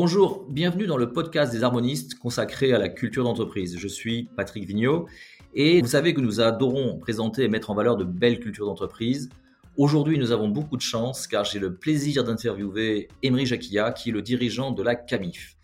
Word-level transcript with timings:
Bonjour, 0.00 0.44
bienvenue 0.48 0.86
dans 0.86 0.96
le 0.96 1.12
podcast 1.12 1.50
des 1.50 1.64
harmonistes 1.64 2.20
consacré 2.20 2.72
à 2.72 2.78
la 2.78 2.88
culture 2.88 3.24
d'entreprise. 3.24 3.76
Je 3.76 3.88
suis 3.88 4.28
Patrick 4.36 4.64
Vigneault 4.64 5.08
et 5.54 5.82
vous 5.82 5.88
savez 5.88 6.14
que 6.14 6.20
nous 6.20 6.40
adorons 6.40 6.98
présenter 6.98 7.42
et 7.42 7.48
mettre 7.48 7.68
en 7.70 7.74
valeur 7.74 7.96
de 7.96 8.04
belles 8.04 8.38
cultures 8.38 8.66
d'entreprise. 8.66 9.28
Aujourd'hui, 9.76 10.16
nous 10.16 10.30
avons 10.30 10.46
beaucoup 10.46 10.76
de 10.76 10.82
chance 10.82 11.26
car 11.26 11.44
j'ai 11.44 11.58
le 11.58 11.74
plaisir 11.74 12.22
d'interviewer 12.22 13.08
Emery 13.24 13.44
Jacquilla 13.44 13.90
qui 13.90 14.10
est 14.10 14.12
le 14.12 14.22
dirigeant 14.22 14.70
de 14.70 14.84
la 14.84 14.94
CAMIF. 14.94 15.56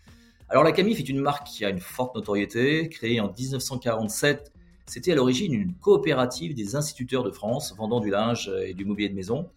Alors 0.49 0.65
la 0.65 0.73
CAMIF 0.73 0.99
est 0.99 1.07
une 1.07 1.21
marque 1.21 1.47
qui 1.47 1.63
a 1.63 1.69
une 1.69 1.79
forte 1.79 2.13
notoriété, 2.13 2.89
créée 2.89 3.21
en 3.21 3.31
1947. 3.31 4.51
C'était 4.85 5.13
à 5.13 5.15
l'origine 5.15 5.53
une 5.53 5.73
coopérative 5.75 6.53
des 6.53 6.75
instituteurs 6.75 7.23
de 7.23 7.31
France 7.31 7.73
vendant 7.77 8.01
du 8.01 8.09
linge 8.09 8.51
et 8.65 8.73
du 8.73 8.83
mobilier 8.83 9.07
de 9.07 9.15
maison. 9.15 9.47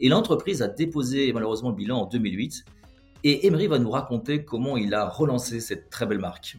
Et 0.00 0.08
l'entreprise 0.08 0.62
a 0.62 0.68
déposé 0.68 1.34
malheureusement 1.34 1.68
le 1.68 1.76
bilan 1.76 1.98
en 1.98 2.06
2008 2.06 2.64
et 3.24 3.46
Emery 3.46 3.66
va 3.66 3.78
nous 3.78 3.90
raconter 3.90 4.44
comment 4.44 4.76
il 4.76 4.94
a 4.94 5.08
relancé 5.08 5.60
cette 5.60 5.90
très 5.90 6.06
belle 6.06 6.18
marque. 6.18 6.56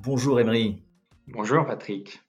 Bonjour 0.00 0.40
Emery. 0.40 0.82
Bonjour 1.26 1.66
Patrick. 1.66 2.22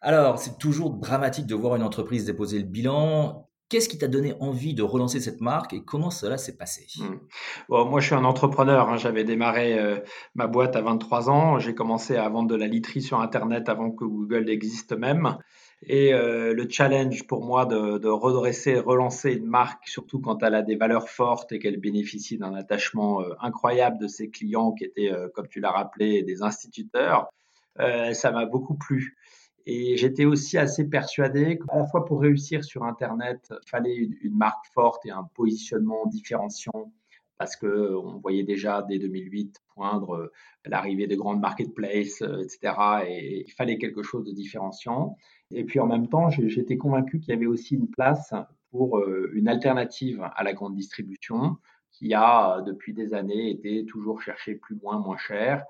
Alors, 0.00 0.38
c'est 0.38 0.58
toujours 0.58 0.90
dramatique 0.90 1.46
de 1.46 1.54
voir 1.54 1.76
une 1.76 1.82
entreprise 1.82 2.24
déposer 2.24 2.58
le 2.58 2.64
bilan. 2.64 3.48
Qu'est-ce 3.70 3.88
qui 3.88 3.96
t'a 3.96 4.08
donné 4.08 4.34
envie 4.40 4.74
de 4.74 4.82
relancer 4.82 5.20
cette 5.20 5.40
marque 5.40 5.72
et 5.72 5.82
comment 5.82 6.10
cela 6.10 6.36
s'est 6.36 6.56
passé? 6.56 6.86
Hmm. 6.98 7.16
Moi, 7.68 8.00
je 8.00 8.06
suis 8.06 8.14
un 8.14 8.24
entrepreneur. 8.24 8.90
Hein. 8.90 8.98
J'avais 8.98 9.24
démarré 9.24 9.78
euh, 9.78 10.00
ma 10.34 10.46
boîte 10.46 10.76
à 10.76 10.82
23 10.82 11.30
ans. 11.30 11.58
J'ai 11.58 11.74
commencé 11.74 12.16
à 12.16 12.28
vendre 12.28 12.48
de 12.48 12.56
la 12.56 12.66
literie 12.66 13.00
sur 13.00 13.20
Internet 13.20 13.70
avant 13.70 13.90
que 13.90 14.04
Google 14.04 14.50
existe 14.50 14.92
même. 14.92 15.38
Et 15.86 16.12
euh, 16.12 16.52
le 16.52 16.68
challenge 16.68 17.26
pour 17.26 17.44
moi 17.44 17.64
de, 17.64 18.08
redresser, 18.08 18.78
relancer 18.78 19.32
une 19.32 19.46
marque, 19.46 19.88
surtout 19.88 20.20
quand 20.20 20.42
elle 20.42 20.54
a 20.54 20.62
des 20.62 20.76
valeurs 20.76 21.08
fortes 21.08 21.50
et 21.52 21.58
qu'elle 21.58 21.78
bénéficie 21.78 22.36
d'un 22.36 22.54
attachement 22.54 23.22
euh, 23.22 23.34
incroyable 23.40 23.98
de 23.98 24.08
ses 24.08 24.28
clients 24.28 24.72
qui 24.72 24.84
étaient, 24.84 25.10
comme 25.34 25.48
tu 25.48 25.60
l'as 25.60 25.72
rappelé, 25.72 26.22
des 26.22 26.42
instituteurs, 26.42 27.28
ça 27.76 28.30
m'a 28.30 28.46
beaucoup 28.46 28.76
plu. 28.76 29.16
Et 29.66 29.96
j'étais 29.96 30.26
aussi 30.26 30.58
assez 30.58 30.88
persuadé 30.88 31.58
qu'à 31.58 31.78
la 31.78 31.86
fois 31.86 32.04
pour 32.04 32.20
réussir 32.20 32.64
sur 32.64 32.84
Internet, 32.84 33.48
il 33.50 33.68
fallait 33.68 33.94
une, 33.94 34.36
marque 34.36 34.66
forte 34.72 35.06
et 35.06 35.10
un 35.10 35.24
positionnement 35.34 36.06
différenciant 36.06 36.92
parce 37.38 37.56
que 37.56 37.94
on 37.94 38.18
voyait 38.18 38.44
déjà 38.44 38.82
dès 38.82 38.98
2008 38.98 39.60
poindre 39.74 40.14
euh, 40.14 40.32
l'arrivée 40.66 41.06
des 41.06 41.16
grandes 41.16 41.40
marketplaces, 41.40 42.22
euh, 42.22 42.42
etc. 42.42 42.74
Et 43.08 43.44
il 43.46 43.52
fallait 43.52 43.76
quelque 43.76 44.02
chose 44.02 44.24
de 44.24 44.32
différenciant. 44.32 45.16
Et 45.50 45.64
puis 45.64 45.80
en 45.80 45.86
même 45.86 46.08
temps, 46.08 46.30
j'étais 46.30 46.76
convaincu 46.76 47.18
qu'il 47.18 47.30
y 47.30 47.36
avait 47.36 47.46
aussi 47.46 47.74
une 47.74 47.88
place 47.88 48.32
pour 48.70 48.98
euh, 48.98 49.30
une 49.34 49.48
alternative 49.48 50.22
à 50.34 50.44
la 50.44 50.52
grande 50.52 50.74
distribution 50.76 51.56
qui 51.90 52.14
a 52.14 52.60
depuis 52.62 52.92
des 52.92 53.14
années 53.14 53.50
été 53.50 53.84
toujours 53.84 54.20
chercher 54.20 54.54
plus 54.54 54.76
loin, 54.76 54.98
moins 54.98 55.16
cher 55.16 55.64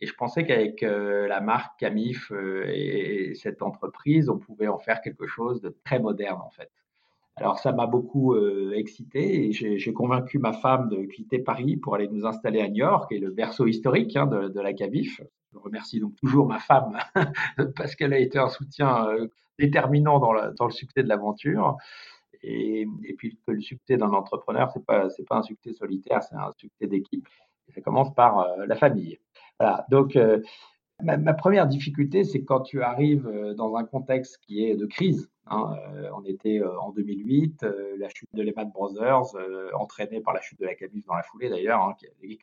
et 0.00 0.06
je 0.06 0.14
pensais 0.14 0.44
qu'avec 0.44 0.82
euh, 0.82 1.26
la 1.26 1.40
marque 1.40 1.78
Camif 1.80 2.30
euh, 2.30 2.64
et, 2.68 3.34
cette 3.34 3.62
entreprise, 3.62 4.28
on 4.28 4.38
pouvait 4.38 4.68
en 4.68 4.78
faire 4.78 5.00
quelque 5.00 5.26
chose 5.26 5.60
de 5.60 5.74
très 5.84 5.98
moderne 5.98 6.40
en 6.40 6.50
fait. 6.50 6.70
Alors 7.36 7.58
ça 7.58 7.72
m'a 7.72 7.86
beaucoup 7.86 8.34
euh, 8.34 8.72
excité 8.74 9.46
et 9.46 9.52
j'ai 9.52 9.92
convaincu 9.92 10.38
ma 10.38 10.52
femme 10.52 10.88
de 10.88 11.04
quitter 11.04 11.38
Paris 11.38 11.76
pour 11.76 11.94
aller 11.94 12.08
nous 12.08 12.26
installer 12.26 12.60
à 12.60 12.68
New 12.68 12.78
York, 12.78 13.12
et 13.12 13.18
le 13.18 13.30
berceau 13.30 13.66
historique 13.66 14.16
hein, 14.16 14.26
de, 14.26 14.60
la 14.60 14.72
Camif. 14.72 15.20
Je 15.52 15.58
remercie 15.58 16.00
donc 16.00 16.16
toujours 16.16 16.46
ma 16.46 16.58
femme 16.58 16.98
parce 17.76 17.94
qu'elle 17.94 18.12
a 18.12 18.18
été 18.18 18.38
un 18.38 18.48
soutien 18.48 19.06
déterminant 19.58 20.18
dans, 20.18 20.32
le 20.32 20.72
succès 20.72 21.02
de 21.02 21.08
l'aventure. 21.08 21.76
Et, 22.42 22.86
puis 23.16 23.38
que 23.46 23.52
le 23.52 23.60
succès 23.60 23.96
d'un 23.96 24.10
entrepreneur, 24.10 24.70
c'est 24.72 24.84
pas 24.84 25.08
pas 25.28 25.36
un 25.36 25.42
succès 25.42 25.72
solitaire, 25.72 26.22
c'est 26.22 26.36
un 26.36 26.52
succès 26.56 26.86
d'équipe. 26.86 27.26
Ça 27.74 27.80
commence 27.80 28.12
par 28.14 28.46
la 28.66 28.76
famille. 28.76 29.18
Voilà. 29.58 29.84
Donc, 29.90 30.16
euh, 30.16 30.40
ma, 31.02 31.34
première 31.34 31.66
difficulté, 31.66 32.24
c'est 32.24 32.44
quand 32.44 32.60
tu 32.60 32.82
arrives 32.82 33.26
euh, 33.26 33.54
dans 33.54 33.74
un 33.76 33.84
contexte 33.84 34.38
qui 34.38 34.64
est 34.64 34.76
de 34.76 34.86
crise. 34.86 35.30
Hein, 35.50 35.74
euh, 35.94 36.10
on 36.14 36.24
était 36.24 36.60
en 36.62 36.90
2008, 36.90 37.64
la 37.98 38.08
chute 38.10 38.28
de 38.34 38.42
Lehman 38.42 38.70
Brothers, 38.70 39.34
entraînée 39.74 40.20
par 40.20 40.34
la 40.34 40.42
chute 40.42 40.60
de 40.60 40.66
la 40.66 40.74
Camif 40.74 41.06
dans 41.06 41.14
la 41.14 41.22
foulée 41.22 41.48
d'ailleurs, 41.48 41.80
hein, 41.82 41.94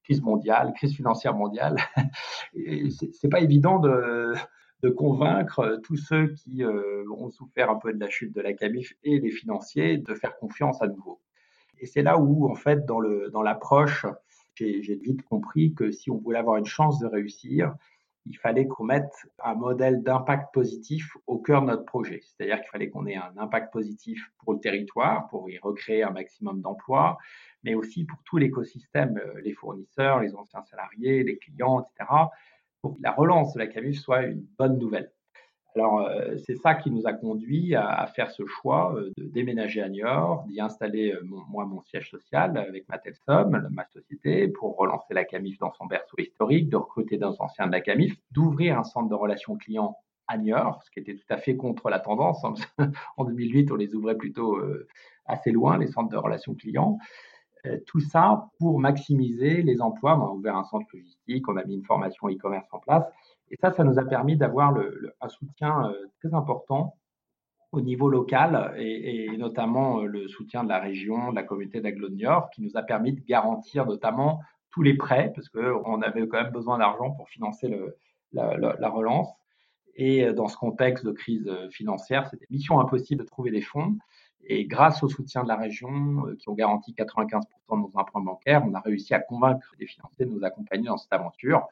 crise 0.04 0.22
mondiale, 0.24 0.74
crise 0.74 0.96
financière 0.96 1.36
mondiale. 1.36 1.78
c'est 3.14 3.30
pas 3.30 3.42
évident 3.42 3.78
de, 3.78 4.34
de, 4.82 4.90
convaincre 4.90 5.80
tous 5.84 5.98
ceux 5.98 6.30
qui 6.30 6.64
ont 6.66 7.30
souffert 7.30 7.70
un 7.70 7.76
peu 7.76 7.94
de 7.94 8.00
la 8.00 8.10
chute 8.10 8.34
de 8.34 8.42
la 8.42 8.54
Camif 8.54 8.94
et 9.04 9.20
les 9.20 9.30
financiers 9.30 10.00
de 10.00 10.16
faire 10.16 10.36
confiance 10.38 10.82
à 10.82 10.88
nouveau. 10.88 11.22
Et 11.80 11.86
c'est 11.86 12.02
là 12.02 12.18
où, 12.18 12.50
en 12.50 12.56
fait, 12.56 12.86
dans 12.88 13.44
l'approche 13.44 14.08
j'ai 14.56 14.96
vite 14.96 15.24
compris 15.24 15.74
que 15.74 15.92
si 15.92 16.10
on 16.10 16.18
voulait 16.18 16.40
avoir 16.40 16.58
une 16.58 16.66
chance 16.66 17.00
de 17.00 17.08
réussir, 17.08 17.76
il 18.26 18.38
fallait 18.38 18.68
qu'on 18.68 18.86
mette 18.86 19.14
un 19.44 19.54
modèle 19.54 20.02
d'impact 20.02 20.54
positif 20.54 21.16
au 21.28 21.38
cœur 21.38 21.62
de 21.62 21.68
notre 21.68 21.86
projet. 21.86 22.22
C'est-à-dire 22.24 22.60
qu'il 22.60 22.70
fallait 22.70 22.90
qu'on 22.90 23.06
ait 23.06 23.16
un 23.16 23.34
impact 23.38 23.72
positif 23.72 24.32
pour 24.40 24.54
le 24.54 24.60
territoire, 24.60 25.28
pour 25.28 25.50
y 25.50 25.60
recréer 25.60 26.04
un 26.04 26.10
maximum 26.10 26.62
d'emplois, 26.62 27.18
mais 27.64 27.76
aussi 27.76 28.04
pour 28.06 28.18
tout 28.24 28.38
l'écosystème, 28.38 29.18
euh, 29.18 29.42
les 29.42 29.54
fournisseurs, 29.54 30.22
les 30.22 30.36
anciens 30.36 30.64
salariés, 30.64 31.24
les 31.24 31.38
clients, 31.38 31.82
etc., 31.82 32.10
pour 32.82 32.96
que 32.96 33.02
la 33.02 33.12
relance 33.12 33.54
de 33.54 33.60
la 33.60 33.68
CAMUF 33.68 34.00
soit 34.00 34.24
une 34.24 34.46
bonne 34.58 34.78
nouvelle. 34.80 35.12
Alors, 35.76 36.08
euh, 36.08 36.38
c'est 36.46 36.56
ça 36.56 36.74
qui 36.74 36.90
nous 36.90 37.06
a 37.06 37.12
conduit 37.12 37.76
à, 37.76 38.08
faire 38.08 38.32
ce 38.32 38.46
choix 38.46 38.96
euh, 38.96 39.12
de 39.18 39.26
déménager 39.26 39.82
à 39.82 39.90
Niort, 39.90 40.46
d'y 40.48 40.62
installer 40.62 41.12
euh, 41.12 41.22
moi 41.24 41.66
mon 41.66 41.82
siège 41.82 42.10
social 42.10 42.58
avec 42.58 42.88
Matelsom, 42.88 43.68
ma 43.72 43.86
société, 43.88 44.48
pour 44.48 44.78
relancer 44.78 45.14
la 45.14 45.26
CAMIF 45.26 45.58
dans 45.60 45.74
son 45.74 45.86
berceau 45.86 46.16
historique, 46.18 46.70
de 46.70 46.78
recruter 46.78 47.18
des 47.18 47.26
anciens 47.26 47.68
de 47.68 47.74
la 47.74 47.82
CAMIF, 47.82 48.16
d'ouvrir 48.32 48.80
un 48.80 48.86
centre 48.86 49.10
de 49.10 49.16
relations 49.16 49.58
clients 49.58 49.98
à 50.28 50.38
Niort, 50.38 50.82
ce 50.84 50.92
qui 50.92 51.00
était 51.00 51.16
tout 51.16 51.28
à 51.34 51.38
fait 51.38 51.58
contre 51.58 51.90
la 51.90 52.00
tendance. 52.00 52.42
en 53.18 53.26
2008, 53.26 53.70
on 53.72 53.76
les 53.76 53.96
ouvrait 53.96 54.16
plutôt 54.16 54.58
assez 55.26 55.52
loin, 55.52 55.78
les 55.78 55.88
centres 55.88 56.10
de 56.10 56.18
relations 56.18 56.56
clients. 56.56 56.98
Tout 57.86 58.00
ça 58.00 58.48
pour 58.60 58.80
maximiser 58.80 59.62
les 59.62 59.82
emplois. 59.82 60.18
On 60.18 60.26
a 60.26 60.32
ouvert 60.32 60.56
un 60.56 60.64
centre 60.64 60.88
logistique, 60.94 61.48
on 61.48 61.58
a 61.58 61.64
mis 61.64 61.76
une 61.76 61.84
formation 61.84 62.28
e-commerce 62.28 62.68
en 62.72 62.80
place 62.80 63.06
et 63.52 63.58
ça, 63.58 63.72
ça 63.72 63.84
nous 63.84 64.00
a 64.00 64.06
permis 64.06 64.36
d'avoir 64.38 64.76
un 65.22 65.30
soutien 65.30 65.90
euh, 65.90 65.94
très 66.20 66.34
important 66.34 66.96
au 67.72 67.82
niveau 67.82 68.10
local 68.10 68.74
et, 68.78 69.36
notamment 69.38 70.00
euh, 70.00 70.06
le 70.06 70.28
soutien 70.28 70.64
de 70.64 70.70
la 70.70 70.80
région, 70.80 71.32
de 71.32 71.36
la 71.36 71.44
communauté 71.44 71.82
d'Aglo-Niort, 71.82 72.50
qui 72.52 72.62
nous 72.62 72.76
a 72.76 72.82
permis 72.82 73.14
de 73.14 73.22
garantir 73.22 73.86
notamment 73.86 74.42
tous 74.72 74.82
les 74.82 74.96
prêts, 74.96 75.32
parce 75.34 75.50
qu'on 75.50 76.02
avait 76.02 76.28
quand 76.28 76.42
même 76.42 76.52
besoin 76.52 76.78
d'argent 76.78 77.12
pour 77.12 77.30
financer 77.30 77.74
la, 78.34 78.90
relance. 78.90 79.30
Et 79.96 80.26
euh, 80.26 80.34
dans 80.34 80.48
ce 80.48 80.58
contexte 80.58 81.06
de 81.06 81.12
crise 81.12 81.50
financière, 81.70 82.28
c'était 82.28 82.48
mission 82.50 82.80
impossible 82.80 83.24
de 83.24 83.28
trouver 83.28 83.52
des 83.52 83.62
fonds. 83.62 83.96
Et 84.48 84.66
grâce 84.66 85.02
au 85.02 85.08
soutien 85.08 85.44
de 85.44 85.48
la 85.48 85.56
région, 85.56 86.26
qui 86.38 86.50
ont 86.50 86.54
garanti 86.54 86.94
95% 86.94 87.42
de 87.72 87.76
nos 87.76 87.92
emprunts 87.96 88.22
bancaires, 88.22 88.64
on 88.66 88.74
a 88.74 88.80
réussi 88.80 89.14
à 89.14 89.20
convaincre 89.20 89.74
les 89.80 89.88
financiers 89.88 90.26
de 90.26 90.32
nous 90.32 90.44
accompagner 90.44 90.88
dans 90.88 90.98
cette 90.98 91.14
aventure. 91.14 91.68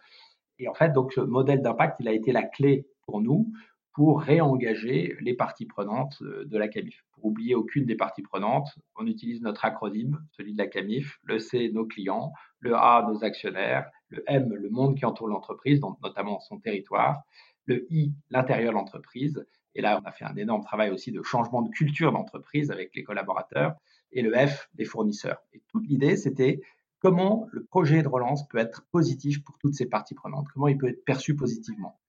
Et 0.59 0.67
en 0.67 0.73
fait, 0.73 0.93
donc, 0.93 1.13
ce 1.13 1.21
modèle 1.21 1.61
d'impact, 1.61 1.97
il 1.99 2.07
a 2.07 2.13
été 2.13 2.31
la 2.31 2.43
clé 2.43 2.87
pour 3.05 3.21
nous 3.21 3.51
pour 3.93 4.21
réengager 4.21 5.15
les 5.21 5.35
parties 5.35 5.67
prenantes 5.67 6.17
euh, 6.23 6.45
de 6.45 6.57
la 6.57 6.67
CAMIF. 6.67 7.05
Pour 7.11 7.25
oublier 7.25 7.55
aucune 7.55 7.85
des 7.85 7.95
parties 7.95 8.23
prenantes, 8.23 8.75
on 8.95 9.05
utilise 9.05 9.41
notre 9.41 9.65
acronyme, 9.65 10.19
celui 10.31 10.53
de 10.53 10.57
la 10.57 10.67
CAMIF, 10.67 11.19
le 11.23 11.39
C, 11.39 11.69
nos 11.71 11.85
clients, 11.85 12.33
le 12.59 12.75
A, 12.75 13.05
nos 13.07 13.23
actionnaires, 13.23 13.89
le 14.09 14.23
M, 14.27 14.51
le 14.53 14.69
monde 14.69 14.97
qui 14.97 15.05
entoure 15.05 15.27
l'entreprise, 15.27 15.79
notamment 16.03 16.39
son 16.39 16.59
territoire, 16.59 17.21
le 17.65 17.85
I, 17.91 18.13
l'intérieur 18.31 18.71
de 18.71 18.77
l'entreprise. 18.77 19.45
Et 19.75 19.81
là, 19.81 19.99
on 20.03 20.07
a 20.07 20.11
fait 20.11 20.25
un 20.25 20.35
énorme 20.35 20.63
travail 20.63 20.89
aussi 20.89 21.11
de 21.11 21.21
changement 21.21 21.61
de 21.61 21.69
culture 21.69 22.11
d'entreprise 22.11 22.71
avec 22.71 22.95
les 22.95 23.03
collaborateurs, 23.03 23.75
et 24.11 24.21
le 24.21 24.33
F, 24.35 24.69
les 24.75 24.85
fournisseurs. 24.85 25.39
Et 25.53 25.61
toute 25.69 25.87
l'idée, 25.87 26.15
c'était 26.15 26.61
comment 27.03 27.49
le 27.51 27.65
projet 27.65 28.01
de 28.01 28.07
relance 28.07 28.47
peut 28.47 28.57
être 28.57 28.87
positif 28.91 29.43
pour 29.43 29.57
toutes 29.59 29.75
ces 29.75 29.87
parties 29.87 30.15
prenantes, 30.15 30.47
comment 30.53 30.69
il 30.69 30.77
peut 30.77 30.87
être 30.87 31.03
perçu 31.03 31.35
positivement? 31.35 31.99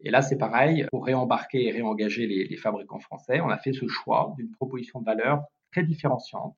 Et 0.00 0.10
là, 0.10 0.22
c'est 0.22 0.38
pareil, 0.38 0.86
pour 0.90 1.06
réembarquer 1.06 1.66
et 1.66 1.72
réengager 1.72 2.26
les, 2.26 2.56
fabricants 2.56 3.00
français, 3.00 3.40
on 3.40 3.48
a 3.48 3.58
fait 3.58 3.72
ce 3.72 3.88
choix 3.88 4.32
d'une 4.36 4.52
proposition 4.52 5.00
de 5.00 5.06
valeur 5.06 5.42
très 5.72 5.82
différenciante 5.82 6.56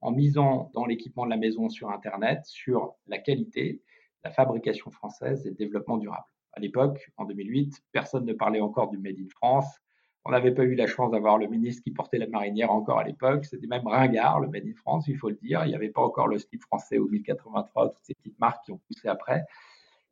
en 0.00 0.12
misant 0.12 0.70
dans 0.74 0.84
l'équipement 0.84 1.24
de 1.24 1.30
la 1.30 1.38
maison 1.38 1.70
sur 1.70 1.90
Internet 1.90 2.40
sur 2.44 2.94
la 3.06 3.18
qualité, 3.18 3.80
la 4.24 4.30
fabrication 4.30 4.90
française 4.90 5.46
et 5.46 5.50
le 5.50 5.56
développement 5.56 5.96
durable. 5.96 6.26
À 6.52 6.60
l'époque, 6.60 7.10
en 7.16 7.24
2008, 7.24 7.82
personne 7.92 8.26
ne 8.26 8.34
parlait 8.34 8.60
encore 8.60 8.90
du 8.90 8.98
Made 8.98 9.18
in 9.18 9.28
France. 9.30 9.80
On 10.28 10.32
n'avait 10.32 10.52
pas 10.52 10.64
eu 10.64 10.74
la 10.74 10.86
chance 10.86 11.10
d'avoir 11.10 11.38
le 11.38 11.46
ministre 11.46 11.82
qui 11.82 11.90
portait 11.90 12.18
la 12.18 12.26
marinière 12.26 12.70
encore 12.70 12.98
à 12.98 13.04
l'époque. 13.04 13.46
C'était 13.46 13.66
même 13.66 13.86
ringard, 13.86 14.40
le 14.40 14.48
Made 14.48 14.74
France, 14.76 15.08
il 15.08 15.16
faut 15.16 15.30
le 15.30 15.36
dire. 15.36 15.64
Il 15.64 15.68
n'y 15.68 15.74
avait 15.74 15.88
pas 15.88 16.02
encore 16.02 16.28
le 16.28 16.38
slip 16.38 16.60
français 16.64 16.98
ou 16.98 17.08
1083, 17.08 17.88
toutes 17.88 18.04
ces 18.04 18.12
petites 18.12 18.38
marques 18.38 18.62
qui 18.66 18.72
ont 18.72 18.80
poussé 18.86 19.08
après. 19.08 19.46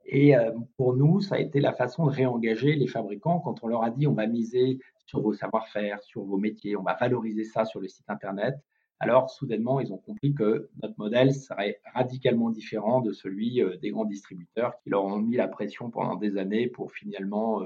Et 0.07 0.33
pour 0.79 0.97
nous, 0.97 1.21
ça 1.21 1.35
a 1.35 1.39
été 1.39 1.61
la 1.61 1.75
façon 1.75 2.07
de 2.07 2.13
réengager 2.13 2.77
les 2.77 2.87
fabricants 2.87 3.41
quand 3.41 3.63
on 3.63 3.67
leur 3.67 3.83
a 3.83 3.91
dit 3.91 4.07
on 4.07 4.15
va 4.15 4.27
miser 4.27 4.79
sur 5.05 5.21
vos 5.21 5.35
savoir-faire, 5.35 6.03
sur 6.03 6.25
vos 6.25 6.39
métiers, 6.39 6.77
on 6.77 6.83
va 6.83 6.95
valoriser 6.95 7.45
ça 7.45 7.67
sur 7.67 7.81
le 7.81 7.89
site 7.89 8.09
internet. 8.09 8.55
Alors, 8.99 9.31
soudainement, 9.31 9.81
ils 9.81 9.93
ont 9.93 9.99
compris 9.99 10.35
que 10.35 10.71
notre 10.83 10.95
modèle 10.99 11.35
serait 11.35 11.81
radicalement 11.95 12.51
différent 12.51 13.01
de 13.03 13.13
celui 13.13 13.61
des 13.81 13.91
grands 13.91 14.07
distributeurs 14.07 14.79
qui 14.83 14.89
leur 14.89 15.05
ont 15.05 15.19
mis 15.19 15.37
la 15.37 15.49
pression 15.49 15.91
pendant 15.91 16.17
des 16.17 16.39
années 16.39 16.67
pour 16.67 16.93
finalement 16.93 17.63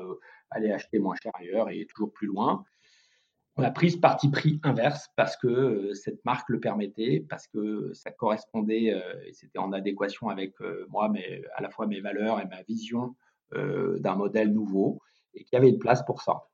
aller 0.51 0.73
acheter 0.73 0.99
moins 0.99 1.15
cher 1.23 1.31
ailleurs 1.37 1.71
et 1.71 1.87
toujours 1.87 2.13
plus 2.13 2.27
loin. 2.27 2.65
On 3.57 3.63
a 3.63 3.71
pris 3.71 3.93
ce 3.93 3.99
parti 3.99 4.29
pris 4.29 4.59
inverse 4.65 5.09
parce 5.17 5.37
que 5.37 5.93
cette 5.95 6.25
marque 6.25 6.49
le 6.49 6.59
permettait, 6.59 7.25
parce 7.29 7.47
que 7.47 7.93
ça 7.93 8.11
correspondait 8.11 9.01
et 9.27 9.33
c'était 9.33 9.59
en 9.59 9.73
adéquation 9.73 10.31
avec 10.31 10.55
moi, 10.89 11.09
mais 11.09 11.43
à 11.55 11.63
la 11.63 11.71
fois 11.71 11.87
mes 11.87 12.01
valeurs 12.01 12.41
et 12.41 12.47
ma 12.47 12.63
vision 12.63 13.15
d'un 13.53 14.17
modèle 14.17 14.53
nouveau 14.53 15.01
et 15.35 15.45
qu'il 15.45 15.57
y 15.57 15.57
avait 15.57 15.71
une 15.71 15.79
place 15.79 16.05
pour 16.05 16.23
ça. 16.23 16.50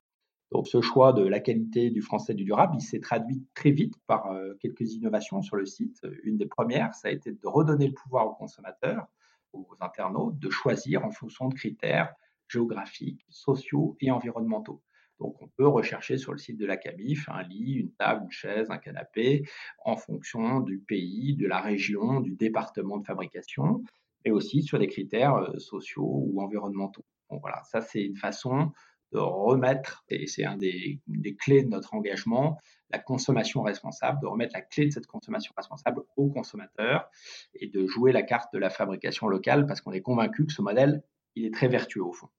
Donc 0.51 0.67
ce 0.67 0.81
choix 0.81 1.13
de 1.13 1.23
la 1.23 1.39
qualité 1.39 1.89
du 1.89 2.01
français 2.01 2.33
du 2.33 2.45
durable, 2.45 2.75
il 2.77 2.81
s'est 2.81 2.99
traduit 2.99 3.43
très 3.53 3.71
vite 3.71 3.95
par 4.07 4.29
quelques 4.59 4.93
innovations 4.93 5.41
sur 5.41 5.57
le 5.57 5.65
site. 5.65 6.01
Une 6.23 6.37
des 6.37 6.45
premières, 6.45 6.93
ça 6.95 7.09
a 7.09 7.11
été 7.11 7.31
de 7.31 7.47
redonner 7.47 7.87
le 7.87 7.93
pouvoir 7.93 8.27
aux 8.27 8.35
consommateurs, 8.35 9.07
aux 9.51 9.67
internautes, 9.81 10.39
de 10.39 10.49
choisir 10.49 11.05
en 11.05 11.11
fonction 11.11 11.49
de 11.49 11.53
critères 11.53 12.13
géographiques, 12.47 13.25
sociaux 13.29 13.97
et 13.99 14.09
environnementaux. 14.09 14.81
Donc, 15.19 15.41
on 15.41 15.47
peut 15.47 15.67
rechercher 15.67 16.17
sur 16.17 16.31
le 16.31 16.37
site 16.37 16.57
de 16.57 16.65
la 16.65 16.77
CAMIF 16.77 17.27
un 17.27 17.41
lit, 17.43 17.73
une 17.73 17.91
table, 17.91 18.23
une 18.23 18.31
chaise, 18.31 18.69
un 18.69 18.77
canapé, 18.77 19.43
en 19.83 19.97
fonction 19.97 20.59
du 20.61 20.77
pays, 20.77 21.35
de 21.35 21.47
la 21.47 21.59
région, 21.59 22.21
du 22.21 22.35
département 22.35 22.97
de 22.97 23.05
fabrication, 23.05 23.83
et 24.25 24.31
aussi 24.31 24.61
sur 24.61 24.77
des 24.77 24.87
critères 24.87 25.51
sociaux 25.57 26.23
ou 26.27 26.41
environnementaux. 26.41 27.03
Voilà, 27.29 27.63
ça 27.63 27.81
c'est 27.81 28.03
une 28.03 28.15
façon 28.15 28.71
de 29.11 29.19
remettre, 29.19 30.03
et 30.09 30.27
c'est 30.27 30.45
un 30.45 30.57
des, 30.57 31.01
clés 31.39 31.63
de 31.63 31.69
notre 31.69 31.93
engagement, 31.93 32.57
la 32.89 32.99
consommation 32.99 33.61
responsable, 33.61 34.19
de 34.21 34.27
remettre 34.27 34.53
la 34.53 34.61
clé 34.61 34.85
de 34.85 34.91
cette 34.91 35.07
consommation 35.07 35.53
responsable 35.57 36.03
aux 36.15 36.29
consommateurs 36.29 37.09
et 37.53 37.67
de 37.67 37.85
jouer 37.85 38.11
la 38.11 38.23
carte 38.23 38.53
de 38.53 38.59
la 38.59 38.69
fabrication 38.69 39.27
locale 39.27 39.65
parce 39.65 39.81
qu'on 39.81 39.91
est 39.93 40.01
convaincu 40.01 40.45
que 40.45 40.53
ce 40.53 40.61
modèle, 40.61 41.03
il 41.35 41.45
est 41.45 41.53
très 41.53 41.67
vertueux 41.67 42.03
au 42.03 42.13
fond. 42.13 42.29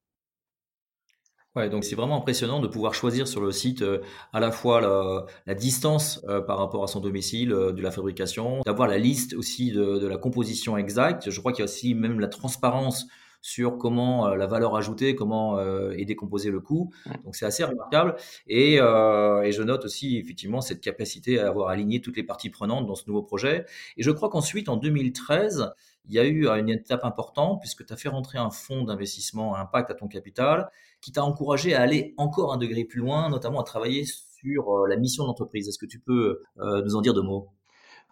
Ouais, 1.56 1.70
donc 1.70 1.82
c'est 1.82 1.96
vraiment 1.96 2.18
impressionnant 2.18 2.60
de 2.60 2.68
pouvoir 2.68 2.94
choisir 2.94 3.26
sur 3.26 3.40
le 3.40 3.50
site 3.50 3.82
euh, 3.82 4.00
à 4.32 4.38
la 4.38 4.52
fois 4.52 5.26
la, 5.46 5.54
distance 5.54 6.20
euh, 6.28 6.40
par 6.40 6.58
rapport 6.58 6.84
à 6.84 6.86
son 6.86 7.00
domicile 7.00 7.52
euh, 7.52 7.72
de 7.72 7.82
la 7.82 7.90
fabrication, 7.90 8.60
d'avoir 8.66 8.86
la 8.86 8.98
liste 8.98 9.34
aussi 9.34 9.72
de, 9.72 9.98
de, 9.98 10.06
la 10.06 10.18
composition 10.18 10.76
exacte. 10.76 11.30
Je 11.30 11.40
crois 11.40 11.52
qu'il 11.52 11.60
y 11.60 11.62
a 11.62 11.64
aussi 11.64 11.94
même 11.94 12.20
la 12.20 12.28
transparence 12.28 13.06
sur 13.40 13.78
comment 13.78 14.28
euh, 14.28 14.36
la 14.36 14.46
valeur 14.46 14.76
ajoutée, 14.76 15.14
comment 15.14 15.58
euh, 15.58 15.92
est 15.92 16.04
décomposé 16.04 16.50
le 16.50 16.60
coût. 16.60 16.92
Donc 17.24 17.36
c'est 17.36 17.46
assez 17.46 17.64
remarquable. 17.64 18.16
Et, 18.46 18.80
euh, 18.80 19.42
et, 19.42 19.52
je 19.52 19.62
note 19.62 19.84
aussi 19.84 20.18
effectivement 20.18 20.60
cette 20.60 20.80
capacité 20.80 21.38
à 21.38 21.48
avoir 21.48 21.68
aligné 21.68 22.00
toutes 22.00 22.16
les 22.16 22.22
parties 22.22 22.50
prenantes 22.50 22.86
dans 22.86 22.94
ce 22.94 23.04
nouveau 23.06 23.22
projet. 23.22 23.64
Et 23.96 24.02
je 24.02 24.10
crois 24.10 24.28
qu'ensuite, 24.28 24.68
en 24.68 24.76
2013, 24.76 25.72
il 26.06 26.14
y 26.14 26.18
a 26.18 26.24
eu 26.24 26.48
une 26.48 26.70
étape 26.70 27.04
importante 27.04 27.60
puisque 27.60 27.84
tu 27.84 27.92
as 27.92 27.96
fait 27.96 28.08
rentrer 28.08 28.38
un 28.38 28.50
fonds 28.50 28.84
d'investissement 28.84 29.54
à 29.54 29.60
impact 29.60 29.90
à 29.90 29.94
ton 29.94 30.08
capital 30.08 30.70
qui 31.00 31.12
t'a 31.12 31.22
encouragé 31.22 31.74
à 31.74 31.82
aller 31.82 32.14
encore 32.16 32.52
un 32.52 32.56
degré 32.56 32.84
plus 32.84 33.00
loin, 33.00 33.28
notamment 33.28 33.60
à 33.60 33.64
travailler 33.64 34.04
sur 34.06 34.86
la 34.86 34.96
mission 34.96 35.24
de 35.24 35.28
l'entreprise. 35.28 35.68
Est-ce 35.68 35.78
que 35.78 35.86
tu 35.86 36.00
peux 36.00 36.40
nous 36.56 36.96
en 36.96 37.02
dire 37.02 37.12
deux 37.12 37.22
mots? 37.22 37.50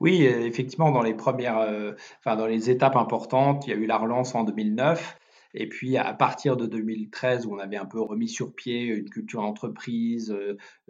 Oui, 0.00 0.24
effectivement, 0.24 0.90
dans 0.90 1.02
les 1.02 1.14
premières, 1.14 1.94
enfin, 2.18 2.36
dans 2.36 2.46
les 2.46 2.70
étapes 2.70 2.96
importantes, 2.96 3.66
il 3.66 3.70
y 3.70 3.72
a 3.72 3.76
eu 3.76 3.86
la 3.86 3.98
relance 3.98 4.34
en 4.34 4.44
2009. 4.44 5.18
Et 5.58 5.68
puis, 5.68 5.96
à 5.96 6.12
partir 6.12 6.58
de 6.58 6.66
2013, 6.66 7.46
où 7.46 7.54
on 7.54 7.58
avait 7.58 7.78
un 7.78 7.86
peu 7.86 8.00
remis 8.00 8.28
sur 8.28 8.54
pied 8.54 8.82
une 8.84 9.08
culture 9.08 9.40
d'entreprise, 9.40 10.36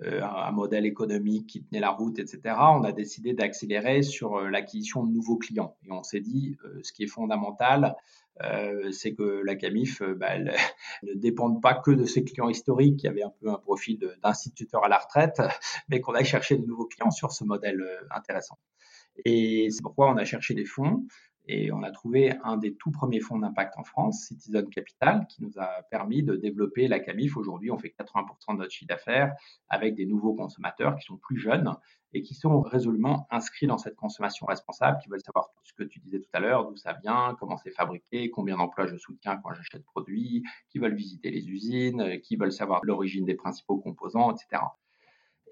un 0.03 0.50
modèle 0.50 0.87
économique 0.87 1.47
qui 1.47 1.62
tenait 1.62 1.81
la 1.81 1.91
route, 1.91 2.19
etc., 2.19 2.41
on 2.58 2.82
a 2.82 2.91
décidé 2.91 3.32
d'accélérer 3.32 4.03
sur 4.03 4.41
l'acquisition 4.41 5.05
de 5.05 5.12
nouveaux 5.12 5.37
clients. 5.37 5.76
Et 5.87 5.93
on 5.93 6.03
s'est 6.03 6.20
dit, 6.20 6.56
ce 6.82 6.93
qui 6.93 7.05
est 7.05 7.08
fondamental, 7.08 7.94
c'est 8.91 9.14
que 9.14 9.43
la 9.44 9.55
CAMIF 9.55 10.03
bah, 10.03 10.37
ne 11.05 11.14
dépend 11.14 11.55
pas 11.55 11.75
que 11.75 11.93
de 11.93 12.05
ses 12.05 12.25
clients 12.25 12.49
historiques 12.49 12.99
qui 12.99 13.06
avaient 13.06 13.23
un 13.23 13.32
peu 13.41 13.50
un 13.50 13.58
profil 13.58 14.00
d'instituteur 14.23 14.85
à 14.85 14.88
la 14.88 14.99
retraite, 14.99 15.41
mais 15.88 16.00
qu'on 16.00 16.14
aille 16.14 16.25
chercher 16.25 16.56
de 16.56 16.67
nouveaux 16.67 16.87
clients 16.87 17.12
sur 17.12 17.31
ce 17.31 17.44
modèle 17.44 17.85
intéressant. 18.11 18.58
Et 19.24 19.68
c'est 19.70 19.82
pourquoi 19.82 20.10
on 20.10 20.16
a 20.16 20.24
cherché 20.24 20.54
des 20.54 20.64
fonds 20.64 21.06
et 21.48 21.70
on 21.70 21.82
a 21.82 21.90
trouvé 21.92 22.32
un 22.42 22.56
des 22.56 22.74
tout 22.74 22.90
premiers 22.90 23.20
fonds 23.20 23.38
d'impact 23.38 23.74
en 23.78 23.84
France, 23.84 24.24
Citizen 24.26 24.68
Capital, 24.68 25.26
qui 25.28 25.44
nous 25.44 25.52
a 25.58 25.82
permis 25.90 26.22
de 26.24 26.34
développer 26.34 26.88
la 26.88 26.98
CAMIF. 26.98 27.36
Aujourd'hui, 27.36 27.70
on 27.70 27.78
fait 27.78 27.94
80% 27.96 28.54
de 28.54 28.58
notre 28.58 28.72
chiffre 28.72 28.88
d'affaires 28.88 29.32
avec 29.68 29.94
des 29.94 30.06
nouveaux 30.06 30.34
consommateurs 30.34 30.96
qui 30.96 31.04
sont 31.04 31.16
plus 31.16 31.38
jeunes 31.38 31.72
et 32.12 32.22
qui 32.22 32.34
sont 32.34 32.60
résolument 32.62 33.28
inscrits 33.30 33.68
dans 33.68 33.78
cette 33.78 33.94
consommation 33.94 34.46
responsable, 34.46 34.98
qui 35.02 35.08
veulent 35.08 35.20
savoir 35.20 35.50
tout 35.54 35.64
ce 35.64 35.72
que 35.72 35.84
tu 35.84 36.00
disais 36.00 36.19
tout 36.19 36.30
à 36.32 36.40
l'heure, 36.40 36.69
d'où 36.69 36.76
ça 36.76 36.94
vient, 36.94 37.36
comment 37.38 37.56
c'est 37.58 37.70
fabriqué, 37.70 38.30
combien 38.30 38.56
d'emplois 38.56 38.86
je 38.86 38.96
soutiens 38.96 39.36
quand 39.36 39.52
j'achète 39.54 39.84
produits, 39.84 40.42
qui 40.70 40.78
veulent 40.78 40.94
visiter 40.94 41.30
les 41.30 41.48
usines, 41.48 42.20
qui 42.22 42.36
veulent 42.36 42.52
savoir 42.52 42.80
l'origine 42.84 43.24
des 43.24 43.34
principaux 43.34 43.76
composants, 43.76 44.32
etc. 44.32 44.62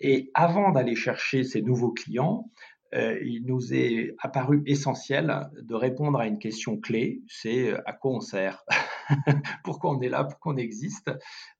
Et 0.01 0.31
avant 0.35 0.73
d'aller 0.73 0.97
chercher 0.97 1.45
ces 1.45 1.63
nouveaux 1.63 1.93
clients, 1.93 2.51
il 2.95 3.45
nous 3.45 3.75
est 3.75 4.15
apparu 4.19 4.63
essentiel 4.67 5.51
de 5.61 5.75
répondre 5.75 6.19
à 6.21 6.27
une 6.27 6.39
question 6.39 6.79
clé, 6.79 7.23
c'est 7.27 7.71
euh, 7.71 7.83
à 7.87 7.93
quoi 7.93 8.13
on 8.13 8.21
sert? 8.21 8.65
Pourquoi 9.65 9.91
on 9.97 10.01
est 10.01 10.09
là? 10.09 10.25
Pourquoi 10.25 10.55
on 10.55 10.57
existe? 10.57 11.11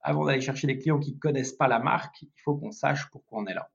Avant 0.01 0.25
d'aller 0.25 0.41
chercher 0.41 0.67
des 0.67 0.77
clients 0.77 0.99
qui 0.99 1.13
ne 1.13 1.19
connaissent 1.19 1.53
pas 1.53 1.67
la 1.67 1.79
marque, 1.79 2.21
il 2.21 2.41
faut 2.43 2.55
qu'on 2.55 2.71
sache 2.71 3.09
pourquoi 3.11 3.39
on 3.39 3.45
est 3.47 3.53
là. 3.53 3.69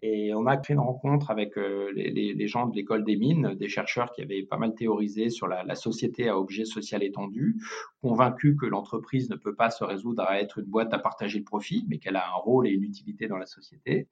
Et 0.00 0.32
on 0.34 0.46
a 0.46 0.62
fait 0.62 0.72
une 0.72 0.78
rencontre 0.78 1.30
avec 1.30 1.58
euh, 1.58 1.92
les, 1.94 2.46
gens 2.48 2.66
de 2.66 2.74
l'école 2.74 3.04
des 3.04 3.16
mines, 3.16 3.54
des 3.54 3.68
chercheurs 3.68 4.10
qui 4.12 4.22
avaient 4.22 4.42
pas 4.42 4.56
mal 4.56 4.74
théorisé 4.74 5.28
sur 5.28 5.48
la 5.48 5.74
société 5.74 6.28
à 6.28 6.38
objet 6.38 6.64
social 6.64 7.02
étendu, 7.02 7.56
convaincus 8.00 8.56
que 8.58 8.66
l'entreprise 8.66 9.28
ne 9.28 9.36
peut 9.36 9.54
pas 9.54 9.70
se 9.70 9.84
résoudre 9.84 10.22
à 10.22 10.40
être 10.40 10.58
une 10.58 10.66
boîte 10.66 10.94
à 10.94 10.98
partager 10.98 11.38
le 11.38 11.44
profit, 11.44 11.84
mais 11.88 11.98
qu'elle 11.98 12.16
a 12.16 12.26
un 12.26 12.36
rôle 12.36 12.66
et 12.66 12.70
une 12.70 12.84
utilité 12.84 13.28
dans 13.28 13.36
la 13.36 13.46
société 13.46 14.08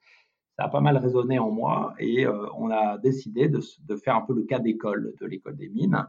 ça 0.60 0.66
a 0.66 0.68
pas 0.68 0.82
mal 0.82 0.98
résonné 0.98 1.38
en 1.38 1.50
moi 1.50 1.94
et 1.98 2.26
euh, 2.26 2.46
on 2.54 2.70
a 2.70 2.98
décidé 2.98 3.48
de, 3.48 3.62
faire 3.96 4.14
un 4.14 4.20
peu 4.20 4.34
le 4.34 4.42
cas 4.42 4.58
d'école 4.58 5.14
de 5.18 5.24
l'école 5.24 5.56
des 5.56 5.70
mines 5.70 6.06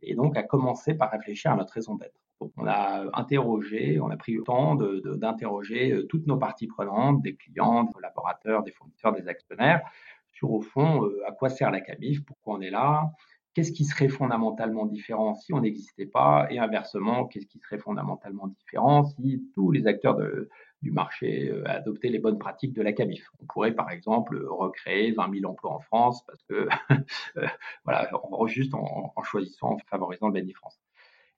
et 0.00 0.16
donc 0.16 0.36
à 0.36 0.42
commencer 0.42 0.94
par 0.94 1.12
réfléchir 1.12 1.52
à 1.52 1.56
notre 1.56 1.72
raison 1.74 1.94
d'être. 1.94 2.18
on 2.40 2.66
a 2.66 3.04
interrogé, 3.16 4.00
on 4.00 4.10
a 4.10 4.16
pris 4.16 4.32
le 4.34 4.42
temps 4.42 4.74
d'interroger 4.74 5.92
euh, 5.92 6.02
toutes 6.08 6.26
nos 6.26 6.36
parties 6.36 6.66
prenantes, 6.66 7.22
des 7.22 7.36
clients, 7.36 7.84
des 7.84 7.92
collaborateurs, 7.92 8.64
des 8.64 8.72
fournisseurs, 8.72 9.12
des 9.12 9.28
actionnaires, 9.28 9.82
sur 10.32 10.50
au 10.50 10.62
fond 10.62 11.04
euh, 11.04 11.22
à 11.28 11.30
quoi 11.30 11.48
sert 11.48 11.70
la 11.70 11.80
CAMIF, 11.80 12.24
pourquoi 12.24 12.56
on 12.56 12.60
est 12.60 12.70
là, 12.70 13.12
qu'est-ce 13.54 13.70
qui 13.70 13.84
serait 13.84 14.08
fondamentalement 14.08 14.86
différent 14.86 15.36
si 15.36 15.54
on 15.54 15.60
n'existait 15.60 16.06
pas, 16.06 16.48
et 16.50 16.58
inversement, 16.58 17.26
qu'est-ce 17.26 17.46
qui 17.46 17.60
serait 17.60 17.78
fondamentalement 17.78 18.48
différent 18.48 19.04
si 19.04 19.44
tous 19.54 19.70
les 19.70 19.86
acteurs 19.86 20.16
de, 20.16 20.50
du 20.82 20.90
marché 20.90 21.48
euh, 21.48 21.62
adopter 21.66 22.08
les 22.08 22.18
bonnes 22.18 22.38
pratiques 22.38 22.72
de 22.72 22.82
la 22.82 22.92
CAMIF. 22.92 23.30
On 23.40 23.46
pourrait 23.46 23.72
par 23.72 23.90
exemple 23.90 24.44
recréer 24.44 25.12
20 25.12 25.40
000 25.40 25.50
emplois 25.50 25.72
en 25.72 25.80
France 25.80 26.24
parce 26.26 26.42
que 26.44 26.68
euh, 27.36 27.46
voilà, 27.84 28.10
juste 28.46 28.74
en, 28.74 29.12
choisissant, 29.22 29.74
en 29.74 29.78
favorisant 29.86 30.26
le 30.26 30.34
Béni 30.34 30.52
France. 30.52 30.80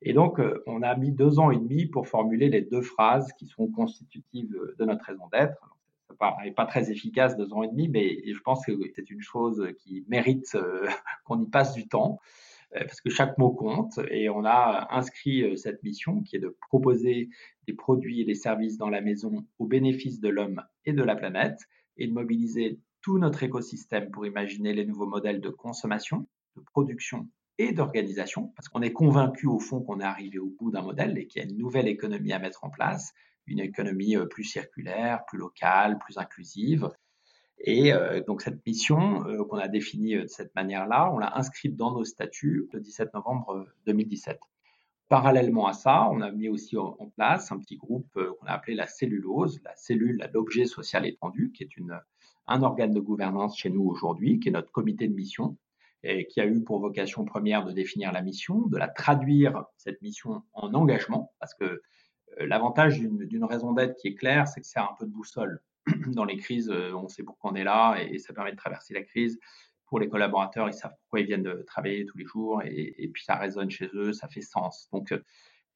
Et 0.02 0.12
donc, 0.12 0.40
euh, 0.40 0.62
on 0.66 0.82
a 0.82 0.96
mis 0.96 1.12
deux 1.12 1.38
ans 1.38 1.50
et 1.50 1.56
demi 1.56 1.86
pour 1.86 2.08
formuler 2.08 2.48
les 2.48 2.62
deux 2.62 2.82
phrases 2.82 3.32
qui 3.34 3.46
sont 3.46 3.68
constitutives 3.68 4.56
de 4.78 4.84
notre 4.84 5.04
raison 5.04 5.28
d'être. 5.32 5.76
Ça 6.18 6.36
n'est 6.44 6.52
pas 6.52 6.66
très 6.66 6.90
efficace, 6.90 7.36
deux 7.36 7.52
ans 7.52 7.62
et 7.62 7.68
demi, 7.68 7.88
mais 7.88 8.22
je 8.26 8.38
pense 8.40 8.64
que 8.64 8.72
c'est 8.94 9.10
une 9.10 9.22
chose 9.22 9.66
qui 9.78 10.04
mérite 10.08 10.56
qu'on 11.24 11.40
y 11.42 11.46
passe 11.46 11.74
du 11.74 11.88
temps. 11.88 12.20
Euh, 12.76 12.80
parce 12.80 13.00
que 13.00 13.10
chaque 13.10 13.38
mot 13.38 13.50
compte 13.50 13.98
et 14.10 14.28
on 14.28 14.44
a 14.44 14.88
inscrit 14.90 15.42
euh, 15.42 15.56
cette 15.56 15.82
mission 15.82 16.22
qui 16.22 16.36
est 16.36 16.40
de 16.40 16.56
proposer 16.68 17.28
des 17.66 17.74
produits 17.74 18.20
et 18.20 18.24
des 18.24 18.34
services 18.34 18.76
dans 18.76 18.90
la 18.90 19.00
maison 19.00 19.46
au 19.58 19.66
bénéfice 19.66 20.20
de 20.20 20.28
l'homme 20.28 20.62
et 20.84 20.92
de 20.92 21.02
la 21.02 21.16
planète 21.16 21.58
et 21.96 22.06
de 22.06 22.12
mobiliser 22.12 22.80
tout 23.02 23.18
notre 23.18 23.42
écosystème 23.42 24.10
pour 24.10 24.26
imaginer 24.26 24.72
les 24.72 24.84
nouveaux 24.84 25.06
modèles 25.06 25.40
de 25.40 25.50
consommation, 25.50 26.26
de 26.56 26.62
production 26.62 27.28
et 27.58 27.72
d'organisation, 27.72 28.52
parce 28.56 28.68
qu'on 28.68 28.82
est 28.82 28.92
convaincu 28.92 29.46
au 29.46 29.60
fond 29.60 29.80
qu'on 29.80 30.00
est 30.00 30.04
arrivé 30.04 30.38
au 30.38 30.52
bout 30.58 30.72
d'un 30.72 30.82
modèle 30.82 31.16
et 31.18 31.26
qu'il 31.26 31.42
y 31.42 31.44
a 31.44 31.48
une 31.48 31.56
nouvelle 31.56 31.86
économie 31.86 32.32
à 32.32 32.38
mettre 32.38 32.64
en 32.64 32.70
place, 32.70 33.12
une 33.46 33.60
économie 33.60 34.16
euh, 34.16 34.26
plus 34.26 34.44
circulaire, 34.44 35.24
plus 35.26 35.38
locale, 35.38 35.98
plus 35.98 36.18
inclusive, 36.18 36.88
et 37.58 37.92
euh, 37.92 38.20
donc 38.22 38.42
cette 38.42 38.64
mission 38.66 39.26
euh, 39.26 39.44
qu'on 39.44 39.56
a 39.56 39.68
définie 39.68 40.16
euh, 40.16 40.22
de 40.22 40.28
cette 40.28 40.54
manière-là, 40.54 41.10
on 41.12 41.18
l'a 41.18 41.36
inscrite 41.36 41.76
dans 41.76 41.92
nos 41.92 42.04
statuts 42.04 42.68
le 42.72 42.80
17 42.80 43.14
novembre 43.14 43.66
2017. 43.86 44.38
Parallèlement 45.08 45.66
à 45.66 45.72
ça, 45.72 46.08
on 46.10 46.20
a 46.20 46.30
mis 46.30 46.48
aussi 46.48 46.76
en 46.78 47.10
place 47.14 47.52
un 47.52 47.58
petit 47.58 47.76
groupe 47.76 48.08
qu'on 48.14 48.46
a 48.46 48.52
appelé 48.52 48.74
la 48.74 48.86
cellulose, 48.86 49.60
la 49.62 49.76
cellule 49.76 50.20
à 50.22 50.28
l'objet 50.28 50.64
social 50.64 51.06
étendu, 51.06 51.52
qui 51.52 51.62
est 51.62 51.76
une, 51.76 52.00
un 52.46 52.62
organe 52.62 52.94
de 52.94 53.00
gouvernance 53.00 53.58
chez 53.58 53.68
nous 53.68 53.84
aujourd'hui, 53.84 54.40
qui 54.40 54.48
est 54.48 54.52
notre 54.52 54.72
comité 54.72 55.06
de 55.06 55.14
mission. 55.14 55.58
et 56.02 56.26
qui 56.26 56.40
a 56.40 56.46
eu 56.46 56.62
pour 56.64 56.80
vocation 56.80 57.24
première 57.26 57.64
de 57.66 57.72
définir 57.72 58.12
la 58.12 58.22
mission, 58.22 58.66
de 58.66 58.78
la 58.78 58.88
traduire, 58.88 59.64
cette 59.76 60.00
mission, 60.00 60.42
en 60.54 60.72
engagement, 60.72 61.32
parce 61.38 61.54
que 61.54 61.82
l'avantage 62.38 62.98
d'une 62.98 63.44
raison 63.44 63.72
d'être 63.72 63.96
qui 63.96 64.08
est 64.08 64.14
claire, 64.14 64.48
c'est 64.48 64.62
que 64.62 64.66
c'est 64.66 64.80
un 64.80 64.96
peu 64.98 65.06
de 65.06 65.12
boussole. 65.12 65.60
Dans 66.06 66.24
les 66.24 66.36
crises, 66.36 66.70
euh, 66.70 66.92
on 66.94 67.08
sait 67.08 67.22
pourquoi 67.22 67.52
on 67.52 67.54
est 67.54 67.64
là 67.64 67.96
et, 67.96 68.18
ça 68.18 68.32
permet 68.32 68.52
de 68.52 68.56
traverser 68.56 68.94
la 68.94 69.02
crise. 69.02 69.38
Pour 69.86 70.00
les 70.00 70.08
collaborateurs, 70.08 70.68
ils 70.68 70.74
savent 70.74 70.94
pourquoi 71.02 71.20
ils 71.20 71.26
viennent 71.26 71.42
de 71.42 71.62
travailler 71.66 72.06
tous 72.06 72.18
les 72.18 72.24
jours 72.24 72.62
et, 72.64 73.10
puis 73.12 73.22
ça 73.22 73.36
résonne 73.36 73.70
chez 73.70 73.90
eux, 73.94 74.12
ça 74.12 74.28
fait 74.28 74.40
sens. 74.40 74.88
Donc, 74.92 75.12
euh, 75.12 75.22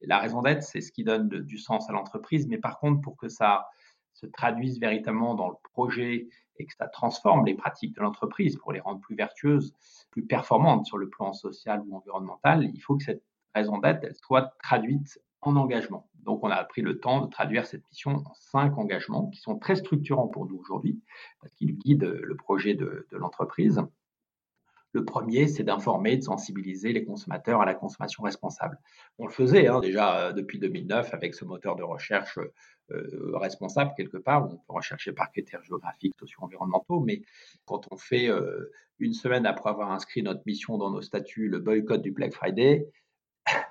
la 0.01 0.19
raison 0.19 0.41
d'être, 0.41 0.63
c'est 0.63 0.81
ce 0.81 0.91
qui 0.91 1.03
donne 1.03 1.27
du 1.27 1.57
sens 1.57 1.89
à 1.89 1.93
l'entreprise. 1.93 2.47
Mais 2.47 2.57
par 2.57 2.79
contre, 2.79 3.01
pour 3.01 3.17
que 3.17 3.29
ça 3.29 3.67
se 4.13 4.25
traduise 4.25 4.79
véritablement 4.79 5.35
dans 5.35 5.49
le 5.49 5.55
projet 5.73 6.27
et 6.57 6.65
que 6.65 6.73
ça 6.73 6.87
transforme 6.87 7.45
les 7.45 7.55
pratiques 7.55 7.95
de 7.95 8.01
l'entreprise 8.01 8.57
pour 8.57 8.73
les 8.73 8.79
rendre 8.79 8.99
plus 8.99 9.15
vertueuses, 9.15 9.73
plus 10.11 10.25
performantes 10.25 10.85
sur 10.85 10.97
le 10.97 11.09
plan 11.09 11.33
social 11.33 11.81
ou 11.85 11.95
environnemental, 11.95 12.63
il 12.63 12.81
faut 12.81 12.97
que 12.97 13.03
cette 13.03 13.23
raison 13.55 13.77
d'être 13.77 14.15
soit 14.17 14.53
traduite 14.61 15.19
en 15.41 15.55
engagement. 15.55 16.09
Donc, 16.23 16.43
on 16.43 16.49
a 16.49 16.63
pris 16.63 16.81
le 16.81 16.99
temps 16.99 17.25
de 17.25 17.29
traduire 17.29 17.65
cette 17.65 17.87
mission 17.89 18.11
en 18.25 18.33
cinq 18.33 18.77
engagements 18.77 19.27
qui 19.29 19.39
sont 19.39 19.57
très 19.57 19.75
structurants 19.75 20.27
pour 20.27 20.45
nous 20.45 20.57
aujourd'hui, 20.57 21.01
parce 21.41 21.53
qu'ils 21.55 21.77
guident 21.77 22.19
le 22.21 22.35
projet 22.35 22.73
de, 22.73 23.07
l'entreprise. 23.11 23.81
Le 24.91 25.05
premier, 25.05 25.47
c'est 25.47 25.63
d'informer, 25.63 26.17
de 26.17 26.23
sensibiliser 26.23 26.93
les 26.93 27.05
consommateurs 27.05 27.61
à 27.61 27.65
la 27.65 27.75
consommation 27.75 28.23
responsable. 28.23 28.79
On 29.19 29.27
le 29.27 29.31
faisait 29.31 29.67
hein, 29.67 29.79
déjà 29.79 30.19
euh, 30.19 30.33
depuis 30.33 30.57
2009 30.57 31.13
avec 31.13 31.35
ce 31.35 31.45
moteur 31.45 31.75
de 31.75 31.83
recherche 31.83 32.39
euh, 32.91 33.37
responsable 33.37 33.93
quelque 33.95 34.17
part, 34.17 34.45
où 34.45 34.53
on 34.53 34.57
peut 34.57 34.73
rechercher 34.73 35.11
par 35.11 35.31
critères 35.31 35.63
géographiques, 35.63 36.15
socio-environnementaux, 36.19 37.01
mais 37.01 37.21
quand 37.65 37.87
on 37.91 37.97
fait 37.97 38.29
euh, 38.29 38.71
une 38.97 39.13
semaine 39.13 39.45
après 39.45 39.69
avoir 39.69 39.91
inscrit 39.91 40.23
notre 40.23 40.41
mission 40.47 40.79
dans 40.79 40.89
nos 40.89 41.01
statuts 41.01 41.49
le 41.49 41.59
boycott 41.59 42.01
du 42.01 42.11
Black 42.11 42.33
Friday, 42.33 42.87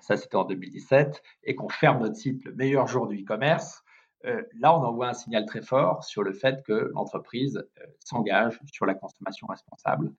ça 0.00 0.16
c'était 0.16 0.36
en 0.36 0.44
2017, 0.44 1.22
et 1.44 1.54
qu'on 1.54 1.68
ferme 1.68 2.00
notre 2.00 2.16
site 2.16 2.44
le 2.44 2.54
meilleur 2.54 2.86
jour 2.86 3.06
du 3.08 3.22
e-commerce, 3.22 3.82
là, 4.24 4.76
on 4.76 4.82
envoie 4.82 5.08
un 5.08 5.14
signal 5.14 5.46
très 5.46 5.62
fort 5.62 6.02
sur 6.02 6.24
le 6.24 6.32
fait 6.32 6.64
que 6.64 6.90
l'entreprise 6.92 7.64
s'engage 8.00 8.60
sur 8.72 8.84
la 8.84 8.94
consommation 8.94 9.46
responsable 9.46 10.12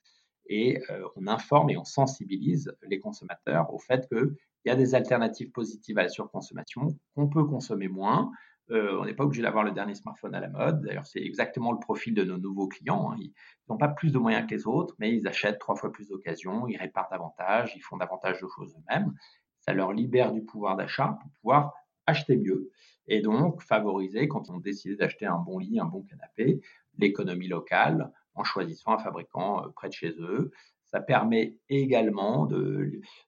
et 0.49 0.81
euh, 0.89 1.07
on 1.15 1.27
informe 1.27 1.69
et 1.69 1.77
on 1.77 1.85
sensibilise 1.85 2.75
les 2.83 2.99
consommateurs 2.99 3.73
au 3.73 3.77
fait 3.77 4.09
qu'il 4.09 4.35
y 4.65 4.69
a 4.69 4.75
des 4.75 4.95
alternatives 4.95 5.51
positives 5.51 5.97
à 5.99 6.03
la 6.03 6.09
surconsommation, 6.09 6.97
qu'on 7.15 7.29
peut 7.29 7.45
consommer 7.45 7.87
moins. 7.87 8.31
Euh, 8.71 8.97
on 8.99 9.05
n'est 9.05 9.13
pas 9.13 9.23
obligé 9.23 9.41
d'avoir 9.41 9.63
le 9.63 9.71
dernier 9.71 9.95
smartphone 9.95 10.35
à 10.35 10.39
la 10.39 10.49
mode. 10.49 10.81
D'ailleurs, 10.81 11.05
c'est 11.05 11.21
exactement 11.21 11.71
le 11.71 11.79
profil 11.79 12.13
de 12.13 12.23
nos 12.23 12.37
nouveaux 12.37 12.67
clients. 12.67 13.11
Hein. 13.11 13.15
Ils 13.19 13.33
n'ont 13.69 13.77
pas 13.77 13.87
plus 13.87 14.11
de 14.11 14.19
moyens 14.19 14.47
que 14.47 14.55
les 14.55 14.67
autres, 14.67 14.95
mais 14.99 15.13
ils 15.13 15.27
achètent 15.27 15.59
trois 15.59 15.75
fois 15.75 15.91
plus 15.91 16.09
d'occasions, 16.09 16.67
ils 16.67 16.77
réparent 16.77 17.09
davantage, 17.09 17.73
ils 17.75 17.81
font 17.81 17.97
davantage 17.97 18.41
de 18.41 18.47
choses 18.47 18.75
eux-mêmes. 18.75 19.13
Ça 19.59 19.73
leur 19.73 19.93
libère 19.93 20.31
du 20.31 20.43
pouvoir 20.43 20.75
d'achat 20.75 21.17
pour 21.21 21.31
pouvoir 21.31 21.73
acheter 22.05 22.37
mieux 22.37 22.71
et 23.09 23.21
donc 23.21 23.61
favoriser, 23.63 24.27
quand 24.27 24.49
on 24.49 24.59
décide 24.59 24.97
d'acheter 24.97 25.25
un 25.25 25.39
bon 25.39 25.57
lit, 25.57 25.79
un 25.79 25.85
bon 25.85 26.03
canapé, 26.03 26.61
l'économie 26.97 27.47
locale, 27.47 28.11
en 28.35 28.43
choisissant 28.43 28.93
un 28.93 28.99
fabricant 28.99 29.65
euh, 29.65 29.69
près 29.69 29.89
de 29.89 29.93
chez 29.93 30.11
eux. 30.19 30.51
Ça 30.85 31.01
permet 31.01 31.57
également 31.69 32.47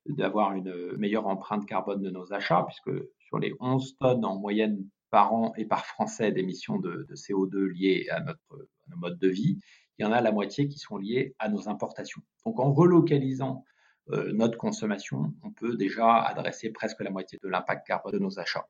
d'avoir 0.08 0.54
une 0.54 0.98
meilleure 0.98 1.28
empreinte 1.28 1.68
carbone 1.68 2.02
de 2.02 2.10
nos 2.10 2.34
achats, 2.34 2.66
puisque 2.68 2.92
sur 3.20 3.38
les 3.38 3.54
11 3.60 3.98
tonnes 4.00 4.26
en 4.26 4.40
moyenne 4.40 4.84
par 5.12 5.34
an 5.34 5.54
et 5.58 5.66
par 5.66 5.86
Français 5.86 6.32
d'émissions 6.32 6.80
de, 6.80 7.06
CO2 7.14 7.66
liées 7.66 8.08
à 8.10 8.22
notre 8.22 8.68
à 8.88 8.90
nos 8.90 8.98
modes 8.98 9.20
de 9.20 9.28
vie, 9.28 9.60
il 10.00 10.04
y 10.04 10.06
en 10.06 10.12
a 10.12 10.22
la 10.22 10.32
moitié 10.32 10.68
qui 10.68 10.80
sont 10.80 10.98
liées 10.98 11.36
à 11.38 11.50
nos 11.50 11.70
importations. 11.70 12.22
Donc 12.46 12.60
en 12.60 12.74
relocalisant 12.74 13.64
euh, 14.10 14.32
notre 14.34 14.58
consommation, 14.58 15.34
on 15.44 15.52
peut 15.52 15.76
déjà 15.76 16.16
adresser 16.24 16.72
presque 16.72 17.02
la 17.02 17.12
moitié 17.12 17.40
de 17.44 17.48
l'impact 17.48 17.86
carbone 17.86 18.14
de 18.14 18.20
nos 18.20 18.40
achats. 18.40 18.68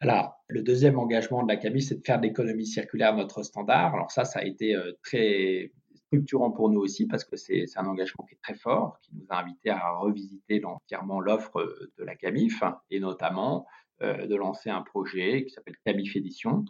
Alors, 0.00 0.44
le 0.46 0.62
deuxième 0.62 0.98
engagement 0.98 1.42
de 1.42 1.48
la 1.48 1.56
CAMI, 1.56 1.82
c'est 1.82 1.96
de 1.96 2.04
faire 2.04 2.18
de 2.18 2.26
l'économie 2.26 2.66
circulaire 2.66 3.16
notre 3.16 3.42
standard. 3.42 3.94
Alors 3.94 4.12
ça, 4.12 4.24
ça 4.24 4.40
a 4.40 4.44
été 4.44 4.74
euh, 4.74 4.92
très 5.02 5.72
structurant 5.94 6.50
pour 6.50 6.70
nous 6.70 6.80
aussi 6.80 7.06
parce 7.06 7.24
que 7.24 7.36
c'est 7.36 7.64
un 7.76 7.86
engagement 7.86 8.24
qui 8.24 8.34
est 8.34 8.42
très 8.42 8.54
fort, 8.54 8.98
qui 9.02 9.10
nous 9.14 9.26
a 9.28 9.40
invités 9.40 9.70
à 9.70 9.90
revisiter 9.98 10.64
entièrement 10.64 11.20
l'offre 11.20 11.60
euh, 11.60 11.92
de 11.98 12.04
la 12.04 12.14
CAMIF 12.14 12.62
et 12.90 13.00
notamment 13.00 13.66
de 14.00 14.34
lancer 14.36 14.70
un 14.70 14.82
projet 14.82 15.44
qui 15.44 15.50
s'appelle 15.50 15.76
CAMIF 15.84 16.16
Édition 16.16 16.64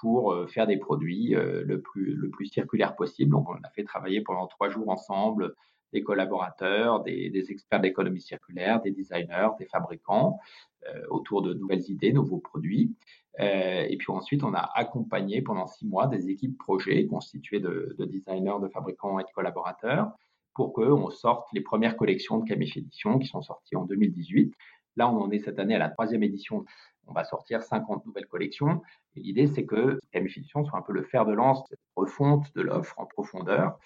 pour 0.00 0.48
faire 0.48 0.66
des 0.66 0.76
produits 0.76 1.30
le, 1.30 1.80
plus, 1.80 2.14
le 2.14 2.30
plus 2.30 2.46
circulaire 2.46 2.94
possible. 2.94 3.32
Donc, 3.32 3.48
on 3.48 3.54
a 3.54 3.70
fait 3.74 3.84
travailler 3.84 4.20
pendant 4.20 4.46
trois 4.46 4.68
jours 4.68 4.88
ensemble 4.88 5.54
des 5.92 6.02
collaborateurs, 6.02 7.02
des, 7.02 7.30
des 7.30 7.50
experts 7.50 7.80
d'économie 7.80 8.20
circulaire, 8.20 8.80
des 8.82 8.90
designers, 8.90 9.48
des 9.58 9.66
fabricants, 9.66 10.38
euh, 10.86 11.02
autour 11.10 11.42
de 11.42 11.54
nouvelles 11.54 11.90
idées, 11.90 12.12
nouveaux 12.12 12.38
produits. 12.38 12.94
Euh, 13.40 13.84
et 13.88 13.96
puis 13.96 14.12
ensuite, 14.12 14.44
on 14.44 14.54
a 14.54 14.70
accompagné 14.74 15.42
pendant 15.42 15.66
six 15.66 15.86
mois 15.86 16.06
des 16.06 16.28
équipes 16.28 16.56
projets 16.56 17.06
constituées 17.06 17.60
de, 17.60 17.96
designers, 17.98 18.60
de 18.62 18.68
fabricants 18.68 19.18
et 19.18 19.24
de 19.24 19.30
collaborateurs 19.34 20.12
pour 20.54 20.72
qu'on 20.72 21.10
sorte 21.10 21.48
les 21.52 21.60
premières 21.60 21.96
collections 21.96 22.38
de 22.38 22.48
Camif 22.48 22.76
Édition 22.76 23.18
qui 23.18 23.26
sont 23.26 23.42
sorties 23.42 23.76
en 23.76 23.84
2018. 23.84 24.54
Là, 24.98 25.08
on 25.08 25.22
en 25.22 25.30
est 25.30 25.38
cette 25.38 25.60
année 25.60 25.76
à 25.76 25.78
la 25.78 25.90
troisième 25.90 26.24
édition. 26.24 26.64
On 27.06 27.12
va 27.12 27.22
sortir 27.22 27.62
50 27.62 28.04
nouvelles 28.04 28.26
collections. 28.26 28.82
L'idée, 29.14 29.46
c'est 29.46 29.64
que 29.64 30.00
Camif 30.10 30.36
Édition 30.36 30.64
soit 30.64 30.76
un 30.76 30.82
peu 30.82 30.92
le 30.92 31.04
fer 31.04 31.24
de 31.24 31.32
lance, 31.32 31.62
cette 31.68 31.78
refonte 31.94 32.52
de 32.56 32.62
l'offre 32.62 32.98
en 32.98 33.06
profondeur 33.06 33.78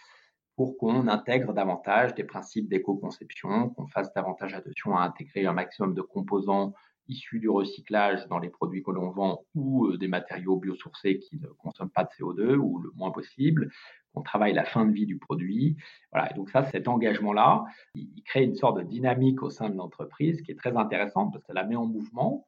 pour 0.57 0.79
qu'on 0.79 1.09
intègre 1.09 1.53
davantage 1.53 2.15
des 2.15 2.25
principes 2.25 2.67
d'éco-conception, 2.67 3.71
qu'on 3.71 3.87
fasse 3.89 4.11
davantage 4.15 4.55
attention 4.55 4.97
à 4.97 5.03
intégrer 5.03 5.45
un 5.45 5.53
maximum 5.53 5.93
de 5.93 6.01
composants 6.01 6.73
issus 7.09 7.41
du 7.41 7.51
recyclage 7.51 8.27
dans 8.29 8.39
les 8.39 8.49
produits 8.49 8.83
que 8.83 8.91
l'on 8.91 9.11
vend 9.11 9.45
ou 9.55 9.89
euh, 9.89 9.99
des 9.99 10.09
matériaux 10.09 10.57
biosourcés 10.57 11.19
qui 11.19 11.37
ne 11.37 11.49
consomment 11.49 11.91
pas 11.91 12.05
de 12.05 12.11
CO2 12.11 12.57
ou 12.57 12.79
le 12.79 12.91
moins 12.95 13.11
possible, 13.11 13.71
qu'on 14.13 14.23
travaille 14.23 14.53
la 14.53 14.65
fin 14.65 14.85
de 14.85 14.93
vie 14.93 15.07
du 15.07 15.19
produit. 15.19 15.77
Voilà, 16.13 16.31
et 16.31 16.35
donc 16.35 16.51
ça, 16.51 16.65
cet 16.65 16.89
engagement-là, 16.89 17.65
il, 17.95 18.23
crée 18.25 18.45
une 18.45 18.55
sorte 18.55 18.79
de 18.79 18.83
dynamique 18.83 19.43
au 19.43 19.51
sein 19.51 19.71
de 19.71 19.77
l'entreprise 19.77 20.43
qui 20.43 20.53
est 20.53 20.59
très 20.59 20.77
intéressante 20.77 21.33
parce 21.33 21.43
que 21.45 21.49
ça 21.49 21.55
la 21.55 21.65
met 21.65 21.77
en 21.77 21.87
mouvement. 21.87 22.47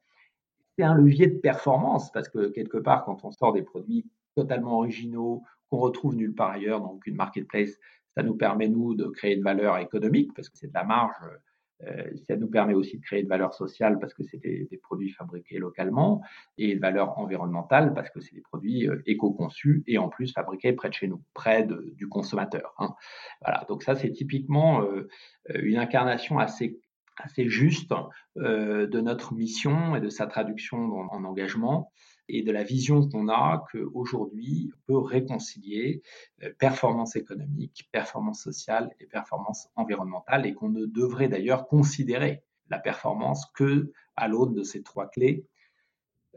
C'est 0.77 0.83
un 0.83 0.95
levier 0.95 1.27
de 1.27 1.37
performance 1.37 2.11
parce 2.11 2.29
que 2.29 2.47
quelque 2.49 2.77
part, 2.77 3.05
quand 3.05 3.23
on 3.23 3.31
sort 3.31 3.53
des 3.53 3.61
produits 3.61 4.05
totalement 4.35 4.79
originaux, 4.79 5.43
qu'on 5.69 5.77
retrouve 5.77 6.15
nulle 6.15 6.35
part 6.35 6.51
ailleurs 6.51 6.81
dans 6.81 6.91
aucune 6.91 7.15
marketplace, 7.15 7.79
ça 8.15 8.23
nous 8.23 8.35
permet, 8.35 8.67
nous, 8.67 8.93
de 8.95 9.05
créer 9.05 9.35
une 9.35 9.43
valeur 9.43 9.77
économique 9.77 10.33
parce 10.33 10.49
que 10.49 10.57
c'est 10.57 10.67
de 10.67 10.73
la 10.73 10.83
marge. 10.83 11.15
Euh, 11.83 12.09
ça 12.27 12.37
nous 12.37 12.47
permet 12.47 12.73
aussi 12.73 12.97
de 12.97 13.03
créer 13.03 13.21
une 13.21 13.27
valeur 13.27 13.53
sociale 13.53 13.99
parce 13.99 14.13
que 14.13 14.23
c'est 14.23 14.37
des, 14.37 14.79
produits 14.81 15.11
fabriqués 15.11 15.57
localement 15.57 16.21
et 16.57 16.71
une 16.71 16.79
valeur 16.79 17.17
environnementale 17.19 17.93
parce 17.93 18.09
que 18.09 18.21
c'est 18.21 18.33
des 18.33 18.41
produits 18.41 18.87
euh, 18.87 19.01
éco-conçus 19.05 19.83
et 19.87 19.97
en 19.97 20.07
plus 20.07 20.31
fabriqués 20.31 20.71
près 20.73 20.89
de 20.89 20.93
chez 20.93 21.07
nous, 21.07 21.21
près 21.33 21.67
du 21.95 22.07
consommateur. 22.07 22.73
Hein. 22.77 22.95
Voilà, 23.41 23.65
donc 23.67 23.83
ça 23.83 23.95
c'est 23.95 24.11
typiquement 24.11 24.83
euh, 24.83 25.09
une 25.53 25.77
incarnation 25.77 26.39
assez 26.39 26.79
assez 27.17 27.47
juste 27.47 27.93
de 28.35 28.99
notre 28.99 29.33
mission 29.33 29.95
et 29.95 30.01
de 30.01 30.09
sa 30.09 30.27
traduction 30.27 30.77
en 30.77 31.23
engagement 31.23 31.89
et 32.27 32.43
de 32.43 32.51
la 32.51 32.63
vision 32.63 33.07
qu'on 33.07 33.29
a 33.29 33.65
qu'aujourd'hui, 33.71 34.71
on 34.73 34.93
peut 34.93 34.97
réconcilier 34.97 36.01
euh, 36.43 36.51
performance 36.57 37.15
économique, 37.15 37.87
performance 37.91 38.41
sociale 38.41 38.91
et 38.99 39.05
performance 39.05 39.69
environnementale 39.75 40.45
et 40.45 40.53
qu'on 40.53 40.69
ne 40.69 40.85
devrait 40.85 41.27
d'ailleurs 41.27 41.67
considérer 41.67 42.43
la 42.69 42.79
performance 42.79 43.45
que 43.53 43.91
à 44.15 44.27
l'aune 44.27 44.53
de 44.53 44.63
ces 44.63 44.81
trois 44.81 45.07
clés 45.07 45.45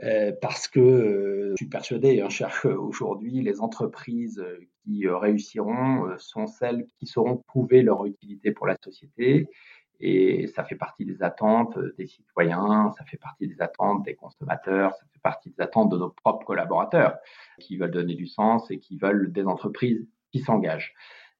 euh, 0.03 0.33
parce 0.41 0.69
que 0.69 0.79
euh, 0.79 1.51
je 1.53 1.57
suis 1.57 1.69
persuadé, 1.69 2.21
hein, 2.21 2.29
aujourd'hui, 2.77 3.41
les 3.43 3.61
entreprises 3.61 4.45
qui 4.85 5.09
réussiront 5.09 6.17
sont 6.19 6.47
celles 6.47 6.87
qui 6.99 7.07
sauront 7.07 7.39
prouver 7.47 7.83
leur 7.83 8.05
utilité 8.07 8.53
pour 8.53 8.67
la 8.67 8.77
société 8.83 9.49
et 10.01 10.47
ça 10.49 10.65
fait 10.65 10.77
partie 10.77 11.05
des 11.05 11.23
attentes 11.23 11.79
des 11.97 12.07
citoyens, 12.07 12.93
ça 12.97 13.05
fait 13.05 13.17
partie 13.17 13.49
des 13.49 13.61
attentes 13.61 14.05
des 14.05 14.15
consommateurs, 14.15 14.93
ça 14.95 15.05
fait 15.13 15.21
partie 15.23 15.51
des 15.51 15.61
attentes 15.61 15.91
de 15.91 15.99
nos 15.99 16.11
propres 16.11 16.45
collaborateurs 16.45 17.19
qui 17.59 17.77
veulent 17.77 17.91
donner 17.91 18.15
du 18.15 18.27
sens 18.27 18.71
et 18.71 18.79
qui 18.79 18.97
veulent 18.97 19.33
des 19.33 19.45
entreprises 19.45 20.07
qui 20.31 20.41
s'engagent. 20.41 20.95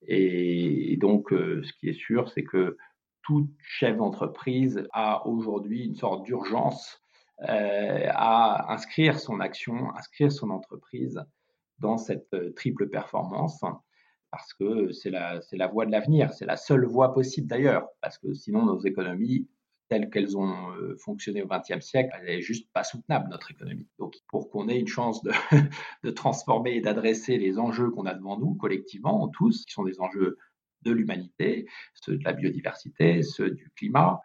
Et 0.07 0.97
donc, 0.97 1.33
euh, 1.33 1.61
ce 1.63 1.73
qui 1.73 1.89
est 1.89 1.93
sûr, 1.93 2.29
c'est 2.29 2.43
que 2.43 2.77
tout 3.21 3.49
chef 3.61 3.97
d'entreprise 3.97 4.87
a 4.93 5.27
aujourd'hui 5.27 5.85
une 5.85 5.95
sorte 5.95 6.23
d'urgence 6.23 7.01
euh, 7.47 8.07
à 8.09 8.73
inscrire 8.73 9.19
son 9.19 9.39
action, 9.39 9.95
inscrire 9.95 10.31
son 10.31 10.49
entreprise 10.49 11.21
dans 11.79 11.97
cette 11.97 12.33
euh, 12.33 12.51
triple 12.53 12.89
performance 12.89 13.63
parce 14.31 14.53
que 14.53 14.91
c'est 14.91 15.09
la, 15.09 15.67
voie 15.71 15.85
de 15.85 15.91
l'avenir, 15.91 16.31
c'est 16.33 16.45
la 16.45 16.57
seule 16.57 16.85
voie 16.85 17.13
possible 17.13 17.47
d'ailleurs, 17.47 17.87
parce 18.01 18.17
que 18.17 18.33
sinon 18.33 18.65
nos 18.65 18.79
économies 18.79 19.47
telles 19.87 20.11
qu'elles 20.11 20.37
ont 20.37 20.71
euh, 20.73 20.95
fonctionné 20.99 21.41
au 21.41 21.47
XXe 21.47 21.83
siècle, 21.83 22.15
elle 22.15 22.25
n'est 22.27 22.41
juste 22.41 22.71
pas 22.71 22.83
soutenable, 22.83 23.27
notre 23.29 23.49
économie. 23.49 23.87
Donc 23.97 24.15
pour 24.27 24.51
qu'on 24.51 24.69
ait 24.69 24.79
une 24.79 24.87
chance 24.87 25.23
de, 25.23 25.31
de 26.03 26.11
transformer 26.11 26.75
et 26.75 26.81
d'adresser 26.81 27.37
les 27.37 27.57
enjeux 27.57 27.89
qu'on 27.89 28.05
a 28.05 28.13
devant 28.13 28.37
nous 28.37 28.53
collectivement, 28.53 29.27
tous, 29.29 29.65
qui 29.65 29.73
sont 29.73 29.83
des 29.83 29.99
enjeux 29.99 30.37
de 30.83 30.91
l'humanité, 30.91 31.65
ceux 31.95 32.17
de 32.17 32.23
la 32.23 32.33
biodiversité, 32.33 33.23
ceux 33.23 33.51
du 33.51 33.69
climat, 33.75 34.21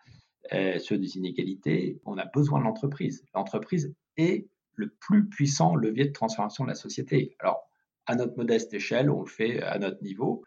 euh, 0.53 0.79
ceux 0.79 0.99
des 0.99 1.17
inégalités. 1.17 1.99
On 2.05 2.19
a 2.19 2.27
besoin 2.27 2.59
de 2.59 2.65
l'entreprise. 2.65 3.25
L'entreprise 3.35 3.95
est 4.17 4.47
le 4.75 4.89
plus 4.89 5.29
puissant 5.29 5.75
levier 5.75 6.07
de 6.07 6.13
transformation 6.13 6.65
de 6.65 6.69
la 6.69 6.75
société. 6.75 7.37
Alors, 7.39 7.71
à 8.07 8.15
notre 8.15 8.37
modeste 8.37 8.73
échelle, 8.75 9.11
on 9.11 9.21
le 9.23 9.29
fait 9.29 9.63
à 9.63 9.79
notre 9.79 10.03
niveau, 10.03 10.45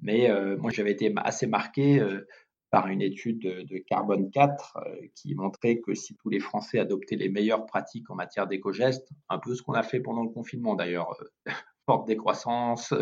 mais 0.00 0.30
euh, 0.30 0.56
moi 0.56 0.70
j'avais 0.70 0.92
été 0.92 1.12
assez 1.16 1.46
marqué 1.46 2.00
euh, 2.00 2.26
par 2.70 2.86
une 2.86 3.02
étude 3.02 3.40
de, 3.40 3.78
Carbone 3.78 4.30
4 4.30 4.78
qui 5.16 5.34
montrait 5.34 5.80
que 5.80 5.92
si 5.94 6.14
tous 6.14 6.28
les 6.28 6.38
Français 6.38 6.78
adoptaient 6.78 7.16
les 7.16 7.28
meilleures 7.28 7.66
pratiques 7.66 8.08
en 8.10 8.14
matière 8.14 8.46
d'éco-gestes, 8.46 9.08
un 9.28 9.38
peu 9.38 9.56
ce 9.56 9.62
qu'on 9.62 9.72
a 9.72 9.82
fait 9.82 9.98
pendant 9.98 10.22
le 10.22 10.30
confinement 10.30 10.76
d'ailleurs, 10.76 11.20
forte 11.86 12.06
décroissance, 12.06 12.94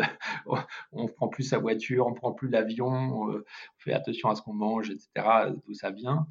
on 0.91 1.07
prend 1.07 1.27
plus 1.27 1.43
sa 1.43 1.59
voiture, 1.59 2.07
on 2.07 2.15
prend 2.15 2.31
plus 2.31 2.49
l'avion, 2.49 2.87
on 2.87 3.43
fait 3.77 3.93
attention 3.93 4.29
à 4.29 4.35
ce 4.35 4.41
qu'on 4.41 4.53
mange, 4.53 4.89
etc., 4.89 5.09
d'où 5.63 5.75
ça 5.75 5.91
vient. 5.91 6.25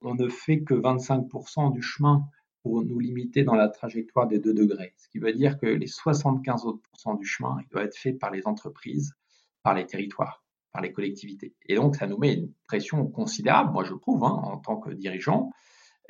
On 0.00 0.16
ne 0.16 0.28
fait 0.28 0.62
que 0.62 0.74
25% 0.74 1.72
du 1.72 1.82
chemin 1.82 2.24
pour 2.62 2.84
nous 2.84 2.98
limiter 2.98 3.42
dans 3.42 3.54
la 3.54 3.68
trajectoire 3.68 4.26
des 4.26 4.38
2 4.38 4.54
degrés. 4.54 4.94
Ce 4.96 5.08
qui 5.08 5.18
veut 5.18 5.32
dire 5.32 5.58
que 5.58 5.66
les 5.66 5.86
75 5.86 6.64
autres 6.64 6.80
du 7.18 7.26
chemin, 7.26 7.58
il 7.60 7.68
doit 7.68 7.82
être 7.84 7.96
fait 7.96 8.12
par 8.12 8.30
les 8.30 8.46
entreprises, 8.46 9.14
par 9.62 9.74
les 9.74 9.86
territoires, 9.86 10.44
par 10.72 10.82
les 10.82 10.92
collectivités. 10.92 11.54
Et 11.66 11.74
donc, 11.74 11.96
ça 11.96 12.06
nous 12.06 12.18
met 12.18 12.34
une 12.34 12.52
pression 12.66 13.06
considérable, 13.06 13.72
moi 13.72 13.84
je 13.84 13.94
trouve, 13.94 14.24
hein, 14.24 14.40
en 14.44 14.58
tant 14.58 14.76
que 14.76 14.90
dirigeant, 14.90 15.50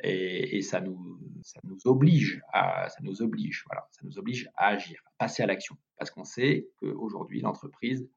et, 0.05 0.61
ça, 0.61 0.81
nous, 0.81 1.19
ça 1.43 1.59
nous 1.63 1.79
oblige 1.85 2.41
à, 2.51 2.89
ça 2.89 2.97
nous 3.01 3.21
oblige, 3.21 3.63
voilà, 3.67 3.87
ça 3.91 4.01
nous 4.03 4.17
oblige 4.19 4.49
à 4.55 4.67
agir, 4.67 5.01
à 5.05 5.11
passer 5.17 5.43
à 5.43 5.45
l'action, 5.45 5.77
parce 5.97 6.11
qu'on 6.11 6.25
sait 6.25 6.67
qu'aujourd'hui 6.77 7.41
l'entreprise 7.41 8.09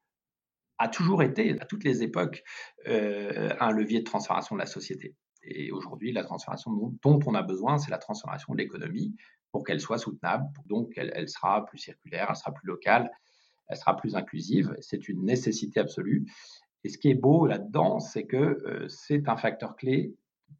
a 0.79 0.89
toujours 0.89 1.23
été, 1.23 1.59
à 1.59 1.65
toutes 1.65 1.83
les 1.83 2.03
époques, 2.03 2.43
euh, 2.87 3.55
un 3.59 3.71
levier 3.71 3.99
de 3.99 4.03
transformation 4.03 4.55
de 4.55 4.59
la 4.59 4.67
société. 4.67 5.15
Et 5.49 5.71
aujourd'hui, 5.71 6.11
la 6.11 6.23
transformation 6.23 6.71
dont, 7.01 7.19
on 7.25 7.33
a 7.33 7.41
besoin, 7.41 7.77
c'est 7.77 7.91
la 7.91 7.97
transformation 7.97 8.53
de 8.53 8.59
l'économie 8.59 9.15
pour 9.51 9.63
qu'elle 9.63 9.79
soit 9.79 9.97
soutenable. 9.97 10.45
Donc, 10.65 10.93
elle, 10.97 11.29
sera 11.29 11.65
plus 11.65 11.77
circulaire, 11.77 12.27
elle 12.29 12.35
sera 12.35 12.53
plus 12.53 12.67
locale, 12.67 13.09
elle 13.67 13.77
sera 13.77 13.95
plus 13.95 14.15
inclusive. 14.15 14.75
C'est 14.81 15.07
une 15.07 15.23
nécessité 15.23 15.79
absolue. 15.79 16.25
Et 16.83 16.89
ce 16.89 16.97
qui 16.97 17.09
est 17.09 17.15
beau 17.15 17.47
là-dedans, 17.47 17.99
c'est 17.99 18.25
que 18.25 18.37
euh, 18.37 18.87
c'est 18.89 19.29
un 19.29 19.37
facteur 19.37 19.75
clé 19.75 20.13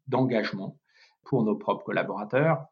d'engagement 0.06 0.78
pour 1.24 1.44
nos 1.44 1.56
propres 1.56 1.84
collaborateurs. 1.84 2.66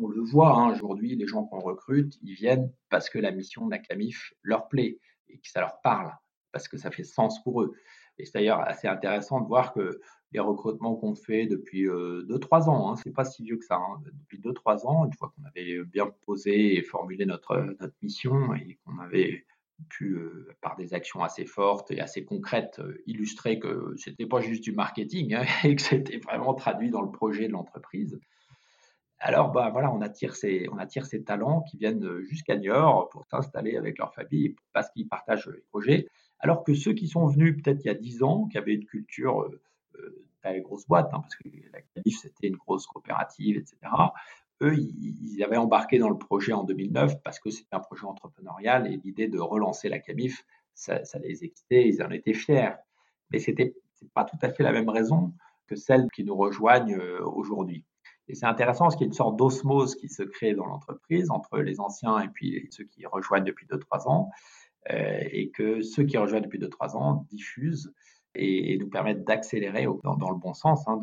On 0.00 0.08
le 0.08 0.22
voit 0.22 0.56
hein, 0.56 0.72
aujourd'hui, 0.72 1.16
les 1.16 1.26
gens 1.26 1.44
qu'on 1.44 1.60
recrute, 1.60 2.16
ils 2.22 2.34
viennent 2.34 2.72
parce 2.90 3.10
que 3.10 3.18
la 3.18 3.32
mission 3.32 3.66
de 3.66 3.70
la 3.72 3.78
CAMIF 3.78 4.32
leur 4.42 4.68
plaît 4.68 4.98
et 5.28 5.38
que 5.38 5.48
ça 5.48 5.60
leur 5.60 5.80
parle, 5.82 6.12
parce 6.52 6.68
que 6.68 6.76
ça 6.76 6.90
fait 6.90 7.04
sens 7.04 7.42
pour 7.42 7.62
eux. 7.62 7.74
Et 8.18 8.24
c'est 8.24 8.34
d'ailleurs 8.34 8.60
assez 8.60 8.88
intéressant 8.88 9.40
de 9.40 9.46
voir 9.46 9.72
que 9.72 10.00
les 10.34 10.40
recrutements 10.40 10.96
qu'on 10.96 11.14
fait 11.14 11.46
depuis 11.46 11.86
2-3 11.86 11.88
euh, 11.88 12.68
ans, 12.68 12.92
hein, 12.92 12.96
c'est 12.96 13.14
pas 13.14 13.24
si 13.24 13.44
vieux 13.44 13.56
que 13.56 13.64
ça, 13.64 13.76
hein, 13.76 14.02
depuis 14.04 14.40
2-3 14.40 14.84
ans, 14.86 15.06
une 15.06 15.12
fois 15.14 15.32
qu'on 15.34 15.44
avait 15.44 15.82
bien 15.84 16.12
posé 16.26 16.76
et 16.76 16.82
formulé 16.82 17.24
notre, 17.24 17.56
notre 17.56 17.94
mission 18.02 18.52
et 18.54 18.78
qu'on 18.84 18.98
avait 18.98 19.44
pu, 19.88 20.16
euh, 20.16 20.48
par 20.60 20.76
des 20.76 20.92
actions 20.92 21.22
assez 21.22 21.46
fortes 21.46 21.92
et 21.92 22.00
assez 22.00 22.24
concrètes, 22.24 22.80
euh, 22.80 23.00
illustrer 23.06 23.60
que 23.60 23.94
c'était 23.96 24.26
pas 24.26 24.40
juste 24.40 24.64
du 24.64 24.72
marketing 24.72 25.34
hein, 25.34 25.44
et 25.64 25.76
que 25.76 25.82
c'était 25.82 26.18
vraiment 26.18 26.54
traduit 26.54 26.90
dans 26.90 27.02
le 27.02 27.12
projet 27.12 27.46
de 27.46 27.52
l'entreprise. 27.52 28.18
Alors, 29.20 29.52
bah, 29.52 29.70
voilà, 29.70 29.90
on 29.92 30.00
attire, 30.00 30.34
ces, 30.34 30.68
on 30.70 30.78
attire 30.78 31.06
ces 31.06 31.22
talents 31.22 31.62
qui 31.62 31.78
viennent 31.78 32.20
jusqu'à 32.22 32.56
Niort 32.56 33.08
pour 33.08 33.24
s'installer 33.26 33.76
avec 33.76 33.98
leur 33.98 34.12
famille 34.12 34.56
parce 34.72 34.90
qu'ils 34.90 35.08
partagent 35.08 35.48
les 35.48 35.62
projets. 35.70 36.08
Alors 36.40 36.64
que 36.64 36.74
ceux 36.74 36.92
qui 36.92 37.06
sont 37.06 37.26
venus 37.28 37.62
peut-être 37.62 37.84
il 37.84 37.86
y 37.86 37.90
a 37.90 37.94
10 37.94 38.22
ans, 38.24 38.46
qui 38.48 38.58
avaient 38.58 38.74
une 38.74 38.84
culture 38.84 39.48
euh, 39.98 40.23
euh 40.46 40.60
grosse 40.60 40.86
boîte, 40.86 41.08
hein, 41.12 41.20
parce 41.20 41.36
que 41.36 41.48
la 41.72 41.80
Calif 41.80 42.18
c'était 42.20 42.48
une 42.48 42.56
grosse 42.56 42.86
coopérative, 42.86 43.56
etc 43.56 43.78
eux, 44.62 44.76
ils 44.76 45.42
avaient 45.42 45.56
embarqué 45.56 45.98
dans 45.98 46.08
le 46.08 46.18
projet 46.18 46.52
en 46.52 46.64
2009 46.64 47.22
parce 47.22 47.38
que 47.38 47.50
c'était 47.50 47.74
un 47.74 47.80
projet 47.80 48.04
entrepreneurial 48.04 48.86
et 48.92 49.00
l'idée 49.02 49.28
de 49.28 49.38
relancer 49.38 49.88
la 49.88 49.98
CAMIF, 49.98 50.44
ça, 50.74 51.00
les 51.22 51.44
excitait, 51.44 51.88
ils 51.88 52.02
en 52.02 52.10
étaient 52.10 52.34
fiers. 52.34 52.74
Mais 53.30 53.38
ce 53.38 53.50
n'était 53.50 53.74
pas 54.14 54.24
tout 54.24 54.38
à 54.42 54.50
fait 54.50 54.62
la 54.62 54.72
même 54.72 54.88
raison 54.88 55.32
que 55.66 55.76
celles 55.76 56.08
qui 56.10 56.24
nous 56.24 56.36
rejoignent 56.36 56.96
euh, 56.96 57.24
aujourd'hui. 57.24 57.84
Et 58.28 58.34
c'est 58.34 58.46
intéressant 58.46 58.84
parce 58.84 58.96
qu'il 58.96 59.04
y 59.04 59.08
a 59.08 59.08
une 59.08 59.14
sorte 59.14 59.36
d'osmose 59.36 59.94
qui 59.96 60.08
se 60.08 60.22
crée 60.22 60.54
dans 60.54 60.66
l'entreprise 60.66 61.30
entre 61.30 61.58
les 61.58 61.80
anciens 61.80 62.20
et 62.20 62.28
puis 62.28 62.68
ceux 62.70 62.84
qui 62.84 63.06
rejoignent 63.06 63.44
depuis 63.44 63.66
2-3 63.66 64.08
ans, 64.08 64.30
euh, 64.90 65.20
et 65.30 65.50
que 65.50 65.82
ceux 65.82 66.04
qui 66.04 66.18
rejoignent 66.18 66.44
depuis 66.44 66.58
2-3 66.58 66.96
ans 66.96 67.26
diffusent 67.30 67.92
et, 68.34 68.78
nous 68.78 68.88
permettent 68.88 69.24
d'accélérer 69.24 69.86
dans, 70.02 70.30
le 70.30 70.38
bon 70.38 70.54
sens, 70.54 70.86
hein, 70.88 71.00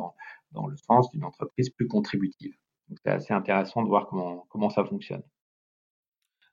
dans, 0.51 0.67
le 0.67 0.77
sens 0.77 1.09
d'une 1.11 1.23
entreprise 1.23 1.69
plus 1.69 1.87
contributive 1.87 2.55
c'est 3.03 3.11
assez 3.11 3.33
intéressant 3.33 3.83
de 3.83 3.87
voir 3.87 4.07
comment 4.07 4.69
ça 4.69 4.83
fonctionne. 4.83 5.23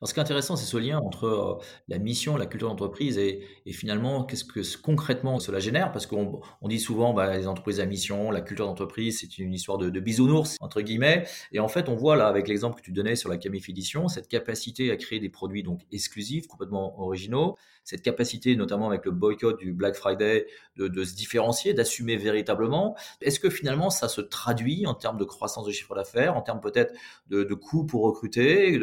Alors, 0.01 0.09
ce 0.11 0.15
qui 0.15 0.21
est 0.21 0.23
intéressant, 0.23 0.55
c'est 0.55 0.65
ce 0.65 0.77
lien 0.77 1.01
entre 1.01 1.25
euh, 1.25 1.59
la 1.89 1.99
mission, 1.99 2.37
la 2.37 2.47
culture 2.47 2.69
d'entreprise 2.69 3.19
et, 3.19 3.45
finalement, 3.73 4.23
qu'est-ce 4.23 4.45
que 4.45 4.61
concrètement 4.81 5.41
cela 5.41 5.59
génère? 5.59 5.91
Parce 5.91 6.07
qu'on 6.07 6.41
on 6.63 6.69
dit 6.69 6.79
souvent, 6.79 7.13
bah, 7.13 7.37
les 7.37 7.49
entreprises 7.49 7.81
à 7.81 7.87
mission, 7.87 8.31
la 8.31 8.41
culture 8.41 8.67
d'entreprise, 8.67 9.19
c'est 9.21 9.39
une 9.39 9.53
histoire 9.53 9.77
de, 9.77 9.91
bisounours, 9.99 10.57
entre 10.61 10.83
guillemets. 10.83 11.27
Et 11.51 11.59
en 11.59 11.67
fait, 11.67 11.89
on 11.89 11.97
voit 11.97 12.15
là, 12.15 12.29
avec 12.29 12.47
l'exemple 12.47 12.77
que 12.77 12.83
tu 12.83 12.93
donnais 12.93 13.17
sur 13.17 13.29
la 13.29 13.39
Camif 13.39 13.69
Edition, 13.69 14.07
cette 14.07 14.29
capacité 14.29 14.93
à 14.93 14.97
créer 14.97 15.19
des 15.19 15.31
produits 15.31 15.65
donc 15.65 15.81
exclusifs, 15.91 16.47
complètement 16.47 17.01
originaux, 17.01 17.57
cette 17.83 18.03
capacité, 18.03 18.55
notamment 18.55 18.87
avec 18.89 19.05
le 19.05 19.11
boycott 19.11 19.59
du 19.59 19.73
Black 19.73 19.97
Friday, 19.97 20.47
de, 20.77 21.05
se 21.05 21.17
différencier, 21.17 21.75
d'assumer 21.75 22.17
véritablement. 22.17 22.97
Est-ce 23.21 23.41
que 23.41 23.51
finalement, 23.51 23.91
ça 23.91 24.09
se 24.09 24.21
traduit 24.21 24.87
en 24.87 24.95
termes 24.95 25.19
de 25.19 25.25
croissance 25.25 25.67
de 25.67 25.73
chiffre 25.73 25.97
d'affaires, 25.97 26.37
en 26.37 26.43
termes 26.43 26.61
peut-être 26.61 26.95
de, 27.29 27.43
coûts 27.55 27.85
pour 27.85 28.03
recruter, 28.03 28.79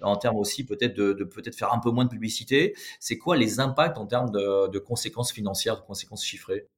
en 0.00 0.16
termes 0.16 0.31
aussi 0.36 0.64
peut-être 0.64 0.94
de, 0.94 1.24
peut-être 1.24 1.56
faire 1.56 1.72
un 1.72 1.78
peu 1.78 1.90
moins 1.90 2.04
de 2.04 2.10
publicité. 2.10 2.74
C'est 3.00 3.18
quoi 3.18 3.36
les 3.36 3.60
impacts 3.60 3.98
en 3.98 4.06
termes 4.06 4.30
de, 4.30 4.78
conséquences 4.78 5.32
financières, 5.32 5.76
de 5.76 5.86
conséquences 5.86 6.24
chiffrées? 6.24 6.68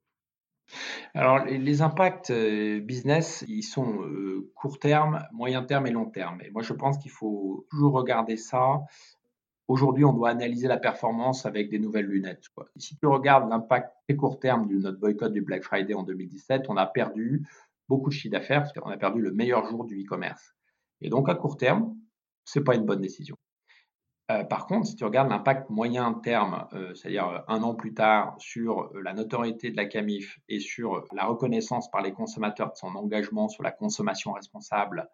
Alors, 1.13 1.45
les, 1.45 1.81
impacts 1.81 2.31
euh, 2.31 2.79
business, 2.79 3.45
ils 3.47 3.61
sont 3.61 4.03
euh, 4.03 4.51
court 4.55 4.79
terme, 4.79 5.23
moyen 5.31 5.63
terme 5.63 5.85
et 5.85 5.91
long 5.91 6.09
terme. 6.09 6.41
Et 6.43 6.49
moi, 6.49 6.63
je 6.63 6.73
pense 6.73 6.97
qu'il 6.97 7.11
faut 7.11 7.67
toujours 7.69 7.93
regarder 7.93 8.35
ça 8.35 8.81
Aujourd'hui, 9.67 10.05
on 10.05 10.13
doit 10.13 10.29
analyser 10.29 10.67
la 10.67 10.77
performance 10.77 11.47
avec 11.47 11.69
des 11.69 11.79
nouvelles 11.79 12.05
lunettes. 12.05 12.45
Si 12.75 12.97
tu 12.97 13.07
regardes 13.07 13.49
l'impact 13.49 13.95
très 14.07 14.15
court 14.15 14.39
terme 14.39 14.67
de 14.67 14.75
notre 14.75 14.99
boycott 14.99 15.33
du 15.33 15.41
Black 15.41 15.63
Friday 15.63 15.95
en 15.95 16.03
2017, 16.03 16.65
on 16.69 16.77
a 16.77 16.85
perdu 16.85 17.47
beaucoup 17.89 18.09
de 18.09 18.13
chiffre 18.13 18.31
d'affaires, 18.31 18.71
on 18.83 18.89
a 18.89 18.97
perdu 18.97 19.21
le 19.21 19.31
meilleur 19.31 19.65
jour 19.65 19.85
du 19.85 19.99
e-commerce. 20.03 20.55
Et 21.01 21.09
donc, 21.09 21.29
à 21.29 21.35
court 21.35 21.57
terme, 21.57 21.95
ce 22.43 22.59
n'est 22.59 22.65
pas 22.65 22.75
une 22.75 22.85
bonne 22.85 23.01
décision. 23.01 23.35
Euh, 24.31 24.43
par 24.43 24.65
contre, 24.65 24.87
si 24.87 24.95
tu 24.95 25.03
regardes 25.05 25.29
l'impact 25.29 25.69
moyen 25.69 26.13
terme, 26.13 26.67
euh, 26.73 26.95
c'est-à-dire 26.95 27.27
euh, 27.27 27.39
un 27.47 27.61
an 27.61 27.75
plus 27.75 27.93
tard, 27.93 28.35
sur 28.39 28.91
la 28.95 29.13
notoriété 29.13 29.69
de 29.69 29.77
la 29.77 29.85
CAMIF 29.85 30.39
et 30.49 30.59
sur 30.59 31.05
la 31.13 31.25
reconnaissance 31.25 31.91
par 31.91 32.01
les 32.01 32.11
consommateurs 32.11 32.71
de 32.71 32.75
son 32.75 32.95
engagement 32.95 33.47
sur 33.49 33.61
la 33.61 33.71
consommation 33.71 34.31
responsable, 34.31 35.09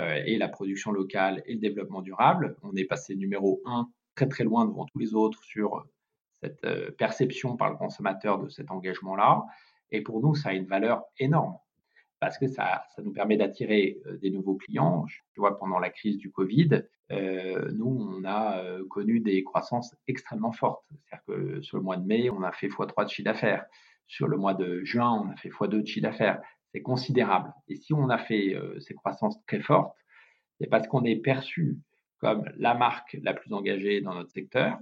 euh, 0.00 0.22
et 0.24 0.38
la 0.38 0.48
production 0.48 0.92
locale 0.92 1.42
et 1.46 1.54
le 1.54 1.60
développement 1.60 2.02
durable. 2.02 2.56
On 2.62 2.74
est 2.76 2.84
passé 2.84 3.16
numéro 3.16 3.60
un 3.64 3.88
très 4.14 4.28
très 4.28 4.44
loin 4.44 4.66
devant 4.66 4.86
tous 4.86 4.98
les 4.98 5.14
autres 5.14 5.42
sur 5.42 5.84
cette 6.42 6.96
perception 6.96 7.56
par 7.56 7.70
le 7.70 7.76
consommateur 7.76 8.38
de 8.38 8.48
cet 8.48 8.70
engagement-là. 8.70 9.44
Et 9.90 10.02
pour 10.02 10.20
nous, 10.20 10.34
ça 10.34 10.50
a 10.50 10.52
une 10.52 10.66
valeur 10.66 11.02
énorme 11.18 11.56
parce 12.20 12.38
que 12.38 12.46
ça, 12.46 12.84
ça 12.94 13.02
nous 13.02 13.12
permet 13.12 13.36
d'attirer 13.36 13.98
euh, 14.06 14.16
des 14.18 14.30
nouveaux 14.30 14.56
clients. 14.56 15.06
Je 15.06 15.40
vois, 15.40 15.58
pendant 15.58 15.78
la 15.78 15.90
crise 15.90 16.18
du 16.18 16.30
Covid, 16.30 16.84
nous, 17.10 17.86
on 17.86 18.24
a 18.24 18.60
connu 18.90 19.20
des 19.20 19.44
croissances 19.44 19.94
extrêmement 20.08 20.50
fortes. 20.50 20.82
C'est-à-dire 20.88 21.24
que 21.26 21.62
sur 21.62 21.76
le 21.76 21.84
mois 21.84 21.96
de 21.96 22.04
mai, 22.04 22.28
on 22.30 22.42
a 22.42 22.50
fait 22.50 22.66
x3 22.66 23.04
de 23.04 23.08
chiffre 23.08 23.26
d'affaires. 23.26 23.64
Sur 24.08 24.26
le 24.26 24.36
mois 24.36 24.54
de 24.54 24.82
juin, 24.82 25.22
on 25.24 25.30
a 25.30 25.36
fait 25.36 25.50
x2 25.50 25.82
de 25.82 25.86
chiffre 25.86 26.02
d'affaires 26.02 26.40
c'est 26.74 26.82
considérable. 26.82 27.54
Et 27.68 27.76
si 27.76 27.94
on 27.94 28.08
a 28.08 28.18
fait 28.18 28.56
euh, 28.56 28.80
ces 28.80 28.94
croissances 28.94 29.38
très 29.46 29.60
fortes, 29.60 29.96
c'est 30.58 30.66
parce 30.66 30.88
qu'on 30.88 31.04
est 31.04 31.16
perçu 31.16 31.78
comme 32.18 32.44
la 32.56 32.74
marque 32.74 33.16
la 33.22 33.32
plus 33.32 33.52
engagée 33.52 34.00
dans 34.00 34.14
notre 34.14 34.32
secteur, 34.32 34.78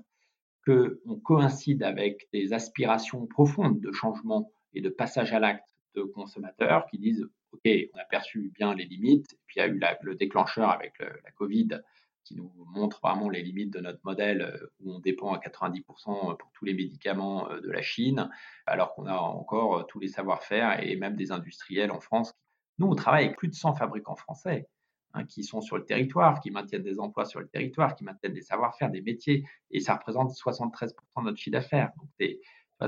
qu'on 0.65 1.21
coïncide 1.23 1.83
avec 1.83 2.29
des 2.33 2.55
aspirations 2.55 3.27
profondes 3.27 3.81
de 3.81 3.93
changement 3.93 4.51
et 4.73 4.81
de 4.81 4.89
passage 4.89 5.35
à 5.35 5.41
l'acte 5.41 5.69
de 5.95 6.03
consommateurs 6.03 6.87
qui 6.87 6.99
disent 6.99 7.29
OK, 7.53 7.71
on 7.95 7.99
a 7.99 8.05
perçu 8.05 8.51
bien 8.55 8.75
les 8.75 8.85
limites, 8.85 9.37
puis 9.47 9.57
il 9.57 9.59
y 9.61 9.63
a 9.63 9.69
eu 9.69 9.81
le 10.03 10.15
déclencheur 10.15 10.71
avec 10.71 10.99
la 10.99 11.31
Covid 11.33 11.81
qui 12.25 12.37
nous 12.37 12.53
montre 12.75 13.01
vraiment 13.03 13.29
les 13.29 13.43
limites 13.43 13.73
de 13.73 13.81
notre 13.81 14.01
modèle 14.05 14.43
euh, 14.43 14.67
où 14.81 14.93
on 14.93 15.01
dépend 15.01 15.33
à 15.33 15.39
90% 15.39 16.37
pour 16.37 16.51
tous 16.53 16.65
les 16.65 16.75
médicaments 16.75 17.51
euh, 17.51 17.61
de 17.61 17.71
la 17.71 17.83
Chine, 17.83 18.31
alors 18.67 18.95
qu'on 18.95 19.07
a 19.07 19.17
encore 19.17 19.79
euh, 19.79 19.83
tous 19.85 19.99
les 19.99 20.09
savoir-faire 20.09 20.83
et 20.83 20.97
même 20.97 21.17
des 21.17 21.33
industriels 21.33 21.91
en 21.91 22.01
France. 22.01 22.35
Nous, 22.79 22.87
on 22.87 22.95
travaille 22.95 23.27
avec 23.27 23.37
plus 23.37 23.49
de 23.49 23.55
100 23.55 23.75
fabricants 23.75 24.17
français 24.17 24.69
hein, 25.15 25.25
qui 25.25 25.45
sont 25.45 25.61
sur 25.61 25.77
le 25.77 25.85
territoire, 25.85 26.41
qui 26.41 26.51
maintiennent 26.51 26.83
des 26.83 26.99
emplois 27.01 27.25
sur 27.25 27.41
le 27.41 27.49
territoire, 27.49 27.95
qui 27.95 28.05
maintiennent 28.05 28.35
des 28.35 28.43
savoir-faire, 28.43 28.91
des 28.91 29.03
métiers, 29.03 29.45
et 29.71 29.81
ça 29.81 29.95
représente 29.95 30.31
73% 30.31 30.93
de 31.19 31.23
notre 31.25 31.39
chiffre 31.39 31.53
d'affaires. 31.53 31.93
Donc, 31.97 32.09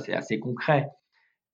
c'est 0.00 0.14
assez 0.14 0.40
concret. 0.40 0.88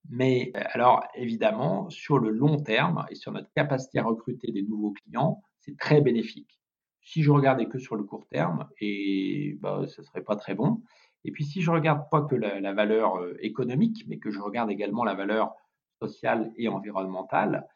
Mais 0.09 0.51
alors, 0.55 1.05
évidemment, 1.15 1.89
sur 1.91 2.19
le 2.19 2.31
long 2.31 2.59
terme 2.59 3.07
et 3.11 3.15
sur 3.15 3.33
notre 3.33 3.53
capacité 3.55 3.99
à 3.99 4.05
recruter 4.05 4.51
des 4.51 4.63
nouveaux 4.63 4.93
clients, 4.93 5.43
c'est 5.59 5.77
très 5.77 6.01
bénéfique. 6.01 6.61
Si 7.03 7.23
je 7.23 7.31
regardais 7.31 7.67
que 7.67 7.79
sur 7.79 7.97
le 7.97 8.05
court 8.05 8.27
terme, 8.29 8.69
et 8.81 9.57
bah, 9.61 9.83
ce 9.87 10.03
serait 10.03 10.23
pas 10.23 10.37
très 10.37 10.55
bon. 10.55 10.83
Et 11.25 11.33
puis, 11.33 11.45
si 11.45 11.61
je 11.61 11.71
regarde 11.71 12.09
pas 12.11 12.23
que 12.23 12.35
la, 12.35 12.73
valeur 12.73 13.19
économique, 13.41 14.05
mais 14.09 14.19
que 14.19 14.31
je 14.31 14.41
regarde 14.41 14.71
également 14.71 15.05
la 15.05 15.15
valeur 15.15 15.55
sociale 16.01 16.53
et 16.57 16.69
environnementale, 16.69 17.67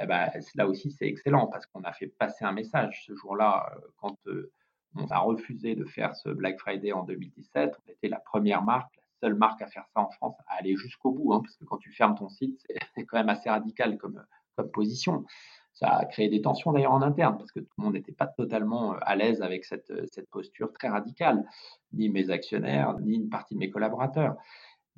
eh 0.00 0.06
ben, 0.06 0.30
là 0.54 0.66
aussi, 0.66 0.90
c'est 0.90 1.06
excellent 1.06 1.46
parce 1.46 1.66
qu'on 1.66 1.82
a 1.82 1.92
fait 1.92 2.08
passer 2.08 2.44
un 2.44 2.52
message. 2.52 3.04
Ce 3.06 3.14
jour-là, 3.14 3.72
quand 3.96 4.16
on 4.96 5.06
a 5.06 5.18
refusé 5.18 5.74
de 5.74 5.84
faire 5.84 6.14
ce 6.16 6.28
Black 6.28 6.58
Friday 6.58 6.92
en 6.92 7.04
2017, 7.04 7.74
on 7.86 7.92
était 7.92 8.08
la 8.08 8.20
première 8.20 8.62
marque, 8.62 8.98
seule 9.24 9.34
marque 9.34 9.62
à 9.62 9.66
faire 9.66 9.86
ça 9.94 10.00
en 10.00 10.10
France, 10.10 10.36
à 10.46 10.58
aller 10.58 10.76
jusqu'au 10.76 11.10
bout, 11.10 11.32
hein, 11.32 11.40
parce 11.42 11.56
que 11.56 11.64
quand 11.64 11.78
tu 11.78 11.90
fermes 11.90 12.14
ton 12.14 12.28
site, 12.28 12.62
c'est 12.94 13.04
quand 13.06 13.16
même 13.16 13.30
assez 13.30 13.48
radical 13.48 13.96
comme, 13.96 14.22
position. 14.72 15.24
Ça 15.72 15.88
a 15.88 16.04
créé 16.04 16.28
des 16.28 16.40
tensions 16.40 16.72
d'ailleurs 16.72 16.92
en 16.92 17.02
interne, 17.02 17.36
parce 17.38 17.50
que 17.50 17.58
tout 17.58 17.72
le 17.78 17.84
monde 17.84 17.94
n'était 17.94 18.12
pas 18.12 18.28
totalement 18.28 18.92
à 19.00 19.16
l'aise 19.16 19.42
avec 19.42 19.64
cette, 19.64 19.92
cette 20.12 20.30
posture 20.30 20.72
très 20.72 20.88
radicale, 20.88 21.44
ni 21.92 22.08
mes 22.08 22.30
actionnaires, 22.30 22.96
ni 23.00 23.16
une 23.16 23.30
partie 23.30 23.54
de 23.54 23.58
mes 23.58 23.70
collaborateurs. 23.70 24.36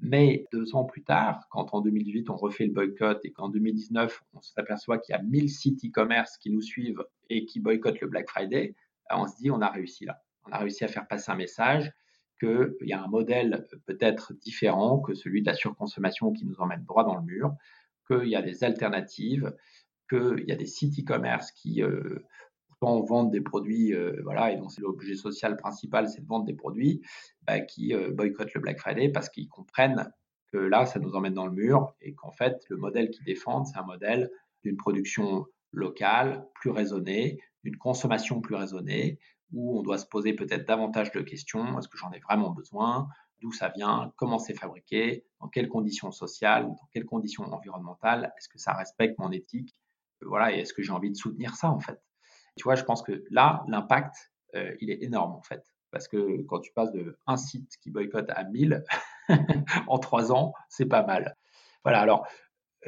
Mais 0.00 0.44
deux 0.52 0.74
ans 0.74 0.84
plus 0.84 1.02
tard, 1.02 1.46
quand 1.50 1.72
en 1.72 1.80
2018 1.80 2.28
on 2.28 2.36
refait 2.36 2.66
le 2.66 2.72
boycott 2.72 3.18
et 3.24 3.32
qu'en 3.32 3.48
2019 3.48 4.22
on 4.34 4.42
s'aperçoit 4.42 4.98
qu'il 4.98 5.14
y 5.14 5.18
a 5.18 5.22
1000 5.22 5.48
sites 5.48 5.82
e-commerce 5.86 6.36
qui 6.36 6.50
nous 6.50 6.60
suivent 6.60 7.02
et 7.30 7.46
qui 7.46 7.60
boycottent 7.60 8.02
le 8.02 8.08
Black 8.08 8.28
Friday, 8.28 8.74
ben, 9.08 9.16
on 9.20 9.26
se 9.26 9.36
dit 9.36 9.50
on 9.50 9.62
a 9.62 9.68
réussi 9.68 10.04
là. 10.04 10.20
On 10.44 10.50
a 10.50 10.58
réussi 10.58 10.84
à 10.84 10.88
faire 10.88 11.08
passer 11.08 11.32
un 11.32 11.36
message 11.36 11.90
qu'il 12.38 12.76
y 12.82 12.92
a 12.92 13.02
un 13.02 13.08
modèle 13.08 13.66
peut-être 13.86 14.34
différent 14.34 14.98
que 14.98 15.14
celui 15.14 15.42
de 15.42 15.46
la 15.46 15.54
surconsommation 15.54 16.32
qui 16.32 16.44
nous 16.44 16.60
emmène 16.60 16.84
droit 16.84 17.04
dans 17.04 17.16
le 17.16 17.22
mur, 17.22 17.54
qu'il 18.06 18.28
y 18.28 18.36
a 18.36 18.42
des 18.42 18.64
alternatives, 18.64 19.54
qu'il 20.08 20.44
y 20.46 20.52
a 20.52 20.56
des 20.56 20.66
sites 20.66 20.98
e-commerce 20.98 21.50
qui 21.52 21.82
euh, 21.82 22.24
pourtant 22.68 23.02
vendent 23.02 23.30
des 23.30 23.40
produits, 23.40 23.94
euh, 23.94 24.20
voilà, 24.22 24.52
et 24.52 24.56
donc 24.56 24.70
c'est 24.70 24.82
l'objet 24.82 25.16
social 25.16 25.56
principal, 25.56 26.08
c'est 26.08 26.20
de 26.20 26.26
vendre 26.26 26.44
des 26.44 26.54
produits, 26.54 27.02
bah, 27.42 27.60
qui 27.60 27.94
euh, 27.94 28.10
boycottent 28.12 28.54
le 28.54 28.60
Black 28.60 28.78
Friday 28.78 29.08
parce 29.08 29.28
qu'ils 29.28 29.48
comprennent 29.48 30.12
que 30.52 30.58
là, 30.58 30.86
ça 30.86 31.00
nous 31.00 31.14
emmène 31.14 31.34
dans 31.34 31.46
le 31.46 31.52
mur 31.52 31.94
et 32.00 32.14
qu'en 32.14 32.30
fait, 32.30 32.64
le 32.68 32.76
modèle 32.76 33.10
qu'ils 33.10 33.24
défendent, 33.24 33.66
c'est 33.66 33.78
un 33.78 33.84
modèle 33.84 34.30
d'une 34.62 34.76
production 34.76 35.46
locale, 35.72 36.46
plus 36.54 36.70
raisonnée, 36.70 37.40
d'une 37.64 37.76
consommation 37.76 38.40
plus 38.40 38.54
raisonnée, 38.54 39.18
où 39.52 39.78
on 39.78 39.82
doit 39.82 39.98
se 39.98 40.06
poser 40.06 40.32
peut-être 40.34 40.66
davantage 40.66 41.10
de 41.12 41.20
questions. 41.20 41.78
Est-ce 41.78 41.88
que 41.88 41.98
j'en 41.98 42.12
ai 42.12 42.20
vraiment 42.20 42.50
besoin? 42.50 43.08
D'où 43.40 43.52
ça 43.52 43.68
vient? 43.68 44.12
Comment 44.16 44.38
c'est 44.38 44.54
fabriqué? 44.54 45.26
Dans 45.40 45.48
quelles 45.48 45.68
conditions 45.68 46.10
sociales 46.10 46.66
Dans 46.66 46.88
quelles 46.92 47.04
conditions 47.04 47.44
environnementales? 47.44 48.32
Est-ce 48.38 48.48
que 48.48 48.58
ça 48.58 48.72
respecte 48.72 49.18
mon 49.18 49.30
éthique? 49.30 49.76
Voilà, 50.22 50.54
et 50.54 50.60
est-ce 50.60 50.72
que 50.72 50.82
j'ai 50.82 50.92
envie 50.92 51.10
de 51.10 51.16
soutenir 51.16 51.54
ça 51.54 51.70
en 51.70 51.80
fait? 51.80 52.00
Tu 52.56 52.64
vois, 52.64 52.74
je 52.74 52.84
pense 52.84 53.02
que 53.02 53.24
là, 53.30 53.64
l'impact, 53.68 54.14
euh, 54.54 54.74
il 54.80 54.90
est 54.90 55.02
énorme 55.02 55.32
en 55.32 55.42
fait. 55.42 55.62
Parce 55.90 56.08
que 56.08 56.42
quand 56.42 56.60
tu 56.60 56.72
passes 56.72 56.92
de 56.92 57.18
un 57.26 57.36
site 57.36 57.76
qui 57.82 57.90
boycotte 57.90 58.30
à 58.30 58.44
1000 58.44 58.82
en 59.86 59.98
trois 59.98 60.32
ans, 60.32 60.52
c'est 60.68 60.86
pas 60.86 61.04
mal. 61.04 61.36
Voilà, 61.84 62.00
alors 62.00 62.26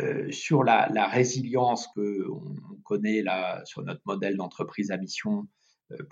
euh, 0.01 0.31
sur 0.31 0.65
la, 0.65 0.87
résilience 1.09 1.89
que 1.95 2.27
on, 2.31 2.55
connaît 2.85 3.23
là 3.23 3.65
sur 3.65 3.83
notre 3.83 4.01
modèle 4.07 4.37
d'entreprise 4.37 4.91
à 4.91 4.97
mission 4.97 5.41
euh, 5.41 5.45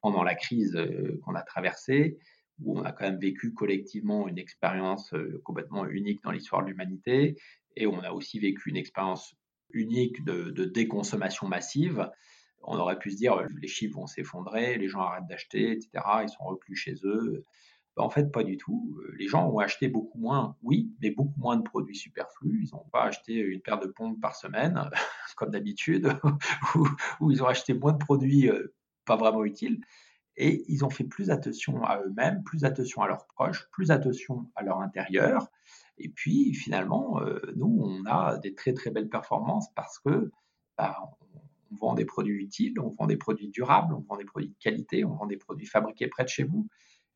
pendant 0.02 0.22
la 0.22 0.34
crise 0.34 0.76
euh, 0.76 1.20
qu'on 1.24 1.34
a 1.34 1.42
traversée, 1.42 2.18
où 2.60 2.78
on 2.78 2.82
a 2.84 2.92
quand 2.92 3.04
même 3.04 3.18
vécu 3.18 3.52
collectivement 3.52 4.28
une 4.28 4.38
expérience 4.38 5.12
complètement 5.44 5.86
unique 5.86 6.22
dans 6.24 6.30
l'histoire 6.30 6.62
de 6.62 6.68
l'humanité, 6.68 7.36
et 7.76 7.86
on 7.86 8.00
a 8.00 8.12
aussi 8.12 8.38
vécu 8.38 8.70
une 8.70 8.78
expérience 8.78 9.36
unique 9.70 10.24
de, 10.24 10.64
déconsommation 10.64 11.48
massive. 11.48 12.10
On 12.62 12.78
aurait 12.78 12.98
pu 12.98 13.10
se 13.10 13.16
dire 13.16 13.46
les 13.60 13.68
chiffres 13.68 13.96
vont 13.96 14.06
s'effondrer, 14.06 14.78
les 14.78 14.88
gens 14.88 15.00
arrêtent 15.00 15.28
d'acheter, 15.28 15.72
etc. 15.72 15.90
Ils 16.22 16.30
sont 16.30 16.44
reclus 16.44 16.76
chez 16.76 16.94
eux. 17.04 17.44
Bah, 17.96 18.02
en 18.02 18.10
fait, 18.10 18.30
pas 18.30 18.44
du 18.44 18.58
tout. 18.58 18.98
Euh, 19.00 19.14
les 19.18 19.26
gens 19.26 19.48
ont 19.48 19.58
acheté 19.58 19.88
beaucoup 19.88 20.18
moins, 20.18 20.56
oui, 20.62 20.90
mais 21.00 21.10
beaucoup 21.10 21.38
moins 21.40 21.56
de 21.56 21.62
produits 21.62 21.96
superflus. 21.96 22.64
Ils 22.64 22.74
n'ont 22.74 22.84
pas 22.92 23.04
acheté 23.04 23.34
une 23.34 23.60
paire 23.60 23.80
de 23.80 23.86
pompes 23.86 24.20
par 24.20 24.36
semaine, 24.36 24.78
comme 25.36 25.50
d'habitude, 25.50 26.12
ou, 27.20 27.30
ils 27.30 27.42
ont 27.42 27.46
acheté 27.46 27.72
moins 27.72 27.92
de 27.92 27.98
produits 27.98 28.50
euh, 28.50 28.74
pas 29.06 29.16
vraiment 29.16 29.44
utiles. 29.44 29.80
Et 30.36 30.64
ils 30.68 30.84
ont 30.84 30.90
fait 30.90 31.04
plus 31.04 31.30
attention 31.30 31.82
à 31.82 32.02
eux-mêmes, 32.02 32.42
plus 32.44 32.64
attention 32.64 33.00
à 33.02 33.08
leurs 33.08 33.26
proches, 33.26 33.68
plus 33.72 33.90
attention 33.90 34.50
à 34.54 34.62
leur 34.62 34.80
intérieur. 34.80 35.48
Et 35.96 36.10
puis, 36.10 36.52
finalement, 36.52 37.22
euh, 37.22 37.40
nous, 37.56 37.80
on 37.82 38.04
a 38.04 38.36
des 38.38 38.54
très, 38.54 38.74
très 38.74 38.90
belles 38.90 39.08
performances 39.08 39.72
parce 39.74 39.98
que 39.98 40.30
bah, 40.76 40.98
on 41.70 41.76
vend 41.76 41.94
des 41.94 42.04
produits 42.04 42.42
utiles, 42.42 42.78
on 42.78 42.90
vend 42.90 43.06
des 43.06 43.16
produits 43.16 43.48
durables, 43.48 43.94
on 43.94 44.00
vend 44.00 44.18
des 44.18 44.26
produits 44.26 44.50
de 44.50 44.58
qualité, 44.60 45.04
on 45.06 45.14
vend 45.14 45.26
des 45.26 45.38
produits 45.38 45.66
fabriqués 45.66 46.08
près 46.08 46.24
de 46.24 46.28
chez 46.28 46.44
vous. 46.44 46.68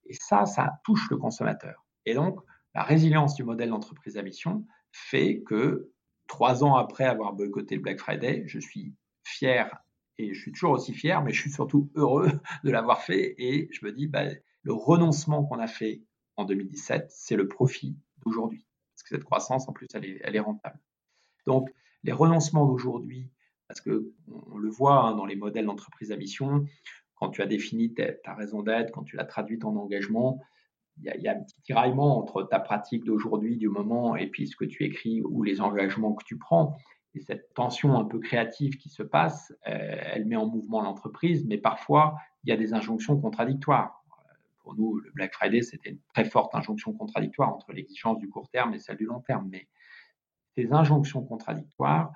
Et 0.07 0.15
ça, 0.15 0.47
ça 0.47 0.81
touche 0.83 1.11
le 1.11 1.19
consommateur. 1.19 1.85
Et 2.07 2.15
donc, 2.15 2.41
la 2.75 2.83
résilience 2.83 3.35
du 3.35 3.45
modèle 3.45 3.69
d'entreprise 3.69 4.17
à 4.17 4.23
mission 4.23 4.65
fait 4.93 5.43
que 5.43 5.91
trois 6.27 6.65
ans 6.65 6.77
après 6.77 7.05
avoir 7.05 7.35
boycotté 7.35 7.75
le 7.75 7.83
Black 7.83 7.99
Friday, 7.99 8.45
je 8.47 8.59
suis 8.59 8.95
fier 9.25 9.71
et 10.21 10.35
je 10.35 10.41
suis 10.41 10.53
toujours 10.53 10.73
aussi 10.73 10.93
fier, 10.93 11.23
mais 11.23 11.33
je 11.33 11.41
suis 11.41 11.51
surtout 11.51 11.91
heureux 11.95 12.31
de 12.65 12.71
l'avoir 12.71 13.03
fait. 13.03 13.35
Et 13.39 13.69
je 13.73 13.85
me 13.85 13.93
dis, 13.93 14.07
bah, 14.07 14.25
le 14.63 14.73
renoncement 14.73 15.45
qu'on 15.45 15.59
a 15.59 15.67
fait 15.67 16.03
en 16.37 16.45
2017, 16.45 17.07
c'est 17.11 17.37
le 17.37 17.49
profit 17.49 17.97
d'aujourd'hui. 18.25 18.67
Parce 18.95 19.03
que 19.03 19.09
cette 19.17 19.25
croissance, 19.25 19.69
en 19.69 19.73
plus, 19.73 19.87
elle 19.95 20.37
est, 20.37 20.41
rentable. 20.41 20.79
Donc, 21.47 21.71
les 22.03 22.13
renoncements 22.13 22.67
d'aujourd'hui, 22.67 23.31
parce 23.67 23.81
que 23.81 24.13
on 24.29 24.59
le 24.59 24.69
voit 24.69 25.05
hein, 25.05 25.15
dans 25.15 25.27
les 25.27 25.37
modèles 25.37 25.67
d'entreprise 25.67 26.13
à 26.13 26.17
mission, 26.17 26.67
quand 27.15 27.31
tu 27.31 27.43
as 27.43 27.47
défini 27.47 27.95
ta, 27.95 28.35
raison 28.35 28.63
d'être, 28.63 28.93
quand 28.93 29.05
tu 29.05 29.17
l'as 29.17 29.25
traduite 29.25 29.65
en 29.65 29.77
engagement, 29.77 30.41
il 31.03 31.23
y, 31.23 31.29
a 31.29 31.33
un 31.33 31.41
petit 31.41 31.61
tiraillement 31.63 32.19
entre 32.19 32.43
ta 32.43 32.59
pratique 32.61 33.05
d'aujourd'hui, 33.05 33.57
du 33.57 33.69
moment, 33.69 34.17
et 34.17 34.27
puis 34.27 34.47
ce 34.47 34.57
que 34.57 34.67
tu 34.67 34.85
écris 34.85 35.23
ou 35.23 35.43
les 35.43 35.63
engagements 35.63 36.13
que 36.13 36.25
tu 36.25 36.37
prends. 36.37 36.77
Et 37.15 37.21
cette 37.21 37.53
tension 37.55 37.99
un 37.99 38.05
peu 38.05 38.19
créative 38.19 38.77
qui 38.77 38.89
se 38.89 39.03
passe, 39.03 39.53
euh, 39.67 40.01
elle 40.13 40.27
met 40.27 40.37
en 40.37 40.47
mouvement 40.47 40.81
l'entreprise, 40.81 41.45
mais 41.47 41.59
parfois, 41.59 42.17
il 42.45 42.51
y 42.51 42.53
a 42.53 42.57
des 42.57 42.73
injonctions 42.73 43.21
contradictoires. 43.21 44.05
Pour 44.63 44.75
nous, 44.75 44.99
le 45.01 45.11
Black 45.13 45.35
Friday, 45.35 45.63
c'était 45.63 45.91
une 45.91 46.01
très 46.15 46.25
forte 46.25 46.55
injonction 46.55 46.93
contradictoire 46.93 47.53
entre 47.53 47.73
l'exigence 47.73 48.19
du 48.19 48.29
court 48.29 48.49
terme 48.51 48.75
et 48.75 48.79
celle 48.79 48.97
du 48.97 49.07
long 49.07 49.21
terme. 49.21 49.49
Mais 49.51 49.67
ces 50.57 50.73
injonctions 50.73 51.25
contradictoires 51.25 52.13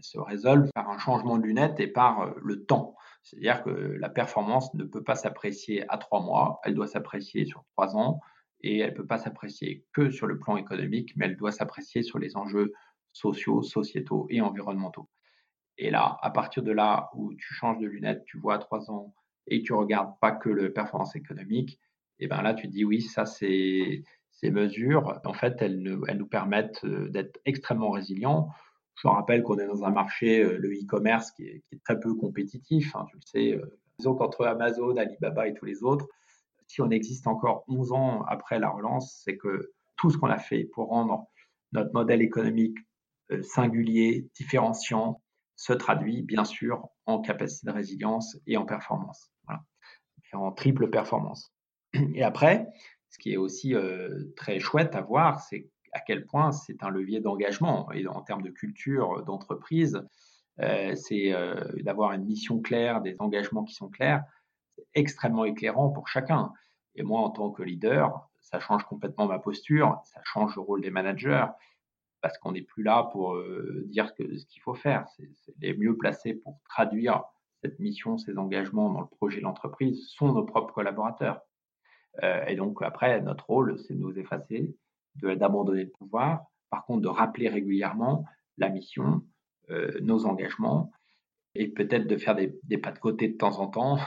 se 0.00 0.18
résolvent 0.18 0.70
par 0.74 0.90
un 0.90 0.98
changement 0.98 1.38
de 1.38 1.44
lunettes 1.44 1.80
et 1.80 1.86
par 1.86 2.20
euh, 2.20 2.32
le 2.42 2.64
temps. 2.64 2.94
C'est-à-dire 3.22 3.62
que 3.62 3.70
la 3.70 4.08
performance 4.08 4.72
ne 4.74 4.84
peut 4.84 5.02
pas 5.02 5.14
s'apprécier 5.14 5.84
à 5.88 5.98
trois 5.98 6.20
mois, 6.20 6.60
elle 6.64 6.74
doit 6.74 6.88
s'apprécier 6.88 7.46
sur 7.46 7.64
trois 7.72 7.96
ans 7.96 8.20
et 8.62 8.78
elle 8.78 8.90
ne 8.90 8.96
peut 8.96 9.06
pas 9.06 9.18
s'apprécier 9.18 9.84
que 9.92 10.10
sur 10.10 10.26
le 10.26 10.38
plan 10.38 10.56
économique, 10.56 11.16
mais 11.16 11.26
elle 11.26 11.36
doit 11.36 11.52
s'apprécier 11.52 12.02
sur 12.02 12.18
les 12.18 12.36
enjeux 12.36 12.72
sociaux, 13.12 13.62
sociétaux 13.62 14.26
et 14.30 14.40
environnementaux. 14.40 15.08
Et 15.78 15.90
là, 15.90 16.18
à 16.22 16.30
partir 16.30 16.62
de 16.62 16.72
là 16.72 17.10
où 17.14 17.34
tu 17.34 17.54
changes 17.54 17.78
de 17.78 17.86
lunettes, 17.86 18.24
tu 18.24 18.38
vois 18.38 18.54
à 18.54 18.58
trois 18.58 18.90
ans 18.90 19.14
et 19.46 19.62
tu 19.62 19.72
regardes 19.72 20.18
pas 20.20 20.32
que 20.32 20.48
la 20.48 20.70
performance 20.70 21.16
économique, 21.16 21.80
et 22.18 22.28
ben 22.28 22.42
là 22.42 22.54
tu 22.54 22.68
dis 22.68 22.84
oui, 22.84 23.00
ça 23.02 23.26
c'est 23.26 24.04
ces 24.42 24.50
mesures, 24.50 25.20
en 25.24 25.32
fait, 25.32 25.62
elles, 25.62 25.82
nous 25.82 26.26
permettent 26.26 26.84
euh, 26.84 27.08
d'être 27.08 27.38
extrêmement 27.44 27.90
résilients. 27.90 28.48
Je 28.96 29.06
rappelle 29.06 29.42
qu'on 29.42 29.58
est 29.58 29.66
dans 29.66 29.84
un 29.84 29.90
marché, 29.90 30.42
euh, 30.42 30.58
le 30.58 30.72
e-commerce, 30.72 31.30
qui, 31.30 31.44
est 31.44 31.62
très 31.84 32.00
peu 32.00 32.14
compétitif. 32.14 32.96
Hein, 32.96 33.06
tu 33.08 33.16
le 33.16 33.22
sais, 33.24 33.56
euh, 33.56 33.78
disons 33.98 34.14
qu'entre 34.14 34.44
Amazon, 34.46 34.96
Alibaba 34.96 35.46
et 35.46 35.54
tous 35.54 35.64
les 35.64 35.84
autres, 35.84 36.08
si 36.66 36.80
on 36.80 36.90
existe 36.90 37.26
encore 37.26 37.64
11 37.68 37.92
ans 37.92 38.22
après 38.24 38.58
la 38.58 38.70
relance, 38.70 39.20
c'est 39.24 39.36
que 39.36 39.70
tout 39.96 40.10
ce 40.10 40.16
qu'on 40.18 40.30
a 40.30 40.38
fait 40.38 40.64
pour 40.64 40.88
rendre 40.88 41.26
notre 41.72 41.92
modèle 41.92 42.22
économique 42.22 42.78
singulier, 43.40 44.28
différenciant, 44.34 45.20
se 45.56 45.72
traduit 45.72 46.22
bien 46.22 46.44
sûr 46.44 46.88
en 47.06 47.20
capacité 47.20 47.68
de 47.68 47.72
résilience 47.72 48.36
et 48.46 48.56
en 48.56 48.66
performance. 48.66 49.30
Voilà. 49.46 49.62
En 50.32 50.52
triple 50.52 50.90
performance. 50.90 51.52
Et 52.14 52.22
après, 52.22 52.66
ce 53.10 53.18
qui 53.18 53.32
est 53.32 53.36
aussi 53.36 53.74
très 54.36 54.58
chouette 54.58 54.94
à 54.94 55.02
voir, 55.02 55.40
c'est 55.40 55.68
à 55.92 56.00
quel 56.00 56.26
point 56.26 56.52
c'est 56.52 56.82
un 56.82 56.90
levier 56.90 57.20
d'engagement 57.20 57.90
et 57.92 58.06
en 58.06 58.22
termes 58.22 58.42
de 58.42 58.50
culture 58.50 59.22
d'entreprise, 59.24 60.02
euh, 60.60 60.94
c'est 60.94 61.32
euh, 61.32 61.54
d'avoir 61.82 62.12
une 62.12 62.24
mission 62.24 62.60
claire, 62.60 63.00
des 63.00 63.16
engagements 63.18 63.64
qui 63.64 63.74
sont 63.74 63.88
clairs, 63.88 64.24
extrêmement 64.94 65.44
éclairant 65.44 65.90
pour 65.90 66.08
chacun. 66.08 66.52
Et 66.94 67.02
moi, 67.02 67.20
en 67.20 67.30
tant 67.30 67.50
que 67.50 67.62
leader, 67.62 68.28
ça 68.40 68.58
change 68.60 68.84
complètement 68.84 69.26
ma 69.26 69.38
posture, 69.38 70.00
ça 70.04 70.20
change 70.24 70.56
le 70.56 70.62
rôle 70.62 70.82
des 70.82 70.90
managers, 70.90 71.46
parce 72.22 72.38
qu'on 72.38 72.52
n'est 72.52 72.62
plus 72.62 72.82
là 72.82 73.08
pour 73.12 73.34
euh, 73.34 73.84
dire 73.88 74.08
ce 74.08 74.14
qu'il 74.46 74.62
faut 74.62 74.74
faire. 74.74 75.06
C'est 75.16 75.28
les 75.60 75.76
mieux 75.76 75.96
placés 75.96 76.34
pour 76.34 76.58
traduire 76.68 77.24
cette 77.60 77.78
mission, 77.78 78.16
ces 78.16 78.38
engagements 78.38 78.90
dans 78.90 79.02
le 79.02 79.06
projet 79.06 79.38
de 79.38 79.44
l'entreprise 79.44 80.08
sont 80.08 80.32
nos 80.32 80.44
propres 80.44 80.72
collaborateurs. 80.72 81.40
et 82.22 82.56
donc 82.56 82.82
après, 82.82 83.20
notre 83.22 83.46
rôle, 83.46 83.78
c'est 83.78 83.94
de 83.94 84.00
nous 84.00 84.18
effacer 84.18 84.74
d'abandonner 85.16 85.84
le 85.84 85.90
pouvoir. 85.90 86.44
Par 86.70 86.84
contre, 86.84 87.02
de 87.02 87.08
rappeler 87.08 87.48
régulièrement 87.48 88.24
la 88.58 88.68
mission, 88.68 89.22
euh, 89.70 89.98
nos 90.00 90.26
engagements 90.26 90.90
et 91.54 91.68
peut-être 91.68 92.06
de 92.06 92.16
faire 92.16 92.34
des, 92.34 92.78
pas 92.78 92.92
de 92.92 92.98
côté 92.98 93.28
de 93.28 93.36
temps 93.36 93.60
en 93.60 93.68
temps. 93.68 93.98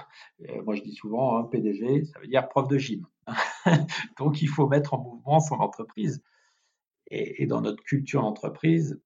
Euh, 0.50 0.64
moi, 0.64 0.76
je 0.76 0.82
dis 0.82 0.94
souvent, 0.94 1.38
hein, 1.38 1.44
PDG, 1.44 2.06
ça 2.06 2.20
veut 2.20 2.28
dire 2.28 2.48
prof 2.50 2.68
de 2.68 2.78
gym. 2.78 3.06
Donc, 4.20 4.42
il 4.42 4.50
faut 4.50 4.68
mettre 4.68 4.96
en 4.96 5.02
mouvement 5.02 5.40
son 5.40 5.56
entreprise. 5.56 6.24
Et, 7.08 7.46
dans 7.46 7.62
notre 7.62 7.84
culture 7.84 8.22
d'entreprise, 8.22 9.02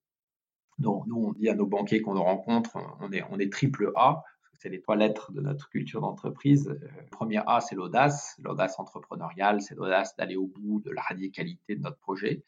nous, 0.77 1.03
on 1.07 1.33
dit 1.33 1.49
à 1.49 1.55
nos 1.55 1.65
banquiers 1.65 2.01
qu'on 2.01 2.13
nous 2.13 2.23
rencontre, 2.23 2.77
on 3.01 3.11
est, 3.11 3.23
on 3.29 3.39
est 3.39 3.51
triple 3.51 3.91
A, 3.95 4.23
c'est 4.59 4.69
les 4.69 4.81
trois 4.81 4.95
lettres 4.95 5.31
de 5.31 5.41
notre 5.41 5.69
culture 5.69 6.01
d'entreprise. 6.01 6.67
Le 6.67 6.87
euh, 6.87 7.03
premier 7.11 7.41
A, 7.47 7.61
c'est 7.61 7.75
l'audace, 7.75 8.35
l'audace 8.43 8.77
entrepreneuriale, 8.77 9.61
c'est 9.61 9.75
l'audace 9.75 10.15
d'aller 10.17 10.35
au 10.35 10.47
bout 10.47 10.81
de 10.81 10.91
la 10.91 11.01
radicalité 11.01 11.75
de 11.75 11.81
notre 11.81 11.97
projet. 11.97 12.43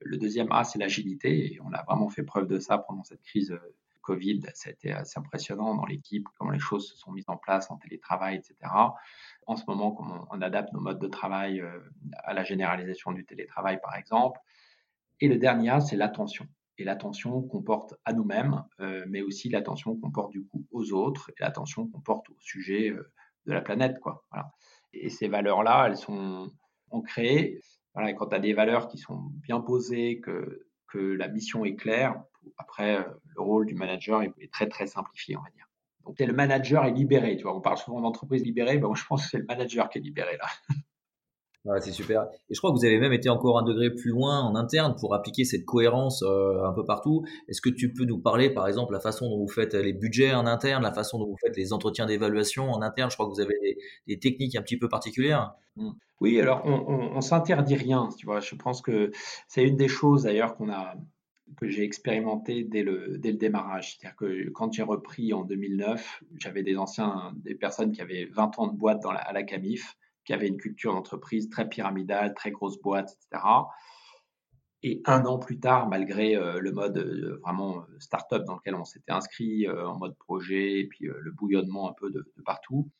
Le 0.00 0.16
deuxième 0.16 0.50
A, 0.52 0.64
c'est 0.64 0.78
l'agilité, 0.78 1.54
et 1.54 1.60
on 1.62 1.72
a 1.72 1.82
vraiment 1.82 2.08
fait 2.08 2.22
preuve 2.22 2.46
de 2.46 2.58
ça 2.58 2.78
pendant 2.78 3.04
cette 3.04 3.22
crise 3.22 3.52
euh, 3.52 3.76
Covid. 4.00 4.42
Ça 4.54 4.70
a 4.70 4.72
été 4.72 4.92
assez 4.92 5.18
impressionnant 5.18 5.74
dans 5.74 5.86
l'équipe, 5.86 6.28
comment 6.38 6.50
les 6.50 6.58
choses 6.58 6.88
se 6.88 6.96
sont 6.96 7.12
mises 7.12 7.28
en 7.28 7.36
place 7.36 7.70
en 7.70 7.76
télétravail, 7.76 8.36
etc. 8.36 8.56
En 9.46 9.56
ce 9.56 9.64
moment, 9.66 9.92
comment 9.92 10.26
on 10.30 10.40
adapte 10.40 10.72
nos 10.72 10.80
modes 10.80 11.00
de 11.00 11.08
travail 11.08 11.60
euh, 11.60 11.80
à 12.22 12.32
la 12.32 12.44
généralisation 12.44 13.12
du 13.12 13.24
télétravail, 13.24 13.80
par 13.82 13.96
exemple. 13.96 14.40
Et 15.20 15.28
le 15.28 15.38
dernier 15.38 15.78
c'est 15.80 15.96
l'attention. 15.96 16.46
Et 16.78 16.84
l'attention 16.84 17.42
qu'on 17.42 17.62
porte 17.62 17.94
à 18.04 18.12
nous-mêmes, 18.12 18.64
euh, 18.80 19.04
mais 19.08 19.22
aussi 19.22 19.48
l'attention 19.48 19.96
qu'on 19.96 20.10
porte 20.10 20.32
du 20.32 20.44
coup 20.44 20.66
aux 20.72 20.92
autres, 20.92 21.30
et 21.30 21.34
l'attention 21.40 21.86
qu'on 21.86 22.00
porte 22.00 22.28
au 22.30 22.36
sujet 22.40 22.90
de 23.46 23.52
la 23.52 23.60
planète. 23.60 24.00
Quoi. 24.00 24.24
Et 24.92 25.08
ces 25.08 25.28
valeurs-là, 25.28 25.86
elles 25.86 25.96
sont 25.96 26.50
ancrées 26.90 27.60
voilà, 27.94 28.12
quand 28.12 28.26
tu 28.26 28.34
as 28.34 28.40
des 28.40 28.54
valeurs 28.54 28.88
qui 28.88 28.98
sont 28.98 29.30
bien 29.42 29.60
posées, 29.60 30.20
que, 30.20 30.66
que 30.88 30.98
la 30.98 31.28
mission 31.28 31.64
est 31.64 31.76
claire, 31.76 32.22
après, 32.58 32.96
euh, 32.96 33.04
le 33.36 33.42
rôle 33.42 33.66
du 33.66 33.74
manager 33.74 34.22
est, 34.22 34.52
très, 34.52 34.68
très 34.68 34.86
simplifié, 34.86 35.36
on 35.36 35.42
va 35.42 35.50
dire. 35.50 35.66
Donc, 36.04 36.18
le 36.18 36.32
manager 36.32 36.84
est 36.84 36.90
libéré. 36.90 37.36
Tu 37.36 37.44
vois, 37.44 37.56
on 37.56 37.60
parle 37.60 37.78
souvent 37.78 38.00
d'entreprise 38.00 38.42
libérée, 38.42 38.78
ben, 38.78 38.88
moi, 38.88 38.96
je 38.96 39.04
pense 39.04 39.24
que 39.24 39.30
c'est 39.30 39.38
le 39.38 39.44
manager 39.44 39.88
qui 39.88 39.98
est 39.98 40.02
libéré 40.02 40.36
là. 40.36 40.46
C'est 41.80 41.92
super. 41.92 42.26
Et 42.50 42.54
je 42.54 42.58
crois 42.58 42.70
que 42.70 42.76
vous 42.76 42.84
avez 42.84 42.98
même 42.98 43.12
été 43.12 43.28
encore 43.28 43.58
un 43.58 43.62
degré 43.62 43.90
plus 43.90 44.10
loin 44.10 44.40
en 44.40 44.54
interne 44.54 44.94
pour 44.98 45.14
appliquer 45.14 45.44
cette 45.44 45.64
cohérence 45.64 46.22
euh, 46.22 46.62
un 46.64 46.72
peu 46.72 46.84
partout. 46.84 47.24
Est-ce 47.48 47.60
que 47.60 47.70
tu 47.70 47.92
peux 47.92 48.04
nous 48.04 48.18
parler, 48.18 48.50
par 48.50 48.68
exemple, 48.68 48.92
la 48.92 49.00
façon 49.00 49.28
dont 49.28 49.38
vous 49.38 49.48
faites 49.48 49.74
les 49.74 49.94
budgets 49.94 50.34
en 50.34 50.46
interne, 50.46 50.82
la 50.82 50.92
façon 50.92 51.18
dont 51.18 51.26
vous 51.26 51.38
faites 51.40 51.56
les 51.56 51.72
entretiens 51.72 52.06
d'évaluation 52.06 52.70
en 52.70 52.82
interne? 52.82 53.10
Je 53.10 53.16
crois 53.16 53.26
que 53.26 53.32
vous 53.32 53.40
avez 53.40 53.78
des, 54.06 54.18
techniques 54.18 54.56
un 54.56 54.62
petit 54.62 54.78
peu 54.78 54.88
particulières. 54.88 55.54
Mmh. 55.76 55.90
Oui, 56.20 56.40
alors 56.40 56.62
on, 56.64 57.16
on, 57.16 57.20
s'interdit 57.20 57.74
rien. 57.74 58.08
Tu 58.16 58.26
vois, 58.26 58.40
je 58.40 58.54
pense 58.54 58.80
que 58.80 59.10
c'est 59.48 59.64
une 59.64 59.76
des 59.76 59.88
choses 59.88 60.24
d'ailleurs 60.24 60.56
qu'on 60.56 60.70
a 60.70 60.94
que 61.56 61.68
j'ai 61.68 61.82
expérimenté 61.82 62.64
dès 62.64 62.82
le, 62.82 63.18
dès 63.18 63.30
le 63.30 63.36
démarrage. 63.36 63.96
C'est-à-dire 63.96 64.16
que 64.16 64.50
quand 64.50 64.72
j'ai 64.72 64.82
repris 64.82 65.32
en 65.32 65.44
2009, 65.44 66.24
j'avais 66.36 66.62
des 66.62 66.76
anciens, 66.76 67.32
des 67.36 67.54
personnes 67.54 67.92
qui 67.92 68.00
avaient 68.00 68.26
20 68.26 68.58
ans 68.58 68.66
de 68.66 68.76
boîte 68.76 69.04
à 69.04 69.32
la 69.32 69.42
CAMIF 69.42 69.96
qui 70.24 70.32
avait 70.32 70.48
une 70.48 70.56
culture 70.56 70.92
d'entreprise 70.92 71.48
très 71.50 71.68
pyramidale, 71.68 72.34
très 72.34 72.50
grosse 72.50 72.80
boîte, 72.80 73.16
etc. 73.30 73.42
Et 74.86 75.00
un 75.06 75.24
an 75.24 75.38
plus 75.38 75.58
tard, 75.58 75.88
malgré 75.88 76.36
euh, 76.36 76.60
le 76.60 76.70
mode 76.70 76.98
euh, 76.98 77.40
vraiment 77.42 77.78
euh, 77.78 77.98
start-up 78.00 78.44
dans 78.44 78.56
lequel 78.56 78.74
on 78.74 78.84
s'était 78.84 79.12
inscrit, 79.12 79.66
en 79.66 79.96
mode 79.96 80.14
projet, 80.18 80.80
et 80.80 80.86
puis 80.86 81.06
le 81.06 81.30
bouillonnement 81.30 81.88
un 81.88 81.94
peu 81.94 82.10
de, 82.10 82.30
partout, 82.44 82.90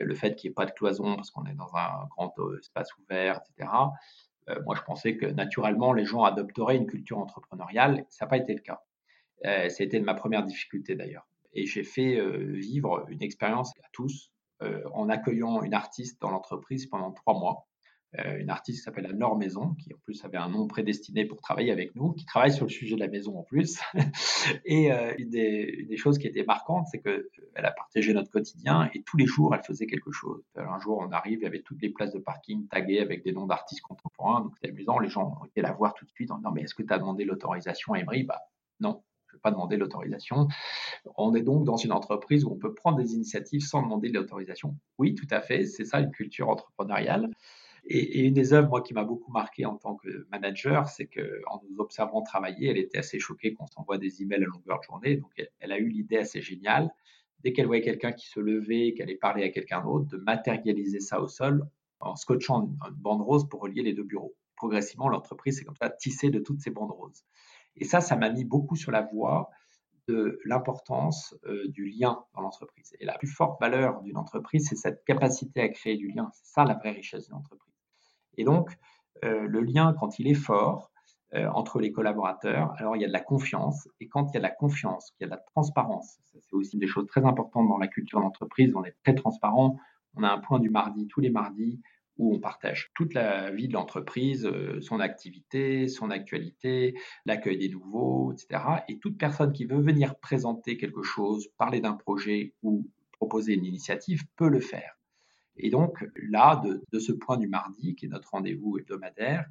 le 0.00 0.14
fait 0.14 0.34
qu'il 0.36 0.48
n'y 0.48 0.52
ait 0.52 0.54
pas 0.54 0.64
de 0.64 0.70
cloison 0.70 1.16
parce 1.16 1.30
qu'on 1.30 1.44
est 1.44 1.54
dans 1.54 1.76
un 1.76 2.06
grand 2.16 2.34
espace 2.58 2.88
ouvert, 2.96 3.40
etc. 3.42 3.70
moi, 4.64 4.74
je 4.74 4.82
pensais 4.82 5.18
que 5.18 5.26
naturellement, 5.26 5.92
les 5.92 6.06
gens 6.06 6.24
adopteraient 6.24 6.76
une 6.76 6.86
culture 6.86 7.18
entrepreneuriale. 7.18 8.06
Ça 8.08 8.24
n'a 8.24 8.30
pas 8.30 8.38
été 8.38 8.54
le 8.54 8.60
cas. 8.60 8.82
C'était 9.68 10.00
ma 10.00 10.14
première 10.14 10.42
difficulté 10.42 10.96
d'ailleurs. 10.96 11.28
Et 11.52 11.66
j'ai 11.66 11.84
fait 11.84 12.18
vivre 12.54 13.04
une 13.08 13.22
expérience 13.22 13.70
à 13.84 13.88
tous 13.92 14.32
en 14.92 15.08
accueillant 15.08 15.62
une 15.62 15.74
artiste 15.74 16.20
dans 16.20 16.30
l'entreprise 16.30 16.86
pendant 16.86 17.12
trois 17.12 17.38
mois. 17.38 17.66
Euh, 18.20 18.38
une 18.38 18.50
artiste 18.50 18.78
qui 18.78 18.84
s'appelle 18.84 19.06
Anne 19.06 19.38
Maison, 19.38 19.74
qui 19.74 19.92
en 19.92 19.98
plus 20.04 20.24
avait 20.24 20.36
un 20.36 20.48
nom 20.48 20.68
prédestiné 20.68 21.24
pour 21.24 21.40
travailler 21.40 21.72
avec 21.72 21.96
nous, 21.96 22.12
qui 22.12 22.24
travaille 22.24 22.52
sur 22.52 22.64
le 22.64 22.70
sujet 22.70 22.94
de 22.94 23.00
la 23.00 23.08
maison 23.08 23.38
en 23.38 23.42
plus. 23.42 23.80
et 24.64 24.92
euh, 24.92 25.12
une, 25.18 25.30
des, 25.30 25.96
choses 25.96 26.18
qui 26.18 26.28
était 26.28 26.44
marquante, 26.44 26.86
c'est 26.90 27.00
qu'elle 27.00 27.24
a 27.56 27.72
partagé 27.72 28.12
notre 28.14 28.30
quotidien 28.30 28.88
et 28.94 29.02
tous 29.02 29.16
les 29.16 29.26
jours, 29.26 29.54
elle 29.54 29.64
faisait 29.64 29.86
quelque 29.86 30.12
chose. 30.12 30.44
Un 30.54 30.78
jour, 30.78 30.98
on 30.98 31.10
arrive, 31.10 31.40
il 31.40 31.42
y 31.42 31.46
avait 31.46 31.62
toutes 31.62 31.82
les 31.82 31.88
places 31.88 32.12
de 32.12 32.20
parking 32.20 32.68
taguées 32.68 33.00
avec 33.00 33.24
des 33.24 33.32
noms 33.32 33.46
d'artistes 33.46 33.82
contemporains, 33.82 34.42
donc 34.42 34.52
c'est 34.62 34.68
amusant. 34.68 34.98
Les 35.00 35.08
gens 35.08 35.36
ont 35.40 35.46
été 35.46 35.60
la 35.60 35.72
voir 35.72 35.94
tout 35.94 36.04
de 36.04 36.10
suite 36.10 36.30
en 36.30 36.36
disant 36.36 36.52
Mais 36.52 36.62
est-ce 36.62 36.74
que 36.74 36.84
tu 36.84 36.92
as 36.92 36.98
demandé 36.98 37.24
l'autorisation 37.24 37.94
à 37.94 37.98
Emery? 37.98 38.22
Bah 38.22 38.40
non 38.78 39.02
pas 39.38 39.50
demander 39.50 39.76
l'autorisation. 39.76 40.48
On 41.16 41.34
est 41.34 41.42
donc 41.42 41.64
dans 41.64 41.76
une 41.76 41.92
entreprise 41.92 42.44
où 42.44 42.50
on 42.50 42.56
peut 42.56 42.74
prendre 42.74 42.98
des 42.98 43.14
initiatives 43.14 43.62
sans 43.62 43.82
demander 43.82 44.08
l'autorisation. 44.08 44.76
Oui, 44.98 45.14
tout 45.14 45.28
à 45.30 45.40
fait, 45.40 45.64
c'est 45.66 45.84
ça 45.84 46.00
une 46.00 46.10
culture 46.10 46.48
entrepreneuriale. 46.48 47.30
Et, 47.86 48.20
une 48.20 48.34
des 48.34 48.52
œuvres, 48.52 48.68
moi, 48.68 48.82
qui 48.82 48.94
m'a 48.94 49.04
beaucoup 49.04 49.30
marqué 49.30 49.66
en 49.66 49.76
tant 49.76 49.94
que 49.94 50.26
manager, 50.30 50.88
c'est 50.88 51.06
qu'en 51.06 51.62
nous 51.68 51.80
observant 51.80 52.22
travailler, 52.22 52.70
elle 52.70 52.78
était 52.78 52.98
assez 52.98 53.18
choquée 53.18 53.54
qu'on 53.54 53.66
s'envoie 53.66 53.98
des 53.98 54.22
emails 54.22 54.42
à 54.42 54.46
longueur 54.46 54.80
de 54.80 54.84
journée. 54.84 55.16
Donc, 55.16 55.30
elle, 55.60 55.72
a 55.72 55.78
eu 55.78 55.88
l'idée 55.88 56.16
assez 56.16 56.40
géniale, 56.40 56.90
dès 57.40 57.52
qu'elle 57.52 57.66
voyait 57.66 57.82
quelqu'un 57.82 58.12
qui 58.12 58.26
se 58.26 58.40
levait, 58.40 58.94
qu'elle 58.94 59.08
allait 59.08 59.18
parler 59.18 59.44
à 59.44 59.50
quelqu'un 59.50 59.82
d'autre, 59.82 60.06
de 60.06 60.16
matérialiser 60.16 61.00
ça 61.00 61.20
au 61.20 61.28
sol 61.28 61.66
en 62.00 62.16
scotchant 62.16 62.62
une, 62.62 62.76
bande 62.96 63.22
rose 63.22 63.48
pour 63.48 63.60
relier 63.60 63.82
les 63.82 63.92
deux 63.92 64.02
bureaux. 64.02 64.34
Progressivement, 64.56 65.08
l'entreprise, 65.08 65.58
c'est 65.58 65.64
comme 65.64 65.76
ça, 65.76 65.90
tissée 65.90 66.30
de 66.30 66.38
toutes 66.38 66.60
ces 66.60 66.70
bandes 66.70 66.92
roses. 66.92 67.22
Et 67.76 67.84
ça, 67.84 68.00
ça 68.00 68.16
m'a 68.16 68.30
mis 68.30 68.44
beaucoup 68.44 68.76
sur 68.76 68.90
la 68.90 69.02
voie 69.02 69.50
de 70.08 70.38
l'importance 70.44 71.34
euh, 71.46 71.66
du 71.68 71.86
lien 71.86 72.24
dans 72.34 72.42
l'entreprise. 72.42 72.94
Et 73.00 73.04
la 73.04 73.16
plus 73.16 73.28
forte 73.28 73.60
valeur 73.60 74.02
d'une 74.02 74.16
entreprise, 74.16 74.68
c'est 74.68 74.76
cette 74.76 75.04
capacité 75.04 75.60
à 75.62 75.68
créer 75.68 75.96
du 75.96 76.08
lien. 76.08 76.30
C'est 76.34 76.52
ça 76.52 76.64
la 76.64 76.74
vraie 76.74 76.90
richesse 76.90 77.26
d'une 77.26 77.36
entreprise. 77.36 77.74
Et 78.36 78.44
donc, 78.44 78.76
euh, 79.24 79.46
le 79.46 79.60
lien, 79.60 79.94
quand 79.98 80.18
il 80.18 80.28
est 80.28 80.34
fort 80.34 80.90
euh, 81.34 81.48
entre 81.48 81.80
les 81.80 81.90
collaborateurs, 81.90 82.74
alors 82.76 82.96
il 82.96 83.02
y 83.02 83.04
a 83.04 83.08
de 83.08 83.12
la 83.12 83.20
confiance. 83.20 83.88
Et 84.00 84.08
quand 84.08 84.30
il 84.30 84.34
y 84.34 84.36
a 84.36 84.40
de 84.40 84.44
la 84.44 84.50
confiance, 84.50 85.10
qu'il 85.12 85.22
y 85.22 85.24
a 85.24 85.28
de 85.28 85.36
la 85.36 85.42
transparence, 85.54 86.18
c'est 86.24 86.52
aussi 86.52 86.76
des 86.76 86.86
choses 86.86 87.06
très 87.06 87.24
importantes 87.24 87.68
dans 87.68 87.78
la 87.78 87.88
culture 87.88 88.20
d'entreprise. 88.20 88.74
On 88.76 88.84
est 88.84 88.96
très 89.02 89.14
transparent. 89.14 89.76
On 90.16 90.22
a 90.22 90.30
un 90.30 90.38
point 90.38 90.60
du 90.60 90.70
mardi 90.70 91.06
tous 91.08 91.20
les 91.20 91.30
mardis 91.30 91.80
où 92.16 92.34
on 92.34 92.38
partage 92.38 92.90
toute 92.94 93.14
la 93.14 93.50
vie 93.50 93.68
de 93.68 93.72
l'entreprise, 93.72 94.46
euh, 94.46 94.80
son 94.80 95.00
activité, 95.00 95.88
son 95.88 96.10
actualité, 96.10 96.94
l'accueil 97.26 97.58
des 97.58 97.68
nouveaux, 97.68 98.32
etc. 98.32 98.62
Et 98.88 98.98
toute 98.98 99.18
personne 99.18 99.52
qui 99.52 99.64
veut 99.64 99.80
venir 99.80 100.16
présenter 100.16 100.76
quelque 100.76 101.02
chose, 101.02 101.48
parler 101.58 101.80
d'un 101.80 101.94
projet 101.94 102.54
ou 102.62 102.88
proposer 103.12 103.54
une 103.54 103.64
initiative 103.64 104.24
peut 104.36 104.48
le 104.48 104.60
faire. 104.60 104.96
Et 105.56 105.70
donc 105.70 106.04
là, 106.16 106.62
de, 106.92 106.98
ce 106.98 107.12
point 107.12 107.36
du 107.36 107.48
mardi, 107.48 107.94
qui 107.94 108.06
est 108.06 108.08
notre 108.08 108.30
rendez-vous 108.30 108.78
hebdomadaire, 108.78 109.46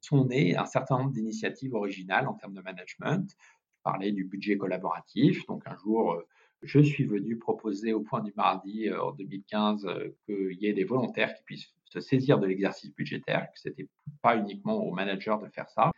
sont 0.00 0.24
nées 0.24 0.56
un 0.56 0.64
certain 0.64 0.98
nombre 0.98 1.12
d'initiatives 1.12 1.74
originales 1.74 2.26
en 2.26 2.34
termes 2.34 2.54
de 2.54 2.62
management. 2.62 3.36
Je 3.72 3.82
parlais 3.82 4.12
du 4.12 4.24
budget 4.24 4.56
collaboratif. 4.56 5.44
Donc 5.46 5.62
un 5.66 5.76
jour, 5.76 6.12
euh, 6.12 6.26
je 6.62 6.80
suis 6.80 7.04
venu 7.04 7.36
proposer 7.36 7.92
au 7.92 8.00
point 8.00 8.20
du 8.20 8.32
mardi 8.36 8.88
euh, 8.88 9.02
en 9.02 9.12
2015 9.12 9.86
qu'il 10.24 10.56
y 10.60 10.66
ait 10.66 10.72
des 10.72 10.84
volontaires 10.84 11.34
qui 11.34 11.42
puissent 11.42 11.74
se 11.90 12.00
saisir 12.00 12.38
de 12.38 12.46
l'exercice 12.46 12.94
budgétaire, 12.94 13.48
que 13.52 13.60
c'était 13.60 13.88
pas 14.22 14.36
uniquement 14.36 14.76
au 14.76 14.92
manager 14.92 15.40
de 15.40 15.48
faire 15.48 15.68
ça. 15.68 15.90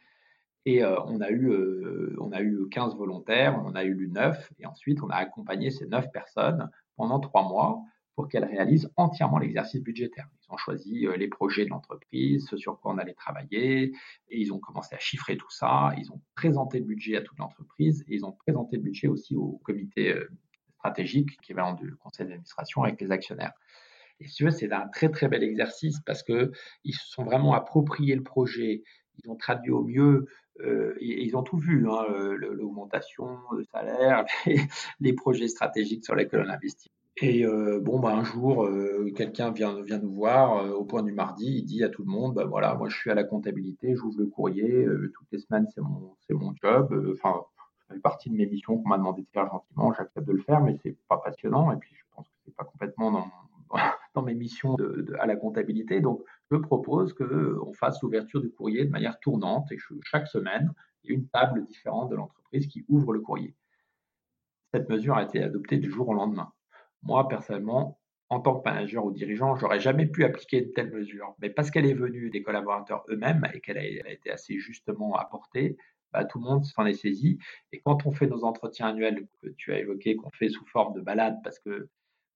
Et 0.65 0.85
euh, 0.85 1.01
on, 1.07 1.21
a 1.21 1.31
eu, 1.31 1.51
euh, 1.51 2.17
on 2.21 2.33
a 2.33 2.41
eu 2.41 2.69
15 2.71 2.97
volontaires, 2.97 3.61
on 3.65 3.75
a 3.75 3.85
eu 3.85 4.09
9, 4.09 4.53
et 4.59 4.67
ensuite 4.67 5.03
on 5.03 5.11
a 5.11 5.17
accompagné 5.17 5.71
ces 5.71 5.87
9 5.87 6.11
personnes 6.13 6.71
pendant 6.97 7.21
3 7.21 7.49
mois 7.49 7.83
pour 8.15 8.29
qu'elles 8.29 8.45
réalisent 8.45 8.91
entièrement 8.97 9.39
l'exercice 9.39 9.83
budgétaire. 9.83 10.29
Ils 10.43 10.53
ont 10.53 10.57
choisi 10.57 11.07
euh, 11.07 11.17
les 11.17 11.29
projets 11.29 11.65
de 11.65 11.71
l'entreprise, 11.71 12.47
ce 12.49 12.57
sur 12.57 12.79
quoi 12.79 12.93
on 12.93 12.99
allait 12.99 13.15
travailler, 13.15 13.93
et 14.29 14.41
ils 14.41 14.53
ont 14.53 14.59
commencé 14.59 14.95
à 14.95 14.99
chiffrer 14.99 15.37
tout 15.37 15.51
ça, 15.51 15.93
ils 15.99 16.13
ont 16.13 16.21
présenté 16.35 16.79
le 16.79 16.85
budget 16.85 17.17
à 17.17 17.23
toute 17.23 17.39
l'entreprise, 17.39 18.05
et 18.09 18.15
ils 18.15 18.25
ont 18.25 18.33
présenté 18.33 18.77
le 18.77 18.83
budget 18.83 19.09
aussi 19.09 19.35
au 19.35 19.61
comité 19.65 20.15
stratégique 20.77 21.41
qui 21.41 21.53
va 21.53 21.73
du 21.73 21.97
conseil 21.97 22.27
d'administration 22.27 22.83
avec 22.83 23.01
les 23.01 23.11
actionnaires. 23.11 23.53
Et 24.21 24.27
c'est 24.29 24.73
un 24.73 24.89
très 24.89 25.11
très 25.11 25.29
bel 25.29 25.43
exercice 25.43 26.01
parce 26.07 26.23
que 26.23 26.53
ils 26.85 26.95
se 26.95 27.09
sont 27.09 27.25
vraiment 27.25 27.55
appropriés 27.55 28.15
le 28.15 28.23
projet, 28.23 28.83
ils 29.19 29.31
ont 29.31 29.37
traduit 29.37 29.71
au 29.71 29.83
mieux, 29.83 30.27
euh, 30.61 30.95
ils 31.01 31.37
ont 31.37 31.43
tout 31.43 31.59
vu, 31.59 31.89
hein, 31.89 32.05
l'augmentation, 32.37 33.39
le 33.57 33.65
salaire, 33.65 34.25
les, 35.01 35.13
projets 35.13 35.49
stratégiques 35.49 36.05
sur 36.05 36.15
lesquels 36.15 36.45
on 36.47 36.51
investit. 36.51 36.91
Et 37.19 37.45
euh, 37.45 37.79
bon, 37.81 37.99
bah, 38.01 38.15
un 38.15 38.25
jour, 38.25 38.65
euh, 38.65 39.11
quelqu'un 39.15 39.51
vient, 39.51 39.83
vient 39.83 39.99
nous 39.99 40.13
voir 40.13 40.65
au 40.79 40.85
point 40.85 41.03
du 41.03 41.13
mardi, 41.13 41.59
il 41.59 41.65
dit 41.65 41.85
à 41.85 41.89
tout 41.89 42.03
le 42.03 42.11
monde, 42.11 42.35
bah, 42.35 42.45
voilà, 42.45 42.75
moi 42.75 42.89
je 42.89 42.97
suis 42.97 43.11
à 43.11 43.15
la 43.15 43.25
comptabilité, 43.25 43.95
j'ouvre 43.95 44.19
le 44.19 44.27
courrier, 44.27 44.87
toutes 45.15 45.29
les 45.33 45.39
semaines 45.39 45.67
c'est 45.75 45.81
mon, 45.81 46.17
mon 46.31 46.55
job, 46.63 47.13
enfin, 47.13 47.43
ça 47.89 47.95
fait 47.95 48.01
partie 48.01 48.31
de 48.31 48.37
mes 48.37 48.47
missions 48.47 48.79
qu'on 48.79 48.89
m'a 48.89 48.99
demandé 48.99 49.23
de 49.23 49.29
faire 49.33 49.51
gentiment, 49.51 49.93
j'accepte 49.93 50.27
de 50.27 50.33
le 50.33 50.43
faire, 50.43 50.63
mais 50.63 50.79
c'est 50.83 50.97
pas 51.09 51.19
passionnant, 51.19 51.71
et 51.73 51.77
puis 51.77 51.95
je 51.95 52.03
pense 52.15 52.27
que 52.27 52.35
c'est 52.47 52.55
pas 52.55 52.65
complètement 52.65 53.11
dans, 53.11 53.31
mes 54.23 54.35
missions 54.35 54.75
de, 54.75 55.15
à 55.19 55.27
la 55.27 55.37
comptabilité. 55.37 56.01
Donc, 56.01 56.23
je 56.51 56.57
propose 56.57 57.13
qu'on 57.15 57.73
fasse 57.73 58.03
l'ouverture 58.03 58.41
du 58.41 58.51
courrier 58.51 58.85
de 58.85 58.91
manière 58.91 59.19
tournante 59.21 59.71
et 59.73 59.79
chaque 60.03 60.29
semaine, 60.29 60.73
il 61.05 61.11
y 61.11 61.15
a 61.15 61.17
une 61.17 61.29
table 61.29 61.65
différente 61.65 62.11
de 62.11 62.17
l'entreprise 62.17 62.67
qui 62.67 62.85
ouvre 62.89 63.13
le 63.13 63.21
courrier. 63.21 63.55
Cette 64.73 64.89
mesure 64.89 65.17
a 65.17 65.25
été 65.25 65.43
adoptée 65.43 65.79
du 65.79 65.91
jour 65.91 66.09
au 66.09 66.15
lendemain. 66.15 66.53
Moi, 67.03 67.29
personnellement, 67.29 67.99
en 68.33 68.41
tant 68.41 68.59
que 68.59 68.69
manager 68.69 69.05
ou 69.05 69.13
dirigeant, 69.13 69.57
j'aurais 69.57 69.81
jamais 69.81 70.07
pu 70.07 70.25
appliquer 70.25 70.65
une 70.65 70.73
telle 70.73 70.91
mesure. 70.91 71.35
Mais 71.41 71.51
parce 71.51 71.71
qu'elle 71.71 71.85
est 71.85 71.95
venue 71.95 72.31
des 72.31 72.43
collaborateurs 72.43 73.05
eux-mêmes 73.11 73.47
et 73.53 73.61
qu'elle 73.61 73.77
a, 73.77 73.85
été 73.85 74.31
assez 74.31 74.59
justement 74.59 75.17
apportée, 75.17 75.77
bah, 76.13 76.25
tout 76.25 76.39
le 76.39 76.45
monde 76.45 76.65
s'en 76.65 76.87
est 76.87 76.95
saisi. 76.95 77.39
Et 77.73 77.81
quand 77.81 78.07
on 78.07 78.13
fait 78.13 78.27
nos 78.27 78.45
entretiens 78.45 78.89
annuels 78.89 79.27
que 79.43 79.49
tu 79.49 79.73
as 79.73 79.81
évoqués, 79.81 80.17
qu'on 80.17 80.31
fait 80.31 80.49
sous 80.49 80.65
forme 80.67 80.95
de 80.95 81.01
balade, 81.03 81.37
parce 81.45 81.59
que 81.59 81.89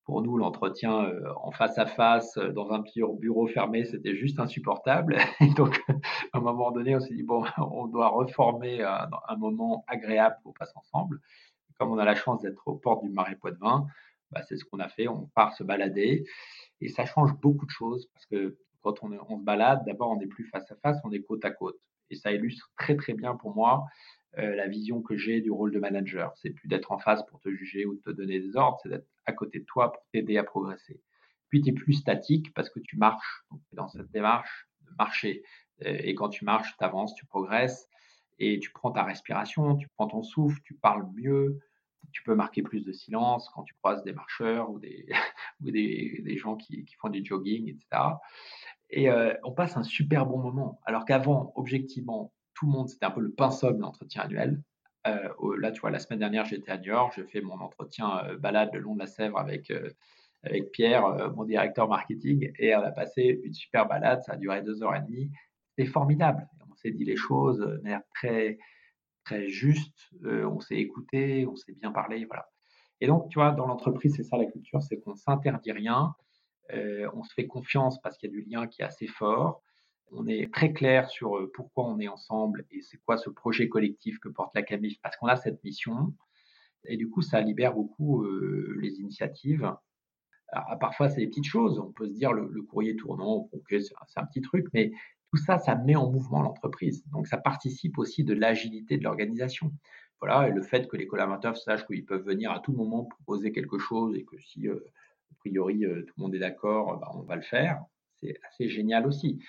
pour 0.07 0.23
nous, 0.23 0.38
l'entretien 0.38 1.05
euh, 1.05 1.33
en 1.42 1.51
face 1.51 1.77
à 1.79 1.87
face, 1.87 2.37
euh, 2.38 2.53
dans 2.53 2.71
un 2.71 2.81
petit 2.81 3.03
bureau 3.19 3.49
fermé, 3.49 3.85
c'était 3.85 4.14
juste 4.14 4.38
insupportable. 4.38 5.19
Et 5.40 5.49
donc, 5.49 5.83
à 6.33 6.38
un 6.38 6.40
moment 6.40 6.71
donné, 6.71 6.95
on 6.95 7.01
s'est 7.01 7.14
dit, 7.14 7.25
bon, 7.25 7.45
on 7.59 7.88
doit 7.88 8.09
reformer 8.09 8.83
un, 8.83 9.37
moment 9.37 9.85
agréable 9.88 10.37
qu'on 10.45 10.53
passe 10.53 10.73
ensemble. 10.77 11.21
Comme 11.79 11.90
on 11.90 11.99
a 11.99 12.05
la 12.05 12.14
chance 12.14 12.40
d'être 12.42 12.66
aux 12.69 12.77
portes 12.77 13.03
du 13.03 13.11
Marais 13.11 13.35
Poitevin, 13.35 13.87
bah, 14.31 14.42
c'est 14.49 14.57
ce 14.57 14.64
qu'on 14.64 14.79
a 14.79 14.88
fait. 14.88 15.09
On 15.09 15.27
part 15.35 15.53
se 15.55 15.64
balader. 15.64 16.25
Et 16.81 16.88
ça 16.88 17.05
change 17.05 17.35
beaucoup 17.40 17.66
de 17.66 17.71
choses 17.71 18.07
parce 18.14 18.27
que 18.27 18.57
quand 18.83 19.03
on 19.03 19.38
se 19.38 19.45
balade, 19.45 19.85
d'abord, 19.85 20.11
on 20.12 20.16
n'est 20.16 20.29
plus 20.29 20.45
face 20.45 20.71
à 20.71 20.77
face, 20.77 20.99
on 21.03 21.11
est 21.11 21.23
côte 21.23 21.45
à 21.45 21.51
côte. 21.51 21.81
Et 22.11 22.14
ça 22.14 22.31
illustre 22.31 22.71
très, 22.79 22.95
très 22.95 23.14
bien 23.14 23.35
pour 23.35 23.55
moi 23.57 23.85
euh, 24.39 24.55
la 24.55 24.69
vision 24.69 25.03
que 25.03 25.17
j'ai 25.17 25.41
du 25.41 25.51
rôle 25.51 25.73
de 25.73 25.79
manager. 25.79 26.33
C'est 26.37 26.51
plus 26.51 26.69
d'être 26.69 26.93
en 26.93 26.99
face 26.99 27.25
pour 27.27 27.41
te 27.41 27.49
juger 27.49 27.87
ou 27.87 27.97
te 27.97 28.11
donner 28.11 28.39
des 28.39 28.57
ordres, 28.57 28.79
c'est 28.83 28.89
d'être 28.89 29.09
à 29.25 29.33
côté 29.33 29.61
de 29.61 29.65
toi 29.65 29.93
pour 29.93 30.03
t'aider 30.12 30.37
à 30.37 30.45
progresser. 30.45 31.01
Puis 31.49 31.62
tu 31.62 31.71
es 31.71 31.73
plus 31.73 31.95
statique 31.95 32.53
parce 32.55 32.71
que 32.71 32.81
tu 32.81 32.97
marches. 32.97 33.45
Dans 33.73 33.89
cette 33.89 34.11
démarche 34.11 34.69
de 34.83 34.91
marcher. 34.99 35.43
Euh, 35.85 35.99
et 36.01 36.15
quand 36.15 36.29
tu 36.29 36.45
marches, 36.45 36.77
tu 36.79 36.85
avances, 36.85 37.15
tu 37.15 37.27
progresses 37.27 37.89
et 38.39 38.59
tu 38.59 38.71
prends 38.71 38.91
ta 38.91 39.03
respiration, 39.03 39.77
tu 39.77 39.89
prends 39.97 40.07
ton 40.07 40.23
souffle, 40.23 40.61
tu 40.65 40.75
parles 40.75 41.09
mieux, 41.15 41.59
tu 42.12 42.23
peux 42.23 42.35
marquer 42.35 42.62
plus 42.62 42.85
de 42.85 42.93
silence 42.93 43.51
quand 43.55 43.62
tu 43.62 43.75
croises 43.75 44.03
des 44.05 44.12
marcheurs 44.12 44.71
ou 44.71 44.79
des, 44.79 45.07
ou 45.61 45.71
des, 45.71 46.37
gens 46.37 46.57
qui, 46.57 46.85
qui, 46.85 46.95
font 46.97 47.09
du 47.09 47.25
jogging, 47.25 47.69
etc. 47.69 48.03
Et 48.91 49.11
euh, 49.11 49.35
on 49.43 49.53
passe 49.53 49.77
un 49.77 49.83
super 49.83 50.27
bon 50.27 50.39
moment. 50.39 50.81
Alors 50.85 51.05
qu'avant, 51.05 51.53
objectivement, 51.57 52.33
tout 52.57 52.66
le 52.66 52.73
monde, 52.73 52.88
c'était 52.88 53.07
un 53.07 53.11
peu 53.11 53.21
le 53.21 53.31
pain 53.31 53.49
de 53.49 53.81
l'entretien 53.81 54.23
annuel. 54.23 54.61
Euh, 55.07 55.29
là, 55.61 55.71
tu 55.71 55.81
vois, 55.81 55.90
la 55.90 55.99
semaine 55.99 56.19
dernière, 56.19 56.45
j'étais 56.45 56.73
à 56.73 56.79
New 56.79 56.87
York, 56.87 57.12
j'ai 57.14 57.25
fait 57.25 57.40
mon 57.40 57.61
entretien 57.61 58.25
euh, 58.25 58.37
balade 58.37 58.71
le 58.73 58.81
long 58.81 58.95
de 58.95 59.01
la 59.01 59.07
Sèvre 59.07 59.38
avec, 59.38 59.71
euh, 59.71 59.88
avec 60.42 60.73
Pierre, 60.73 61.33
mon 61.35 61.45
directeur 61.45 61.88
marketing, 61.88 62.51
et 62.59 62.75
on 62.75 62.81
a 62.81 62.90
passé 62.90 63.40
une 63.45 63.53
super 63.53 63.87
balade, 63.87 64.23
ça 64.25 64.33
a 64.33 64.37
duré 64.37 64.62
deux 64.62 64.83
heures 64.83 64.95
et 64.95 65.03
demie. 65.03 65.31
C'était 65.71 65.88
formidable. 65.88 66.49
On 66.71 66.75
s'est 66.75 66.90
dit 66.90 67.05
les 67.05 67.16
choses 67.16 67.59
de 67.59 67.81
manière 67.83 68.03
très, 68.14 68.59
très 69.25 69.49
juste, 69.49 70.09
on 70.25 70.61
s'est 70.61 70.77
écouté, 70.77 71.47
on 71.47 71.57
s'est 71.57 71.73
bien 71.73 71.90
parlé, 71.90 72.25
voilà. 72.27 72.49
Et 73.01 73.07
donc, 73.07 73.29
tu 73.29 73.38
vois, 73.38 73.53
dans 73.53 73.66
l'entreprise, 73.66 74.14
c'est 74.16 74.23
ça 74.23 74.37
la 74.37 74.47
culture, 74.47 74.83
c'est 74.83 75.01
qu'on 75.01 75.16
s'interdit 75.16 75.73
rien, 75.73 76.14
on 76.73 77.23
se 77.25 77.35
fait 77.35 77.47
confiance 77.47 78.01
parce 78.01 78.16
qu'il 78.16 78.31
y 78.31 78.33
a 78.33 78.37
du 78.37 78.49
lien 78.49 78.66
qui 78.69 78.83
est 78.83 78.85
assez 78.85 79.09
fort 79.09 79.62
on 80.12 80.27
est 80.27 80.53
très 80.53 80.73
clair 80.73 81.09
sur 81.11 81.51
pourquoi 81.53 81.87
on 81.87 81.99
est 81.99 82.09
ensemble 82.09 82.64
et 82.71 82.81
c'est 82.83 82.99
quoi 82.99 83.16
ce 83.16 83.31
projet 83.31 83.69
collectif 83.69 84.19
que 84.19 84.29
porte 84.29 84.55
la 84.55 84.62
CAMIF, 84.62 85.01
parce 85.03 85.16
qu'on 85.16 85.27
a 85.27 85.37
cette 85.37 85.62
mission. 85.64 86.14
Et 86.85 86.97
du 86.97 87.09
coup, 87.09 87.23
ça 87.23 87.40
libère 87.40 87.75
beaucoup 87.75 88.25
les 88.79 89.01
initiatives. 89.01 89.75
Parfois, 90.81 91.09
c'est 91.09 91.21
des 91.21 91.27
petites 91.27 91.47
choses. 91.47 91.79
On 91.81 91.90
peut 91.90 92.07
se 92.07 92.14
dire 92.14 92.33
le, 92.33 92.62
courrier 92.62 92.95
tournant, 92.95 93.49
ok, 93.53 93.66
c'est 93.81 93.92
un, 94.16 94.25
petit 94.25 94.40
truc, 94.40 94.66
mais 94.73 94.92
tout 95.33 95.38
ça, 95.38 95.59
ça 95.59 95.75
met 95.75 95.97
en 95.97 96.11
mouvement 96.11 96.42
l'entreprise. 96.42 97.05
Donc, 97.09 97.27
ça 97.27 97.37
participe 97.37 97.99
aussi 97.99 98.23
de 98.23 98.35
l'agilité 98.35 98.97
de 98.97 99.03
l'organisation. 99.03 99.73
Voilà, 100.21 100.49
et 100.49 100.53
le 100.53 100.62
fait 100.62 100.87
que 100.88 100.97
les 100.97 101.07
collaborateurs 101.07 101.57
sachent 101.57 101.87
qu'ils 101.87 102.07
peuvent 102.07 102.25
venir 102.25 102.53
à 102.53 102.61
tout 102.61 102.73
moment 102.73 103.05
proposer 103.05 103.51
quelque 103.51 103.79
chose 103.79 104.16
et 104.16 104.25
que 104.25 104.38
si, 104.38 104.69
a 104.69 104.75
priori, 105.40 105.81
tout 105.81 106.14
le 106.16 106.23
monde 106.23 106.35
est 106.35 106.38
d'accord, 106.38 106.99
bah, 106.99 107.11
on 107.14 107.23
va 107.23 107.35
le 107.35 107.42
faire, 107.42 107.85
c'est 108.21 108.38
assez 108.49 108.69
génial 108.69 109.07
aussi 109.07 109.40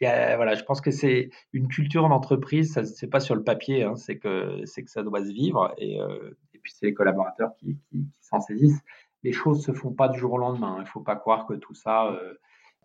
voilà, 0.00 0.54
je 0.54 0.64
pense 0.64 0.80
que 0.80 0.90
c'est 0.90 1.30
une 1.52 1.68
culture 1.68 2.08
d'entreprise, 2.08 2.80
c'est 2.94 3.06
pas 3.08 3.20
sur 3.20 3.34
le 3.34 3.44
papier, 3.44 3.84
hein, 3.84 3.96
c'est 3.96 4.18
que 4.18 4.60
c'est 4.64 4.82
que 4.84 4.90
ça 4.90 5.02
doit 5.02 5.24
se 5.24 5.30
vivre 5.32 5.74
et, 5.78 6.00
euh, 6.00 6.36
et 6.52 6.58
puis 6.58 6.72
c'est 6.74 6.86
les 6.86 6.94
collaborateurs 6.94 7.54
qui, 7.56 7.78
qui, 7.90 8.06
s'en 8.20 8.40
saisissent. 8.40 8.82
Les 9.22 9.32
choses 9.32 9.64
se 9.64 9.72
font 9.72 9.92
pas 9.92 10.08
du 10.08 10.18
jour 10.18 10.32
au 10.32 10.38
lendemain. 10.38 10.76
Il 10.78 10.82
ne 10.82 10.88
faut 10.88 11.00
pas 11.00 11.16
croire 11.16 11.46
que 11.46 11.54
tout 11.54 11.74
ça, 11.74 12.08
euh, 12.08 12.34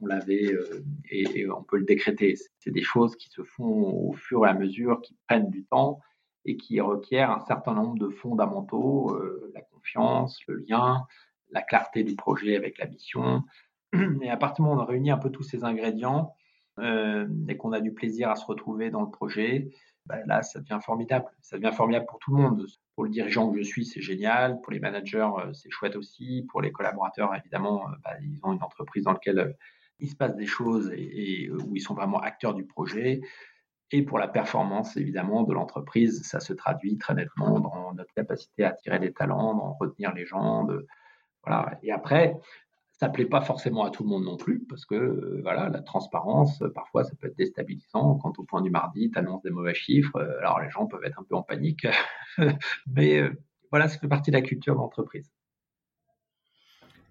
on 0.02 0.06
l'avait 0.06 0.54
euh, 0.54 0.84
et, 1.10 1.50
on 1.50 1.64
peut 1.64 1.78
le 1.78 1.86
décréter. 1.86 2.36
C'est 2.60 2.72
des 2.72 2.84
choses 2.84 3.16
qui 3.16 3.30
se 3.30 3.44
font 3.44 4.10
au 4.10 4.14
fur 4.14 4.46
et 4.46 4.50
à 4.50 4.54
mesure, 4.54 5.02
qui 5.02 5.18
prennent 5.28 5.50
du 5.50 5.66
temps 5.66 6.00
et 6.46 6.56
qui 6.56 6.80
requièrent 6.80 7.32
un 7.32 7.42
certain 7.42 7.74
nombre 7.74 7.98
de 7.98 8.10
fondamentaux, 8.10 9.20
la 9.54 9.62
confiance, 9.62 10.40
le 10.48 10.64
lien, 10.68 11.06
la 11.52 11.62
clarté 11.62 12.04
du 12.04 12.16
projet 12.16 12.56
avec 12.56 12.78
la 12.78 12.88
mission. 12.88 13.44
Et 14.22 14.30
à 14.30 14.38
partir 14.38 14.64
du 14.64 14.70
moment 14.70 14.82
où 14.82 14.84
on 14.84 14.88
a 14.88 14.90
réuni 14.90 15.12
un 15.12 15.18
peu 15.18 15.30
tous 15.30 15.44
ces 15.44 15.66
ingrédients, 15.66 16.34
euh, 16.82 17.28
et 17.48 17.58
qu'on 17.58 17.72
a 17.72 17.82
du 17.82 17.94
plaisir 17.94 18.30
à 18.30 18.36
se 18.36 18.46
retrouver 18.46 18.90
dans 18.90 19.02
le 19.02 19.10
projet, 19.10 19.70
bah, 20.06 20.18
là, 20.26 20.42
ça 20.42 20.60
devient 20.60 20.80
formidable. 20.82 21.26
Ça 21.42 21.58
devient 21.58 21.74
formidable 21.74 22.06
pour 22.08 22.20
tout 22.20 22.36
le 22.36 22.42
monde. 22.42 22.66
Pour 22.96 23.04
le 23.04 23.10
dirigeant 23.10 23.52
que 23.52 23.58
je 23.58 23.64
suis, 23.64 23.86
c'est 23.86 24.02
génial. 24.02 24.60
Pour 24.62 24.74
les 24.74 24.80
managers, 24.80 25.30
euh, 25.38 25.54
c'est 25.54 25.70
chouette 25.70 25.96
aussi. 25.96 26.46
Pour 26.50 26.62
les 26.62 26.72
collaborateurs, 26.72 27.34
évidemment, 27.36 27.88
euh, 27.88 27.96
bah, 28.04 28.12
ils 28.22 28.40
ont 28.44 28.54
une 28.54 28.64
entreprise 28.64 29.04
dans 29.04 29.14
laquelle 29.14 29.56
il 30.00 30.10
se 30.10 30.16
passe 30.16 30.36
des 30.36 30.46
choses 30.46 30.92
et, 30.96 31.50
où 31.52 31.76
ils 31.76 31.82
sont 31.82 31.94
vraiment 31.94 32.20
acteurs 32.20 32.54
du 32.54 32.66
projet. 32.66 33.22
Et 33.92 34.04
pour 34.04 34.20
la 34.20 34.28
performance, 34.28 34.98
évidemment, 34.98 35.44
de 35.44 35.54
l'entreprise, 35.54 36.24
ça 36.24 36.40
se 36.40 36.54
traduit 36.54 36.98
très 36.98 37.16
nettement 37.16 37.60
dans 37.60 37.94
notre 37.94 38.14
capacité 38.14 38.64
à 38.64 38.70
attirer 38.70 39.00
des 39.00 39.12
talents, 39.12 39.56
dans 39.56 39.74
retenir 39.74 40.14
les 40.14 40.26
gens. 40.26 40.68
Et 41.82 41.92
après, 41.92 42.38
ça 43.00 43.08
plaît 43.08 43.26
pas 43.26 43.42
forcément 43.42 43.86
à 43.86 43.92
tout 43.92 44.04
le 44.04 44.10
monde 44.10 44.26
non 44.26 44.36
plus, 44.36 44.66
parce 44.68 44.86
que 44.86 44.96
euh, 44.96 45.40
voilà, 45.42 45.70
la 45.70 45.82
transparence, 45.82 46.62
euh, 46.62 46.70
parfois, 46.70 47.06
ça 47.06 47.16
peut 47.16 47.28
être 47.28 47.38
déstabilisant. 47.38 48.16
Quand 48.16 48.38
au 48.40 48.44
point 48.44 48.62
du 48.62 48.70
mardi, 48.70 49.10
tu 49.10 49.18
annonces 49.18 49.42
des 49.42 49.52
mauvais 49.52 49.74
chiffres, 49.74 50.18
euh, 50.18 50.38
alors 50.40 50.60
les 50.60 50.70
gens 50.70 50.86
peuvent 50.86 51.04
être 51.06 51.18
un 51.18 51.24
peu 51.24 51.36
en 51.36 51.42
panique. 51.42 51.88
Mais 52.88 53.22
voilà, 53.72 53.88
ça 53.88 53.98
fait 54.00 54.08
partie 54.10 54.32
de 54.32 54.36
la 54.36 54.42
culture 54.42 54.76
d'entreprise. 54.76 55.32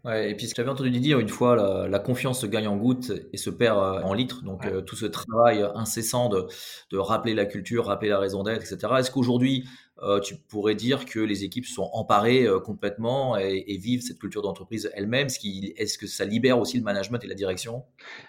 Ouais, 0.04 0.30
et 0.30 0.34
puis 0.34 0.46
ce 0.46 0.54
que 0.54 0.62
j'avais 0.62 0.70
entendu 0.70 0.90
dire 0.90 1.18
une 1.18 1.28
fois, 1.28 1.88
la, 1.88 1.98
confiance 1.98 2.40
se 2.40 2.46
gagne 2.46 2.68
en 2.68 2.76
gouttes 2.76 3.12
et 3.32 3.36
se 3.36 3.50
perd 3.50 3.78
en 3.78 4.14
litres. 4.14 4.42
Donc 4.44 4.66
tout 4.86 4.96
ce 4.96 5.06
travail 5.06 5.64
incessant 5.74 6.28
de, 6.28 6.46
de, 6.90 6.98
rappeler 6.98 7.34
la 7.34 7.46
culture, 7.46 7.86
rappeler 7.86 8.10
la 8.10 8.18
raison 8.18 8.42
d'être, 8.42 8.62
etc. 8.62 8.92
Est-ce 8.98 9.10
qu'aujourd'hui 9.10 9.64
euh, 10.02 10.20
tu 10.20 10.36
pourrais 10.36 10.76
dire 10.76 11.06
que 11.06 11.18
les 11.18 11.42
équipes 11.42 11.66
sont 11.66 11.90
emparées 11.92 12.44
euh, 12.44 12.60
complètement 12.60 13.36
et, 13.36 13.76
vivent 13.78 14.02
cette 14.02 14.18
culture 14.18 14.42
d'entreprise 14.42 14.90
elles-mêmes? 14.94 15.28
Est-ce 15.76 15.98
que 15.98 16.06
ça 16.06 16.24
libère 16.24 16.58
aussi 16.58 16.76
le 16.76 16.84
management 16.84 17.22
et 17.24 17.26
la 17.26 17.34
direction? 17.34 17.84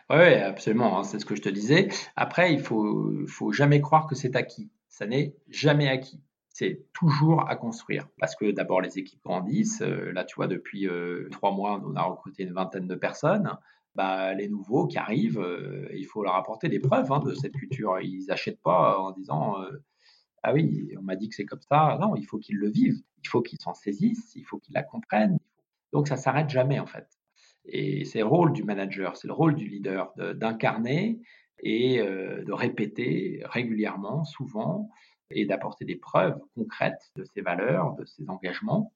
Oui, 0.10 0.34
absolument. 0.34 1.00
Hein, 1.00 1.04
c'est 1.04 1.20
ce 1.20 1.26
que 1.26 1.36
je 1.36 1.42
te 1.42 1.50
disais. 1.50 1.90
Après, 2.16 2.54
il 2.54 2.60
faut, 2.60 3.14
faut 3.28 3.52
jamais 3.52 3.82
croire 3.82 4.08
que 4.08 4.16
c'est 4.16 4.36
acquis. 4.36 4.70
Ça 4.88 5.06
n'est 5.06 5.36
jamais 5.50 5.88
acquis. 5.88 6.20
C'est 6.60 6.88
toujours 6.92 7.50
à 7.50 7.56
construire 7.56 8.10
parce 8.20 8.36
que 8.36 8.52
d'abord 8.52 8.82
les 8.82 9.00
équipes 9.00 9.24
grandissent. 9.24 9.82
Euh, 9.82 10.12
là, 10.12 10.26
tu 10.26 10.36
vois, 10.36 10.48
depuis 10.48 10.88
trois 11.32 11.52
mois, 11.52 11.82
on 11.86 11.96
a 11.96 12.04
recruté 12.04 12.44
une 12.44 12.52
vingtaine 12.52 12.86
de 12.86 12.96
personnes. 12.96 13.58
Bah, 13.96 14.34
les 14.34 14.50
nouveaux 14.50 14.86
qui 14.86 14.98
arrivent, 14.98 15.44
il 15.94 16.06
faut 16.06 16.22
leur 16.22 16.36
apporter 16.36 16.68
des 16.68 16.80
preuves 16.80 17.12
hein, 17.12 17.20
de 17.20 17.34
cette 17.34 17.54
culture. 17.54 18.00
Ils 18.02 18.26
n'achètent 18.28 18.62
pas 18.62 19.00
en 19.00 19.12
disant 19.12 19.56
ah 20.44 20.54
oui, 20.54 20.94
on 20.98 21.02
m'a 21.02 21.16
dit 21.16 21.30
que 21.30 21.36
c'est 21.36 21.46
comme 21.46 21.62
ça. 21.62 21.98
Non, 22.02 22.16
il 22.16 22.26
faut 22.26 22.38
qu'ils 22.38 22.58
le 22.58 22.70
vivent, 22.70 23.02
il 23.24 23.28
faut 23.28 23.42
qu'ils 23.42 23.60
s'en 23.62 23.74
saisissent, 23.74 24.36
il 24.36 24.44
faut 24.44 24.60
qu'ils 24.60 24.74
la 24.74 24.84
comprennent. 24.84 25.40
Donc 25.92 26.08
ça 26.08 26.18
s'arrête 26.18 26.50
jamais 26.50 26.80
en 26.80 26.86
fait. 26.86 27.08
Et 27.66 28.06
c'est 28.06 28.20
le 28.20 28.26
rôle 28.26 28.54
du 28.54 28.64
manager, 28.64 29.18
c'est 29.18 29.28
le 29.28 29.34
rôle 29.34 29.56
du 29.56 29.68
leader 29.68 30.14
d'incarner 30.36 31.20
et 31.62 32.00
euh, 32.00 32.44
de 32.44 32.54
répéter 32.54 33.42
régulièrement, 33.46 34.24
souvent, 34.24 34.90
et 35.32 35.46
d'apporter 35.46 35.86
des 35.86 35.96
preuves 35.96 36.40
concrètes 36.56 37.12
de 37.16 37.24
ses 37.24 37.42
valeurs, 37.42 37.96
de 37.96 38.06
ses 38.06 38.30
engagements, 38.30 38.94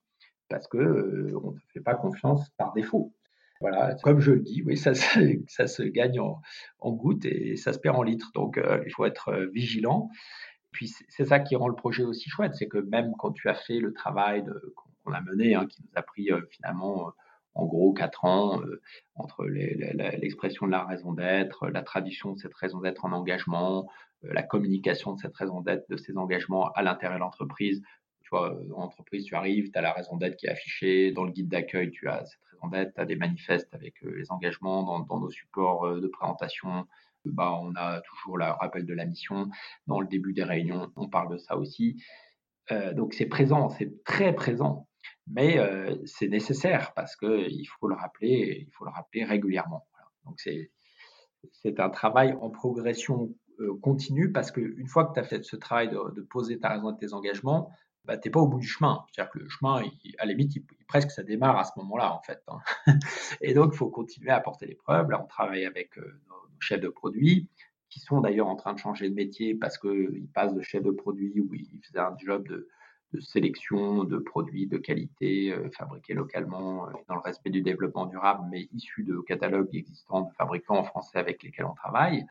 parce 0.48 0.68
que 0.68 0.78
euh, 0.78 1.40
on 1.42 1.52
ne 1.52 1.58
fait 1.72 1.80
pas 1.80 1.94
confiance 1.94 2.50
par 2.56 2.72
défaut. 2.72 3.12
Voilà, 3.60 3.94
comme 4.02 4.20
je 4.20 4.32
le 4.32 4.40
dis, 4.40 4.62
oui, 4.66 4.76
ça, 4.76 4.94
se 4.94 5.82
gagne 5.82 6.20
en, 6.20 6.92
gouttes 6.92 7.24
et 7.24 7.56
ça 7.56 7.72
se 7.72 7.78
perd 7.78 7.96
en 7.96 8.02
litres. 8.02 8.30
Donc, 8.34 8.58
euh, 8.58 8.82
il 8.84 8.92
faut 8.92 9.06
être 9.06 9.48
vigilant 9.52 10.10
puis 10.74 10.92
c'est 11.08 11.24
ça 11.24 11.38
qui 11.38 11.56
rend 11.56 11.68
le 11.68 11.76
projet 11.76 12.02
aussi 12.02 12.28
chouette, 12.28 12.54
c'est 12.56 12.66
que 12.66 12.78
même 12.78 13.12
quand 13.18 13.30
tu 13.30 13.48
as 13.48 13.54
fait 13.54 13.78
le 13.78 13.94
travail 13.94 14.44
qu'on 14.74 15.12
a 15.12 15.20
mené, 15.20 15.54
hein, 15.54 15.66
qui 15.66 15.80
nous 15.82 15.92
a 15.94 16.02
pris 16.02 16.30
euh, 16.30 16.42
finalement 16.50 17.08
euh, 17.08 17.10
en 17.54 17.66
gros 17.66 17.92
quatre 17.92 18.24
ans 18.24 18.60
euh, 18.62 18.80
entre 19.14 19.44
l'expression 19.44 20.66
de 20.66 20.72
la 20.72 20.84
raison 20.84 21.12
d'être, 21.12 21.68
la 21.68 21.82
tradition 21.82 22.32
de 22.32 22.38
cette 22.38 22.54
raison 22.54 22.80
d'être 22.80 23.04
en 23.04 23.12
engagement, 23.12 23.88
la 24.22 24.42
communication 24.42 25.12
de 25.14 25.20
cette 25.20 25.36
raison 25.36 25.60
d'être, 25.60 25.88
de 25.88 25.96
ces 25.96 26.16
engagements 26.16 26.70
à 26.72 26.82
l'intérieur 26.82 27.18
de 27.18 27.20
l'entreprise, 27.20 27.82
Tu 28.22 28.30
vois, 28.30 28.58
dans 28.68 28.80
l'entreprise, 28.80 29.24
tu 29.24 29.34
arrives, 29.34 29.70
tu 29.70 29.78
as 29.78 29.82
la 29.82 29.92
raison 29.92 30.16
d'être 30.16 30.36
qui 30.36 30.46
est 30.46 30.50
affichée. 30.50 31.12
Dans 31.12 31.24
le 31.24 31.30
guide 31.30 31.48
d'accueil, 31.48 31.90
tu 31.90 32.08
as 32.08 32.24
cette 32.24 32.40
raison 32.50 32.68
d'être. 32.68 32.94
Tu 32.94 33.00
as 33.00 33.04
des 33.04 33.16
manifestes 33.16 33.72
avec 33.74 33.94
les 34.02 34.30
engagements 34.32 34.82
dans, 34.82 35.00
dans 35.00 35.20
nos 35.20 35.30
supports 35.30 36.00
de 36.00 36.08
présentation. 36.08 36.86
Bah, 37.26 37.52
on 37.60 37.74
a 37.76 38.00
toujours 38.00 38.38
le 38.38 38.46
rappel 38.46 38.86
de 38.86 38.94
la 38.94 39.04
mission. 39.04 39.48
Dans 39.86 40.00
le 40.00 40.06
début 40.06 40.32
des 40.32 40.44
réunions, 40.44 40.90
on 40.96 41.08
parle 41.08 41.32
de 41.32 41.36
ça 41.36 41.56
aussi. 41.56 42.02
donc 42.94 43.12
c'est 43.12 43.26
présent, 43.26 43.68
c'est 43.68 44.02
très 44.04 44.34
présent 44.34 44.88
mais 45.26 45.58
c'est 46.06 46.28
nécessaire 46.28 46.92
parce 46.94 47.16
qu'il 47.16 47.66
faut 47.78 47.88
le 47.88 47.94
rappeler, 47.94 48.64
il 48.66 48.72
faut 48.72 48.84
le 48.84 48.90
rappeler 48.90 49.24
régulièrement. 49.24 49.86
Donc 50.24 50.40
c'est 50.40 50.70
c'est 51.52 51.80
un 51.80 51.90
travail 51.90 52.36
en 52.40 52.50
progression 52.50 53.34
continue 53.82 54.32
parce 54.32 54.50
qu'une 54.50 54.86
fois 54.86 55.06
que 55.06 55.14
tu 55.14 55.20
as 55.20 55.24
fait 55.24 55.44
ce 55.44 55.56
travail 55.56 55.90
de, 55.90 56.20
poser 56.22 56.58
ta 56.58 56.70
raison 56.70 56.92
de 56.92 56.98
tes 56.98 57.12
engagements, 57.12 57.70
bah, 58.04 58.18
tu 58.18 58.28
n'es 58.28 58.32
pas 58.32 58.40
au 58.40 58.48
bout 58.48 58.58
du 58.58 58.66
chemin. 58.66 59.04
C'est-à-dire 59.10 59.32
que 59.32 59.38
le 59.38 59.48
chemin, 59.48 59.82
à 60.18 60.26
la 60.26 60.32
limite, 60.32 60.52
presque 60.88 61.10
ça 61.10 61.22
démarre 61.22 61.58
à 61.58 61.64
ce 61.64 61.72
moment-là, 61.76 62.12
en 62.12 62.20
fait. 62.20 62.42
Hein. 62.48 62.58
Et 63.40 63.54
donc, 63.54 63.70
il 63.72 63.76
faut 63.76 63.88
continuer 63.88 64.30
à 64.30 64.36
apporter 64.36 64.66
les 64.66 64.74
preuves. 64.74 65.10
Là, 65.10 65.22
on 65.22 65.26
travaille 65.26 65.64
avec 65.64 65.96
nos, 65.96 66.02
nos, 66.04 66.60
chefs 66.60 66.80
de 66.80 66.88
produits, 66.88 67.48
qui 67.88 68.00
sont 68.00 68.20
d'ailleurs 68.20 68.48
en 68.48 68.56
train 68.56 68.74
de 68.74 68.78
changer 68.78 69.08
de 69.08 69.14
métier 69.14 69.54
parce 69.54 69.78
qu'ils 69.78 70.28
passent 70.34 70.54
de 70.54 70.62
chef 70.62 70.82
de 70.82 70.90
produit 70.90 71.40
où 71.40 71.54
ils 71.54 71.80
faisaient 71.82 72.00
un 72.00 72.16
job 72.18 72.46
de, 72.48 72.68
de 73.14 73.20
sélection 73.20 74.02
de 74.02 74.18
produits 74.18 74.66
de 74.66 74.76
qualité 74.76 75.52
euh, 75.52 75.70
fabriqués 75.70 76.14
localement 76.14 76.88
euh, 76.88 76.92
dans 77.08 77.14
le 77.14 77.20
respect 77.20 77.50
du 77.50 77.62
développement 77.62 78.06
durable, 78.06 78.44
mais 78.50 78.68
issus 78.72 79.04
de 79.04 79.20
catalogues 79.20 79.68
existants 79.72 80.22
de 80.22 80.34
fabricants 80.34 80.82
français 80.82 81.18
avec 81.18 81.42
lesquels 81.44 81.66
on 81.66 81.74
travaille, 81.74 82.26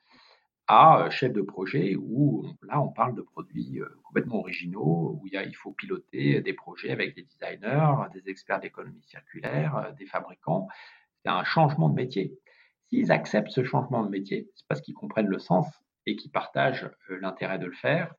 à 0.68 1.04
euh, 1.04 1.10
chef 1.10 1.32
de 1.32 1.42
projet 1.42 1.96
où 1.96 2.46
là 2.64 2.82
on 2.82 2.90
parle 2.90 3.16
de 3.16 3.22
produits 3.22 3.80
complètement 4.04 4.40
originaux, 4.40 5.20
où 5.22 5.28
il 5.32 5.56
faut 5.56 5.72
piloter 5.72 6.42
des 6.42 6.54
projets 6.54 6.92
avec 6.92 7.16
des 7.16 7.24
designers, 7.24 8.10
des 8.14 8.30
experts 8.30 8.60
d'économie 8.60 9.04
circulaire, 9.04 9.94
des 9.98 10.06
fabricants. 10.06 10.68
C'est 11.24 11.32
un 11.32 11.46
changement 11.46 11.88
de 11.88 11.96
métier. 11.96 12.38
S'ils 12.90 13.12
acceptent 13.12 13.52
ce 13.52 13.64
changement 13.64 14.04
de 14.04 14.10
métier, 14.10 14.50
c'est 14.56 14.68
parce 14.68 14.82
qu'ils 14.82 14.94
comprennent 14.94 15.28
le 15.28 15.40
sens 15.40 15.68
et 16.06 16.18
qu'ils 16.18 16.32
partagent 16.32 16.90
l'intérêt 17.10 17.58
de 17.58 17.68
le 17.68 17.72
faire 17.72 18.14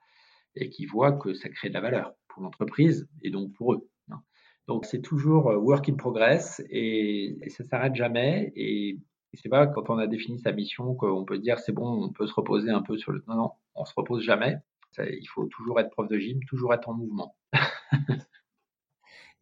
et 0.57 0.71
qu'ils 0.71 0.89
voient 0.89 1.13
que 1.13 1.35
ça 1.35 1.51
crée 1.51 1.69
de 1.69 1.75
la 1.75 1.81
valeur 1.81 2.15
pour 2.35 2.43
l'entreprise 2.43 3.09
et 3.23 3.31
donc 3.31 3.53
pour 3.53 3.73
eux. 3.73 3.89
Hein. 4.11 4.21
Donc 4.67 4.85
c'est 4.85 5.01
toujours 5.01 5.51
euh, 5.51 5.57
work 5.57 5.89
in 5.89 5.95
progress 5.95 6.63
et, 6.69 7.39
ça 7.49 7.65
s'arrête 7.65 7.95
jamais. 7.95 8.53
Et, 8.57 8.99
c'est 9.35 9.49
pas 9.49 9.67
quand 9.67 9.91
on 9.91 9.99
a 9.99 10.07
défini 10.07 10.39
sa 10.39 10.53
mission 10.53 10.95
qu'on 10.95 11.25
peut 11.25 11.39
dire 11.39 11.59
c'est 11.59 11.73
bon, 11.73 12.05
on 12.05 12.13
peut 12.13 12.27
se 12.29 12.35
reposer 12.35 12.71
un 12.71 12.83
peu 12.83 12.97
sur 12.97 13.11
le. 13.11 13.25
Non, 13.27 13.35
non, 13.35 13.51
on 13.75 13.85
se 13.85 13.93
repose 13.97 14.23
jamais. 14.23 14.59
il 14.99 15.27
faut 15.27 15.47
toujours 15.47 15.81
être 15.81 15.91
prof 15.91 16.09
de 16.09 16.19
gym, 16.19 16.39
toujours 16.45 16.73
être 16.73 16.89
en 16.89 16.95
mouvement. 16.95 17.35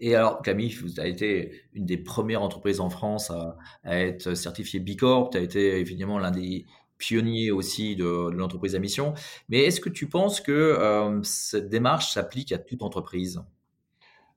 Et 0.01 0.16
alors, 0.16 0.43
Camille, 0.43 0.72
vous 0.82 0.99
avez 0.99 1.11
été 1.11 1.62
une 1.74 1.86
des 1.86 1.97
premières 1.97 2.43
entreprises 2.43 2.80
en 2.80 2.90
France 2.90 3.30
à, 3.30 3.57
être 3.84 4.34
certifiée 4.34 4.80
B 4.80 4.97
Corp. 4.97 5.30
Tu 5.30 5.38
as 5.38 5.43
été 5.43 5.78
évidemment 5.78 6.18
l'un 6.18 6.32
des 6.32 6.66
pionnier 7.03 7.50
aussi 7.50 7.96
de, 7.96 8.30
l'entreprise 8.30 8.76
à 8.76 8.78
mission. 8.78 9.14
Mais 9.48 9.64
est-ce 9.64 9.80
que 9.80 9.88
tu 9.88 10.09
penses 10.09 10.40
que 10.40 10.53
euh, 10.53 11.20
cette 11.24 11.68
démarche 11.68 12.12
s'applique 12.12 12.53
à 12.53 12.59
toute 12.59 12.82
entreprise? 12.82 13.42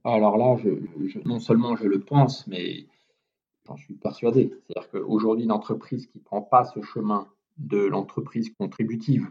Alors 0.03 0.37
là, 0.37 0.57
non 1.25 1.39
seulement 1.39 1.75
je 1.75 1.85
le 1.85 1.99
pense, 1.99 2.47
mais 2.47 2.87
j'en 3.67 3.77
suis 3.77 3.93
persuadé. 3.93 4.51
C'est-à-dire 4.67 4.89
qu'aujourd'hui, 4.89 5.45
une 5.45 5.51
entreprise 5.51 6.07
qui 6.07 6.17
ne 6.17 6.23
prend 6.23 6.41
pas 6.41 6.65
ce 6.65 6.81
chemin 6.81 7.27
de 7.57 7.77
l'entreprise 7.77 8.51
contributive, 8.57 9.27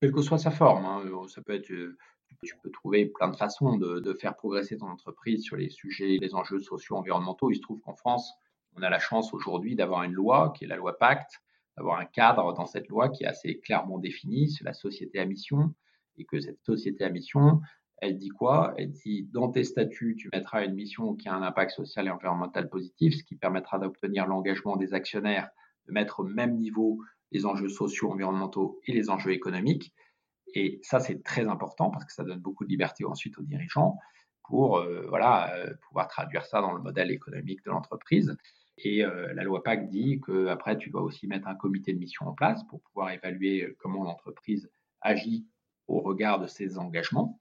quelle 0.00 0.12
que 0.12 0.22
soit 0.22 0.38
sa 0.38 0.50
forme, 0.50 0.84
hein, 0.84 1.02
ça 1.28 1.40
peut 1.40 1.54
être, 1.54 1.66
tu 1.66 2.56
peux 2.62 2.70
trouver 2.70 3.06
plein 3.06 3.28
de 3.28 3.36
façons 3.36 3.76
de, 3.76 4.00
de, 4.00 4.12
faire 4.14 4.34
progresser 4.34 4.76
ton 4.76 4.88
entreprise 4.88 5.44
sur 5.44 5.56
les 5.56 5.70
sujets, 5.70 6.18
les 6.20 6.34
enjeux 6.34 6.60
sociaux, 6.60 6.96
environnementaux. 6.96 7.50
Il 7.50 7.56
se 7.56 7.60
trouve 7.60 7.80
qu'en 7.80 7.94
France, 7.94 8.34
on 8.76 8.82
a 8.82 8.90
la 8.90 8.98
chance 8.98 9.32
aujourd'hui 9.32 9.76
d'avoir 9.76 10.02
une 10.02 10.12
loi 10.12 10.52
qui 10.56 10.64
est 10.64 10.68
la 10.68 10.76
loi 10.76 10.98
Pacte, 10.98 11.40
d'avoir 11.76 11.98
un 11.98 12.04
cadre 12.04 12.52
dans 12.54 12.66
cette 12.66 12.88
loi 12.88 13.08
qui 13.08 13.24
est 13.24 13.26
assez 13.26 13.60
clairement 13.60 13.98
défini, 13.98 14.50
c'est 14.50 14.64
la 14.64 14.74
société 14.74 15.18
à 15.18 15.24
mission, 15.24 15.74
et 16.18 16.24
que 16.24 16.40
cette 16.40 16.62
société 16.62 17.04
à 17.04 17.10
mission, 17.10 17.60
elle 17.98 18.18
dit 18.18 18.30
quoi? 18.30 18.74
Elle 18.76 18.90
dit 18.90 19.28
dans 19.32 19.48
tes 19.50 19.64
statuts, 19.64 20.16
tu 20.18 20.28
mettras 20.32 20.64
une 20.64 20.74
mission 20.74 21.14
qui 21.14 21.28
a 21.28 21.34
un 21.34 21.42
impact 21.42 21.70
social 21.70 22.08
et 22.08 22.10
environnemental 22.10 22.68
positif, 22.68 23.16
ce 23.16 23.22
qui 23.22 23.36
permettra 23.36 23.78
d'obtenir 23.78 24.26
l'engagement 24.26 24.76
des 24.76 24.92
actionnaires 24.92 25.48
de 25.86 25.92
mettre 25.92 26.20
au 26.20 26.24
même 26.24 26.56
niveau 26.56 27.00
les 27.30 27.46
enjeux 27.46 27.68
sociaux, 27.68 28.10
environnementaux 28.10 28.80
et 28.86 28.92
les 28.92 29.08
enjeux 29.08 29.32
économiques. 29.32 29.94
Et 30.54 30.80
ça, 30.82 31.00
c'est 31.00 31.22
très 31.22 31.46
important 31.46 31.90
parce 31.90 32.04
que 32.04 32.12
ça 32.12 32.24
donne 32.24 32.40
beaucoup 32.40 32.64
de 32.64 32.70
liberté 32.70 33.04
ensuite 33.04 33.38
aux 33.38 33.42
dirigeants 33.42 33.98
pour 34.44 34.78
euh, 34.78 35.06
voilà, 35.08 35.54
euh, 35.54 35.72
pouvoir 35.88 36.08
traduire 36.08 36.44
ça 36.44 36.60
dans 36.60 36.72
le 36.72 36.82
modèle 36.82 37.10
économique 37.10 37.64
de 37.64 37.70
l'entreprise. 37.70 38.36
Et 38.78 39.04
euh, 39.04 39.32
la 39.34 39.44
loi 39.44 39.62
PAC 39.62 39.90
dit 39.90 40.20
qu'après, 40.20 40.78
tu 40.78 40.90
dois 40.90 41.02
aussi 41.02 41.26
mettre 41.26 41.48
un 41.48 41.54
comité 41.54 41.92
de 41.92 41.98
mission 41.98 42.26
en 42.26 42.32
place 42.32 42.64
pour 42.64 42.80
pouvoir 42.80 43.10
évaluer 43.10 43.64
euh, 43.64 43.76
comment 43.78 44.04
l'entreprise 44.04 44.70
agit 45.00 45.46
au 45.88 46.00
regard 46.00 46.40
de 46.40 46.46
ses 46.46 46.78
engagements. 46.78 47.38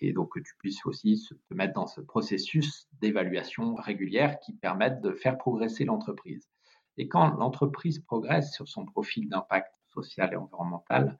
Et 0.00 0.12
donc 0.12 0.34
que 0.34 0.40
tu 0.40 0.54
puisses 0.58 0.86
aussi 0.86 1.20
te 1.48 1.54
mettre 1.54 1.74
dans 1.74 1.88
ce 1.88 2.00
processus 2.00 2.86
d'évaluation 3.00 3.74
régulière 3.74 4.38
qui 4.38 4.52
permette 4.52 5.00
de 5.00 5.12
faire 5.12 5.36
progresser 5.36 5.84
l'entreprise. 5.84 6.48
Et 6.96 7.08
quand 7.08 7.34
l'entreprise 7.36 7.98
progresse 7.98 8.52
sur 8.52 8.68
son 8.68 8.84
profil 8.84 9.28
d'impact 9.28 9.74
social 9.88 10.32
et 10.32 10.36
environnemental, 10.36 11.18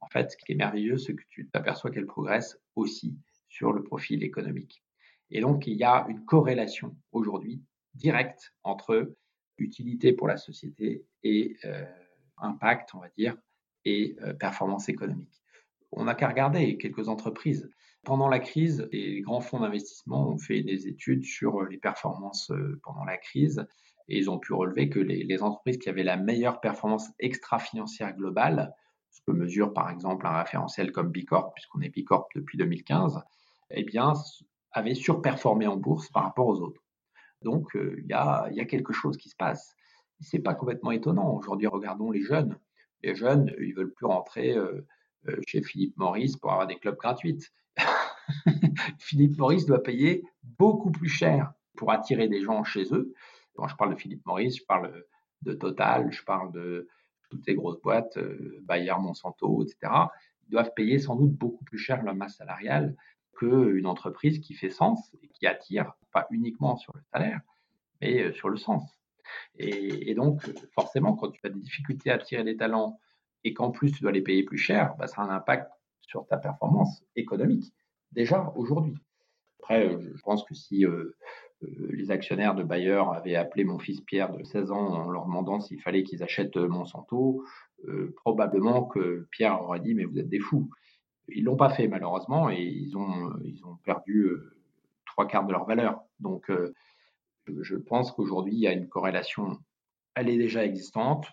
en 0.00 0.08
fait, 0.08 0.30
ce 0.30 0.36
qui 0.36 0.52
est 0.52 0.56
merveilleux, 0.56 0.98
c'est 0.98 1.14
que 1.14 1.22
tu 1.28 1.48
t'aperçois 1.48 1.90
qu'elle 1.90 2.06
progresse 2.06 2.58
aussi 2.76 3.16
sur 3.48 3.72
le 3.72 3.82
profil 3.82 4.22
économique. 4.22 4.84
Et 5.30 5.40
donc, 5.40 5.66
il 5.66 5.76
y 5.76 5.84
a 5.84 6.06
une 6.08 6.24
corrélation 6.24 6.96
aujourd'hui 7.12 7.62
direct 7.94 8.54
entre 8.64 9.14
utilité 9.58 10.12
pour 10.12 10.28
la 10.28 10.36
société 10.36 11.04
et 11.22 11.56
euh, 11.64 11.84
impact, 12.38 12.94
on 12.94 12.98
va 12.98 13.08
dire, 13.16 13.36
et 13.84 14.16
euh, 14.22 14.32
performance 14.34 14.88
économique. 14.88 15.42
On 15.92 16.04
n'a 16.04 16.14
qu'à 16.14 16.28
regarder 16.28 16.76
quelques 16.78 17.08
entreprises. 17.08 17.70
Pendant 18.04 18.28
la 18.28 18.40
crise, 18.40 18.88
les 18.92 19.20
grands 19.20 19.40
fonds 19.40 19.60
d'investissement 19.60 20.28
ont 20.30 20.38
fait 20.38 20.62
des 20.62 20.88
études 20.88 21.24
sur 21.24 21.62
les 21.64 21.78
performances 21.78 22.50
euh, 22.50 22.80
pendant 22.82 23.04
la 23.04 23.16
crise 23.16 23.64
et 24.08 24.18
ils 24.18 24.30
ont 24.30 24.38
pu 24.38 24.52
relever 24.52 24.88
que 24.88 24.98
les, 24.98 25.42
entreprises 25.42 25.78
qui 25.78 25.88
avaient 25.88 26.02
la 26.02 26.16
meilleure 26.16 26.60
performance 26.60 27.08
extra-financière 27.20 28.14
globale, 28.16 28.74
ce 29.10 29.20
que 29.22 29.30
mesure 29.30 29.72
par 29.72 29.90
exemple 29.90 30.26
un 30.26 30.36
référentiel 30.38 30.90
comme 30.90 31.10
Bicorp, 31.10 31.54
puisqu'on 31.54 31.80
est 31.80 31.88
Bicorp 31.88 32.28
depuis 32.34 32.58
2015, 32.58 33.20
eh 33.70 33.84
bien, 33.84 34.12
avaient 34.72 34.94
surperformé 34.94 35.66
en 35.66 35.76
bourse 35.76 36.10
par 36.10 36.24
rapport 36.24 36.48
aux 36.48 36.60
autres. 36.60 36.81
Donc, 37.44 37.74
euh, 37.76 37.96
il 37.98 38.06
y, 38.06 38.12
a, 38.12 38.64
quelque 38.64 38.92
chose 38.92 39.16
qui 39.16 39.28
se 39.28 39.36
passe. 39.36 39.74
Ce 40.20 40.36
n'est 40.36 40.42
pas 40.42 40.54
complètement 40.54 40.90
étonnant. 40.90 41.34
Aujourd'hui, 41.34 41.66
regardons 41.66 42.10
les 42.10 42.22
jeunes. 42.22 42.58
Les 43.02 43.14
jeunes, 43.14 43.52
ils 43.60 43.74
veulent 43.74 43.92
plus 43.92 44.06
rentrer 44.06 44.56
euh, 44.56 44.86
euh, 45.28 45.36
chez 45.46 45.62
Philippe 45.62 45.96
Maurice 45.96 46.36
pour 46.36 46.52
avoir 46.52 46.66
des 46.66 46.76
clubs 46.76 46.96
gratuits. 46.96 47.38
Philippe 48.98 49.38
Maurice 49.38 49.66
doit 49.66 49.82
payer 49.82 50.22
beaucoup 50.58 50.92
plus 50.92 51.08
cher 51.08 51.52
pour 51.76 51.90
attirer 51.90 52.28
des 52.28 52.40
gens 52.40 52.62
chez 52.64 52.84
eux. 52.94 53.12
Quand 53.54 53.66
je 53.66 53.76
parle 53.76 53.94
de 53.94 53.98
Philippe 53.98 54.24
Maurice, 54.24 54.58
je 54.58 54.64
parle 54.64 55.04
de 55.42 55.52
Total, 55.54 56.10
je 56.12 56.22
parle 56.22 56.52
de 56.52 56.88
toutes 57.28 57.44
ces 57.44 57.54
grosses 57.54 57.80
boîtes, 57.80 58.18
Bayer, 58.62 58.94
Monsanto, 59.00 59.64
etc. 59.64 59.92
Ils 60.46 60.50
doivent 60.50 60.72
payer 60.74 60.98
sans 60.98 61.16
doute 61.16 61.32
beaucoup 61.32 61.64
plus 61.64 61.78
cher 61.78 62.02
leur 62.02 62.14
masse 62.14 62.36
salariale 62.36 62.94
qu'une 63.36 63.86
entreprise 63.86 64.38
qui 64.38 64.54
fait 64.54 64.70
sens 64.70 65.14
et 65.22 65.28
qui 65.28 65.46
attire, 65.46 65.94
pas 66.12 66.26
uniquement 66.30 66.76
sur 66.76 66.94
le 66.94 67.02
salaire, 67.12 67.40
mais 68.00 68.22
euh, 68.22 68.32
sur 68.32 68.48
le 68.48 68.56
sens. 68.56 68.84
Et, 69.56 70.14
donc, 70.14 70.42
forcément, 70.74 71.14
quand 71.14 71.30
tu 71.30 71.40
as 71.44 71.48
des 71.48 71.60
difficultés 71.60 72.10
à 72.10 72.14
attirer 72.14 72.44
des 72.44 72.56
talents 72.56 72.98
et 73.44 73.54
qu'en 73.54 73.70
plus 73.70 73.92
tu 73.92 74.02
dois 74.02 74.12
les 74.12 74.20
payer 74.20 74.42
plus 74.42 74.58
cher, 74.58 74.94
bah, 74.98 75.06
ça 75.06 75.22
a 75.22 75.24
un 75.24 75.30
impact 75.30 75.70
sur 76.00 76.26
ta 76.26 76.36
performance 76.36 77.02
économique, 77.16 77.72
déjà 78.10 78.52
aujourd'hui. 78.56 78.94
Après, 79.60 79.86
euh, 79.88 80.12
je 80.14 80.22
pense 80.22 80.44
que 80.44 80.54
si 80.54 80.84
euh, 80.84 81.16
les 81.60 82.10
actionnaires 82.10 82.54
de 82.54 82.64
Bayer 82.64 83.02
avaient 83.14 83.36
appelé 83.36 83.64
mon 83.64 83.78
fils 83.78 84.00
Pierre 84.00 84.32
de 84.36 84.42
16 84.42 84.72
ans 84.72 84.88
en 84.88 85.10
leur 85.10 85.24
demandant 85.26 85.60
s'il 85.60 85.80
fallait 85.80 86.02
qu'ils 86.02 86.22
achètent 86.22 86.56
Monsanto, 86.56 87.44
probablement 88.16 88.84
que 88.84 89.28
Pierre 89.30 89.62
aurait 89.62 89.78
dit 89.78 89.94
Mais 89.94 90.04
vous 90.04 90.18
êtes 90.18 90.28
des 90.28 90.40
fous. 90.40 90.68
Ils 91.28 91.44
l'ont 91.44 91.56
pas 91.56 91.70
fait 91.70 91.88
malheureusement 91.88 92.50
et 92.50 92.62
ils 92.62 92.96
ont, 92.96 93.32
ils 93.44 93.64
ont 93.64 93.76
perdu 93.84 94.24
euh, 94.24 94.56
trois 95.12 95.26
quarts 95.26 95.46
de 95.46 95.52
leur 95.52 95.66
valeur. 95.66 96.02
Donc, 96.20 96.50
euh, 96.50 96.72
je 97.46 97.76
pense 97.76 98.12
qu'aujourd'hui, 98.12 98.54
il 98.54 98.60
y 98.60 98.66
a 98.66 98.72
une 98.72 98.88
corrélation. 98.88 99.58
Elle 100.14 100.28
est 100.28 100.38
déjà 100.38 100.64
existante. 100.64 101.28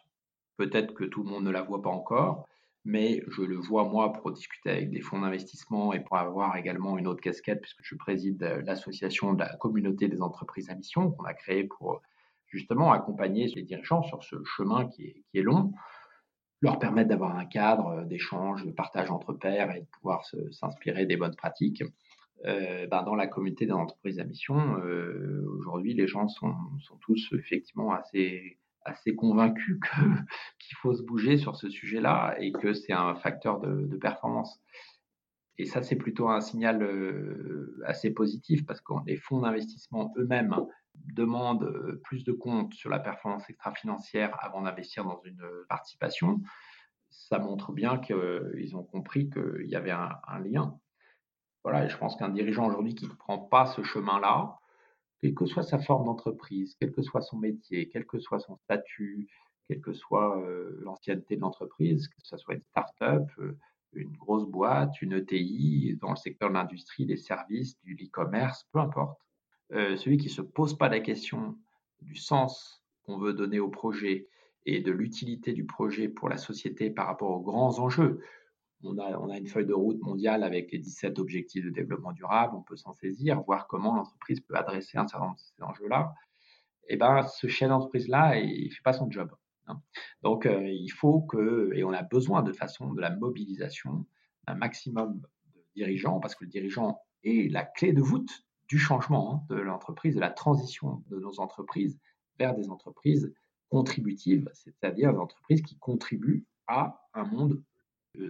Peut-être 0.58 0.94
que 0.94 1.06
tout 1.06 1.24
le 1.24 1.30
monde 1.30 1.46
ne 1.46 1.52
la 1.52 1.62
voit 1.62 1.82
pas 1.82 1.90
encore, 1.90 2.46
mais 2.84 3.24
je 3.28 3.42
le 3.42 3.56
vois 3.56 3.86
moi 3.86 4.12
pour 4.12 4.32
discuter 4.32 4.70
avec 4.70 4.90
des 4.92 5.00
fonds 5.00 5.22
d'investissement 5.22 5.94
et 5.94 6.02
pour 6.02 6.18
avoir 6.18 6.58
également 6.58 6.98
une 6.98 7.08
autre 7.08 7.22
casquette, 7.22 7.62
puisque 7.62 7.84
je 7.84 7.96
préside 7.96 8.42
l'association 8.66 9.34
de 9.34 9.40
la 9.40 9.56
communauté 9.56 10.08
des 10.08 10.22
entreprises 10.22 10.70
à 10.70 10.76
mission 10.76 11.12
qu'on 11.12 11.24
a 11.24 11.34
créée 11.34 11.64
pour 11.64 12.02
justement 12.48 12.92
accompagner 12.92 13.48
les 13.48 13.64
dirigeants 13.64 14.04
sur 14.04 14.24
ce 14.24 14.44
chemin 14.44 14.88
qui 14.88 15.24
qui 15.32 15.38
est 15.38 15.44
long 15.44 15.72
leur 16.62 16.80
permettre 16.80 17.10
d'avoir 17.10 17.38
un 17.38 17.46
cadre 17.46 18.04
d'échange, 18.04 18.66
de 18.66 18.72
partage 18.72 19.12
entre 19.12 19.34
pairs 19.34 19.74
et 19.76 19.82
de 19.82 19.86
pouvoir 19.86 20.26
s'inspirer 20.52 21.06
des 21.06 21.16
bonnes 21.16 21.36
pratiques. 21.36 21.84
Ben, 22.44 23.04
dans 23.04 23.16
la 23.16 23.28
communauté 23.28 23.66
des 23.66 23.72
entreprises 23.72 24.20
à 24.20 24.24
mission, 24.24 24.76
aujourd'hui, 25.58 25.94
les 25.94 26.08
gens 26.08 26.28
sont, 26.28 26.54
tous 27.02 27.30
effectivement 27.34 27.92
assez, 27.94 28.58
convaincus 29.18 29.80
qu'il 30.60 30.78
faut 30.78 30.94
se 30.94 31.04
bouger 31.04 31.38
sur 31.38 31.56
ce 31.56 31.70
sujet-là 31.70 32.36
et 32.40 32.52
que 32.52 32.74
c'est 32.74 32.94
un 32.94 33.16
facteur 33.16 33.60
de, 33.60 33.98
performance. 33.98 34.62
Et 35.58 35.66
ça, 35.66 35.82
c'est 35.82 35.98
plutôt 35.98 36.30
un 36.30 36.40
signal 36.40 36.82
assez 37.86 38.12
positif 38.12 38.66
parce 38.66 38.80
que 38.80 38.94
les 39.06 39.18
fonds 39.18 39.42
d'investissement 39.42 40.14
eux-mêmes 40.18 40.56
demandent 40.96 42.00
plus 42.04 42.24
de 42.24 42.32
comptes 42.32 42.74
sur 42.74 42.90
la 42.90 43.00
performance 43.00 43.50
extra-financière 43.50 44.38
avant 44.40 44.62
d'investir 44.62 45.04
dans 45.04 45.22
une 45.26 45.44
participation. 45.68 46.40
Ça 47.10 47.40
montre 47.40 47.74
bien 47.74 47.98
qu'ils 47.98 48.76
ont 48.78 48.84
compris 48.84 49.30
qu'il 49.30 49.68
y 49.68 49.76
avait 49.76 49.92
un 49.92 50.40
lien 50.40 50.80
voilà, 51.64 51.86
et 51.86 51.90
je 51.90 51.98
pense 51.98 52.16
qu'un 52.16 52.30
dirigeant 52.30 52.68
aujourd'hui 52.68 52.96
qui 52.96 53.06
ne 53.08 53.14
prend 53.14 53.38
pas 53.38 53.66
ce 53.66 53.84
chemin-là, 53.84 54.60
quelle 55.20 55.34
que 55.34 55.46
soit 55.46 55.64
sa 55.64 55.80
forme 55.80 56.06
d'entreprise, 56.06 56.76
quel 56.80 56.92
que 56.92 57.02
soit 57.02 57.22
son 57.22 57.38
métier, 57.38 57.90
quel 57.90 58.06
que 58.06 58.20
soit 58.20 58.40
son 58.40 58.56
statut, 58.58 59.28
quelle 59.68 59.82
que 59.82 59.94
soit 59.94 60.40
euh, 60.40 60.80
l'ancienneté 60.82 61.36
de 61.36 61.42
l'entreprise, 61.42 62.08
que 62.08 62.16
ce 62.24 62.38
soit 62.38 62.56
une 62.56 62.64
start-up, 62.64 63.30
euh, 63.40 63.58
une 63.94 64.16
grosse 64.16 64.46
boîte, 64.46 65.02
une 65.02 65.14
ETI, 65.14 65.98
dans 66.00 66.12
le 66.12 66.16
secteur 66.16 66.50
de 66.50 66.56
l'industrie, 66.56 67.06
des 67.06 67.18
services, 67.18 67.78
du 67.84 67.96
e-commerce, 67.96 68.66
peu 68.72 68.80
importe. 68.80 69.20
Euh, 69.74 69.98
celui 69.98 70.18
qui 70.18 70.28
ne 70.28 70.34
se 70.34 70.42
pose 70.42 70.78
pas 70.78 70.90
la 70.90 71.00
question 71.00 71.58
du 72.02 72.16
sens 72.16 72.84
qu'on 73.04 73.18
veut 73.18 73.34
donner 73.34 73.60
au 73.60 73.70
projet 73.70 74.28
et 74.66 74.82
de 74.82 74.92
l'utilité 74.92 75.54
du 75.54 75.66
projet 75.66 76.08
pour 76.08 76.30
la 76.30 76.38
société 76.38 76.90
par 76.90 77.08
rapport 77.08 77.32
aux 77.32 77.42
grands 77.42 77.80
enjeux 77.80 78.22
on 78.84 78.98
a, 78.98 79.38
une 79.38 79.48
feuille 79.48 79.66
de 79.66 79.74
route 79.74 80.02
mondiale 80.02 80.44
avec 80.44 80.72
les 80.72 80.80
17 80.80 81.20
objectifs 81.20 81.66
de 81.66 81.70
développement 81.70 82.14
durable, 82.14 82.56
on 82.56 82.62
peut 82.62 82.78
s'en 82.78 82.94
saisir, 82.94 83.42
voir 83.42 83.68
comment 83.68 83.96
l'entreprise 83.96 84.40
peut 84.40 84.56
adresser 84.56 84.98
un 84.98 85.08
certain 85.08 85.26
nombre 85.26 85.38
de 85.38 85.42
ces 85.42 85.64
enjeux-là. 85.64 86.14
Et 86.88 86.94
eh 86.94 86.98
ben, 86.98 87.24
ce 87.24 87.48
chef 87.48 87.70
d'entreprise-là, 87.70 88.40
il 88.40 88.66
ne 88.66 88.70
fait 88.70 88.82
pas 88.84 88.94
son 88.94 89.12
job. 89.12 89.32
Hein. 89.68 89.82
Donc, 90.24 90.46
euh, 90.46 90.68
il 90.68 90.90
faut 90.90 91.22
que, 91.22 91.72
et 91.76 91.84
on 91.84 91.94
a 91.94 92.02
besoin 92.02 92.42
de 92.42 92.52
façon 92.52 92.94
de 92.94 93.02
la 93.02 93.16
mobilisation 93.16 94.06
d'un 94.48 94.56
maximum 94.56 95.22
de 95.54 95.64
dirigeants, 95.76 96.20
parce 96.20 96.34
que 96.34 96.46
le 96.46 96.50
dirigeant 96.50 97.00
est 97.24 97.52
la 97.52 97.64
clé 97.64 97.94
de 97.94 98.02
voûte 98.02 98.44
du 98.68 98.80
changement 98.80 99.36
hein, 99.36 99.56
de 99.56 99.60
l'entreprise, 99.60 100.16
de 100.16 100.20
la 100.20 100.32
transition 100.32 101.04
de 101.08 101.20
nos 101.20 101.40
entreprises 101.40 102.00
vers 102.40 102.56
des 102.56 102.70
entreprises 102.70 103.32
contributives, 103.70 104.50
c'est-à-dire 104.54 105.14
des 105.14 105.20
entreprises 105.20 105.62
qui 105.62 105.78
contribuent 105.78 106.46
à 106.68 107.02
un 107.14 107.26
monde 107.26 107.62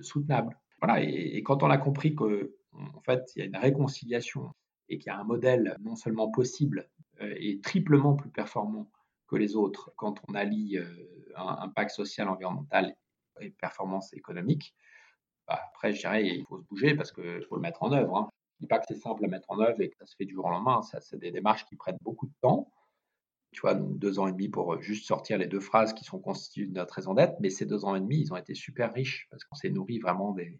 soutenable. 0.02 0.58
Voilà, 0.82 1.02
et, 1.02 1.42
quand 1.44 1.64
on 1.64 1.70
a 1.70 1.78
compris 1.78 2.16
que 2.16 2.56
en 2.74 3.02
fait, 3.02 3.32
il 3.36 3.40
y 3.40 3.42
a 3.42 3.46
une 3.46 3.58
réconciliation 3.58 4.52
et 4.88 4.98
qu'il 4.98 5.08
y 5.08 5.16
a 5.16 5.20
un 5.20 5.24
modèle 5.24 5.76
non 5.82 5.96
seulement 5.96 6.30
possible 6.32 6.90
euh, 7.22 7.34
et 7.38 7.60
triplement 7.60 8.16
plus 8.16 8.30
performant 8.30 8.90
que 9.28 9.36
les 9.36 9.56
autres 9.56 9.92
quand 9.96 10.22
on 10.28 10.36
allie 10.36 10.78
euh, 10.78 10.86
un 11.36 11.58
impact 11.62 11.92
social, 11.92 12.28
environnemental 12.30 12.96
et 13.42 13.50
performance 13.52 14.14
économique, 14.14 14.74
bah, 15.48 15.60
après, 15.70 15.94
je 15.94 16.00
dirais, 16.00 16.26
il 16.26 16.46
faut 16.46 16.60
se 16.60 16.66
bouger 16.66 16.96
parce 16.96 17.12
qu'il 17.12 17.44
faut 17.48 17.56
le 17.56 17.62
mettre 17.62 17.84
en 17.84 17.92
œuvre. 17.92 18.18
Hein. 18.18 18.30
Je 18.60 18.64
ne 18.64 18.66
dis 18.66 18.68
pas 18.68 18.80
que 18.80 18.86
c'est 18.88 19.00
simple 19.00 19.26
à 19.26 19.28
mettre 19.28 19.50
en 19.50 19.60
œuvre 19.60 19.82
et 19.82 19.90
que 19.90 19.98
ça 19.98 20.06
se 20.06 20.16
fait 20.16 20.26
du 20.26 20.34
jour 20.34 20.46
au 20.46 20.50
lendemain. 20.50 20.82
Ça, 20.82 21.00
c'est 21.02 21.18
des 21.18 21.32
démarches 21.32 21.66
qui 21.66 21.76
prennent 21.76 21.98
beaucoup 22.02 22.28
de 22.28 22.34
temps 22.42 22.72
tu 23.52 23.62
vois, 23.62 23.74
donc 23.74 23.98
deux 23.98 24.20
ans 24.20 24.28
et 24.28 24.32
demi 24.32 24.50
pour 24.50 24.74
euh, 24.74 24.82
juste 24.82 25.06
sortir 25.06 25.38
les 25.38 25.48
deux 25.48 25.60
phrases 25.60 25.94
qui 25.94 26.04
sont 26.04 26.20
constituées 26.20 26.68
de 26.68 26.74
notre 26.74 26.94
raison 26.94 27.14
d'être. 27.14 27.36
Mais 27.40 27.50
ces 27.50 27.66
deux 27.66 27.86
ans 27.86 27.96
et 27.96 28.00
demi, 28.00 28.20
ils 28.20 28.34
ont 28.34 28.38
été 28.38 28.54
super 28.54 28.94
riches 28.94 29.28
parce 29.32 29.44
qu'on 29.44 29.56
s'est 29.56 29.70
nourri 29.70 30.00
vraiment 30.00 30.34
des, 30.34 30.60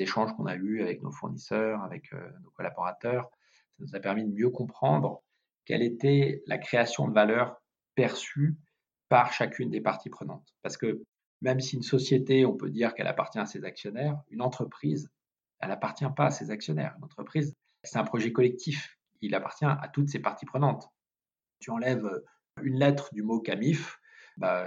échanges 0.00 0.34
qu'on 0.34 0.46
a 0.46 0.56
eus 0.56 0.82
avec 0.82 1.00
nos 1.02 1.12
fournisseurs, 1.12 1.80
avec 1.84 2.12
euh, 2.12 2.30
nos 2.42 2.50
collaborateurs. 2.50 3.30
Ça 3.78 3.84
nous 3.84 3.94
a 3.94 4.00
permis 4.00 4.24
de 4.24 4.32
mieux 4.32 4.50
comprendre 4.50 5.22
quelle 5.64 5.82
était 5.82 6.42
la 6.46 6.58
création 6.58 7.06
de 7.06 7.14
valeur 7.14 7.62
perçue 7.94 8.56
par 9.08 9.32
chacune 9.32 9.70
des 9.70 9.80
parties 9.80 10.10
prenantes. 10.10 10.56
Parce 10.62 10.76
que 10.76 11.02
même 11.40 11.60
si 11.60 11.76
une 11.76 11.84
société, 11.84 12.44
on 12.44 12.56
peut 12.56 12.70
dire 12.70 12.94
qu'elle 12.94 13.06
appartient 13.06 13.38
à 13.38 13.46
ses 13.46 13.64
actionnaires, 13.64 14.20
une 14.30 14.42
entreprise, 14.42 15.08
elle 15.60 15.68
n'appartient 15.68 16.04
pas 16.16 16.26
à 16.26 16.30
ses 16.30 16.50
actionnaires. 16.50 16.94
Une 16.98 17.04
entreprise, 17.04 17.54
c'est 17.84 17.98
un 17.98 18.04
projet 18.04 18.32
collectif. 18.32 18.98
Il 19.20 19.36
appartient 19.36 19.64
à 19.64 19.88
toutes 19.92 20.08
ses 20.08 20.18
parties 20.18 20.46
prenantes 20.46 20.90
tu 21.60 21.70
enlèves 21.70 22.08
une 22.62 22.78
lettre 22.78 23.10
du 23.12 23.22
mot 23.22 23.40
CAMIF, 23.40 23.98
bah, 24.36 24.66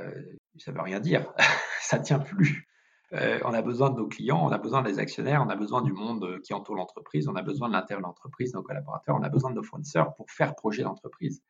ça 0.58 0.72
ne 0.72 0.78
veut 0.78 0.84
rien 0.84 1.00
dire, 1.00 1.32
ça 1.82 2.00
ne 2.00 2.04
tient 2.04 2.20
plus. 2.20 2.68
on 3.12 3.54
a 3.54 3.62
besoin 3.62 3.90
de 3.90 3.98
nos 3.98 4.08
clients, 4.08 4.46
on 4.46 4.52
a 4.52 4.58
besoin 4.58 4.82
des 4.82 5.00
actionnaires, 5.00 5.44
on 5.46 5.50
a 5.50 5.56
besoin 5.56 5.82
du 5.82 5.94
monde 5.94 6.40
qui 6.44 6.54
entoure 6.54 6.76
l'entreprise, 6.76 7.28
on 7.28 7.36
a 7.36 7.42
besoin 7.42 7.68
de 7.68 7.74
l'intérieur 7.74 8.02
de 8.02 8.08
l'entreprise, 8.08 8.54
nos 8.54 8.64
collaborateurs, 8.64 9.16
on 9.16 9.24
a 9.24 9.30
besoin 9.30 9.50
de 9.52 9.56
nos 9.56 9.64
fournisseurs 9.64 10.16
pour 10.16 10.30
faire 10.30 10.56
projet 10.56 10.84
d'entreprise. 10.84 11.42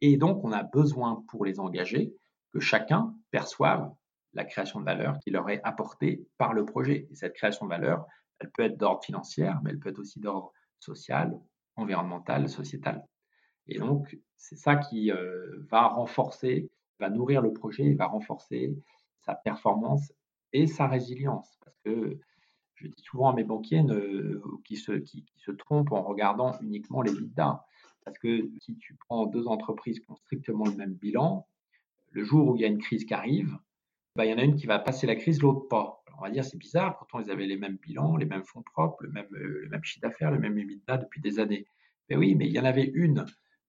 Et 0.00 0.16
donc, 0.16 0.44
on 0.44 0.52
a 0.52 0.62
besoin 0.62 1.24
pour 1.28 1.44
les 1.44 1.58
engager 1.58 2.14
que 2.52 2.60
chacun 2.60 3.14
perçoive 3.30 3.90
la 4.34 4.44
création 4.44 4.80
de 4.80 4.84
valeur 4.84 5.18
qui 5.20 5.30
leur 5.30 5.48
est 5.50 5.60
apportée 5.64 6.26
par 6.38 6.52
le 6.54 6.64
projet. 6.64 7.08
Et 7.10 7.14
cette 7.14 7.34
création 7.34 7.66
de 7.66 7.70
valeur, 7.70 8.06
elle 8.38 8.50
peut 8.50 8.62
être 8.62 8.76
d'ordre 8.76 9.02
financier, 9.02 9.50
mais 9.62 9.70
elle 9.70 9.78
peut 9.78 9.88
être 9.88 9.98
aussi 9.98 10.20
d'ordre 10.20 10.52
social, 10.78 11.38
environnemental, 11.76 12.48
sociétal. 12.48 13.04
Et 13.68 13.78
donc, 13.78 14.18
c'est 14.36 14.56
ça 14.56 14.76
qui 14.76 15.12
euh, 15.12 15.58
va 15.70 15.88
renforcer, 15.88 16.70
va 16.98 17.10
nourrir 17.10 17.42
le 17.42 17.52
projet, 17.52 17.94
va 17.94 18.06
renforcer 18.06 18.74
sa 19.20 19.34
performance 19.34 20.12
et 20.52 20.66
sa 20.66 20.86
résilience. 20.86 21.58
Parce 21.64 21.76
que 21.84 22.18
je 22.76 22.86
dis 22.86 23.02
souvent 23.02 23.30
à 23.30 23.34
mes 23.34 23.44
banquiers 23.44 23.84
qui, 24.64 24.76
se, 24.76 24.92
qui, 24.92 25.24
se 25.36 25.50
trompent 25.50 25.92
en 25.92 26.02
regardant 26.02 26.52
uniquement 26.60 27.02
les 27.02 27.12
bidas. 27.12 27.62
Parce 28.04 28.18
que 28.18 28.50
si 28.60 28.76
tu 28.78 28.94
prends 28.94 29.26
deux 29.26 29.48
entreprises 29.48 30.00
qui 30.00 30.10
ont 30.10 30.16
strictement 30.16 30.64
le 30.64 30.76
même 30.76 30.94
bilan, 30.94 31.46
le 32.12 32.24
jour 32.24 32.48
où 32.48 32.56
il 32.56 32.62
y 32.62 32.64
a 32.64 32.68
une 32.68 32.78
crise 32.78 33.04
qui 33.04 33.12
arrive, 33.12 33.58
bah, 34.16 34.24
il 34.24 34.30
y 34.30 34.34
en 34.34 34.38
a 34.38 34.44
une 34.44 34.56
qui 34.56 34.66
va 34.66 34.78
passer 34.78 35.06
la 35.06 35.16
crise, 35.16 35.42
l'autre 35.42 35.68
pas. 35.68 36.02
on 36.18 36.22
va 36.22 36.30
dire 36.30 36.44
c'est 36.44 36.56
bizarre, 36.56 36.96
pourtant 36.96 37.20
ils 37.20 37.30
avaient 37.30 37.46
les 37.46 37.56
mêmes 37.56 37.76
bilans, 37.76 38.16
les 38.16 38.24
mêmes 38.24 38.44
fonds 38.44 38.62
propres, 38.62 39.02
le 39.02 39.10
même, 39.10 39.28
euh, 39.34 39.82
chiffre 39.82 40.00
d'affaires, 40.00 40.30
le 40.30 40.38
même 40.38 40.56
EBITDA 40.56 40.96
depuis 40.96 41.20
des 41.20 41.38
années. 41.38 41.66
Mais 42.08 42.16
oui, 42.16 42.34
mais 42.34 42.46
il 42.46 42.52
y 42.52 42.58
en 42.58 42.64
avait 42.64 42.90
une 42.94 43.26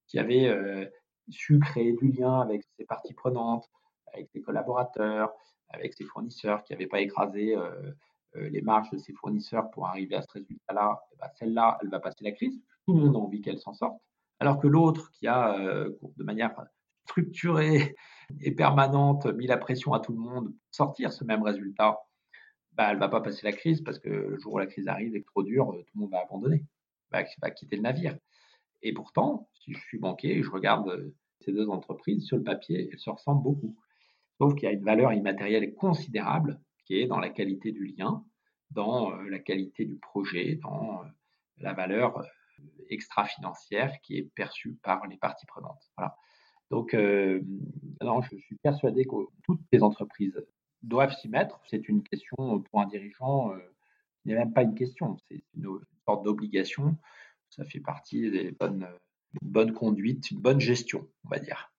qui 0.09 0.19
avait 0.19 0.47
euh, 0.47 0.85
su 1.29 1.59
créer 1.59 1.93
du 1.93 2.11
lien 2.11 2.41
avec 2.41 2.63
ses 2.77 2.85
parties 2.85 3.13
prenantes, 3.13 3.69
avec 4.11 4.27
ses 4.33 4.41
collaborateurs, 4.41 5.31
avec 5.69 5.93
ses 5.93 6.03
fournisseurs, 6.03 6.63
qui 6.63 6.73
n'avaient 6.73 6.87
pas 6.87 6.99
écrasé 6.99 7.55
euh, 7.55 7.91
euh, 8.35 8.49
les 8.49 8.61
marges 8.61 8.89
de 8.89 8.97
ses 8.97 9.13
fournisseurs 9.13 9.69
pour 9.69 9.87
arriver 9.87 10.15
à 10.15 10.23
ce 10.23 10.31
résultat-là, 10.33 10.99
eh 11.13 11.15
ben, 11.17 11.29
celle-là, 11.35 11.77
elle 11.81 11.89
va 11.89 11.99
passer 11.99 12.23
la 12.23 12.31
crise. 12.31 12.59
Tout 12.85 12.95
le 12.95 13.05
monde 13.05 13.15
a 13.15 13.19
envie 13.19 13.41
qu'elle 13.41 13.59
s'en 13.59 13.73
sorte. 13.73 14.01
Alors 14.39 14.59
que 14.59 14.67
l'autre, 14.67 15.11
qui 15.11 15.27
a 15.27 15.57
de 15.57 16.23
manière 16.23 16.55
structurée 17.05 17.95
et 18.41 18.51
permanente 18.51 19.25
mis 19.27 19.47
la 19.47 19.57
pression 19.57 19.93
à 19.93 19.99
tout 19.99 20.13
le 20.13 20.19
monde 20.19 20.45
pour 20.45 20.71
sortir 20.71 21.13
ce 21.13 21.23
même 21.23 21.43
résultat, 21.43 21.99
bah, 22.71 22.87
elle 22.89 22.95
ne 22.95 22.99
va 23.01 23.09
pas 23.09 23.21
passer 23.21 23.45
la 23.45 23.51
crise 23.51 23.81
parce 23.81 23.99
que 23.99 24.09
le 24.09 24.37
jour 24.37 24.53
où 24.53 24.57
la 24.57 24.65
crise 24.65 24.87
arrive 24.87 25.15
et 25.15 25.21
que 25.21 25.27
trop 25.27 25.43
dur, 25.43 25.67
tout 25.67 25.91
le 25.95 26.01
monde 26.01 26.11
va 26.11 26.21
abandonner, 26.21 26.63
va, 27.11 27.23
va 27.41 27.51
quitter 27.51 27.75
le 27.75 27.81
navire. 27.81 28.17
Et 28.81 28.93
pourtant, 28.93 29.49
je 29.73 29.79
suis 29.79 29.99
banquier 29.99 30.37
et 30.37 30.43
je 30.43 30.49
regarde 30.49 30.89
euh, 30.89 31.15
ces 31.41 31.51
deux 31.51 31.69
entreprises, 31.69 32.25
sur 32.25 32.37
le 32.37 32.43
papier, 32.43 32.89
elles 32.91 32.99
se 32.99 33.09
ressemblent 33.09 33.43
beaucoup. 33.43 33.75
Sauf 34.37 34.55
qu'il 34.55 34.63
y 34.63 34.67
a 34.67 34.71
une 34.71 34.83
valeur 34.83 35.13
immatérielle 35.13 35.73
considérable 35.73 36.59
qui 36.85 36.99
est 36.99 37.07
dans 37.07 37.19
la 37.19 37.29
qualité 37.29 37.71
du 37.71 37.85
lien, 37.85 38.23
dans 38.71 39.11
euh, 39.11 39.29
la 39.29 39.39
qualité 39.39 39.85
du 39.85 39.97
projet, 39.97 40.55
dans 40.55 41.01
euh, 41.01 41.07
la 41.57 41.73
valeur 41.73 42.23
extra-financière 42.89 43.99
qui 44.01 44.17
est 44.17 44.29
perçue 44.35 44.75
par 44.83 45.05
les 45.07 45.17
parties 45.17 45.45
prenantes. 45.45 45.91
Donc, 46.71 46.93
non, 46.93 48.21
je 48.21 48.35
suis 48.35 48.57
persuadé 48.57 49.05
que 49.05 49.15
toutes 49.43 49.61
les 49.71 49.81
entreprises 49.81 50.45
doivent 50.83 51.15
s'y 51.15 51.29
mettre. 51.29 51.59
C'est 51.67 51.87
une 51.87 52.03
question 52.03 52.35
pour 52.37 52.81
un 52.81 52.85
dirigeant, 52.85 53.53
ce 53.53 54.29
n'est 54.29 54.35
même 54.35 54.53
pas 54.53 54.63
une 54.63 54.75
question, 54.75 55.17
c'est 55.29 55.41
une 55.55 55.79
sorte 56.05 56.23
d'obligation 56.23 56.97
ça 57.49 57.65
fait 57.65 57.79
partie 57.79 58.29
des 58.29 58.51
bonnes, 58.51 58.87
bonne 59.41 59.73
conduite, 59.73 60.31
une 60.31 60.39
bonne 60.39 60.59
gestion, 60.59 61.07
on 61.25 61.29
va 61.29 61.39
dire. 61.39 61.71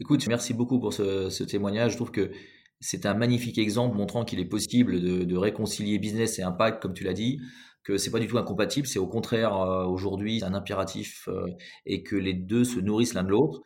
Écoute, 0.00 0.26
merci 0.26 0.54
beaucoup 0.54 0.80
pour 0.80 0.92
ce, 0.92 1.42
témoignage. 1.44 1.92
Je 1.92 1.96
trouve 1.96 2.10
que 2.10 2.32
c'est 2.80 3.06
un 3.06 3.14
magnifique 3.14 3.58
exemple 3.58 3.96
montrant 3.96 4.24
qu'il 4.24 4.40
est 4.40 4.44
possible 4.44 5.00
de, 5.00 5.36
réconcilier 5.36 5.98
business 5.98 6.38
et 6.38 6.42
impact, 6.42 6.82
comme 6.82 6.94
tu 6.94 7.04
l'as 7.04 7.12
dit, 7.12 7.40
que 7.84 7.98
c'est 7.98 8.10
pas 8.10 8.18
du 8.18 8.26
tout 8.26 8.38
incompatible, 8.38 8.86
c'est 8.86 8.98
au 8.98 9.08
contraire 9.08 9.56
euh, 9.56 9.84
aujourd'hui 9.86 10.42
un 10.44 10.54
impératif 10.54 11.28
euh, 11.28 11.48
et 11.84 12.04
que 12.04 12.14
les 12.14 12.32
deux 12.32 12.64
se 12.64 12.78
nourrissent 12.78 13.14
l'un 13.14 13.24
de 13.24 13.30
l'autre. 13.30 13.62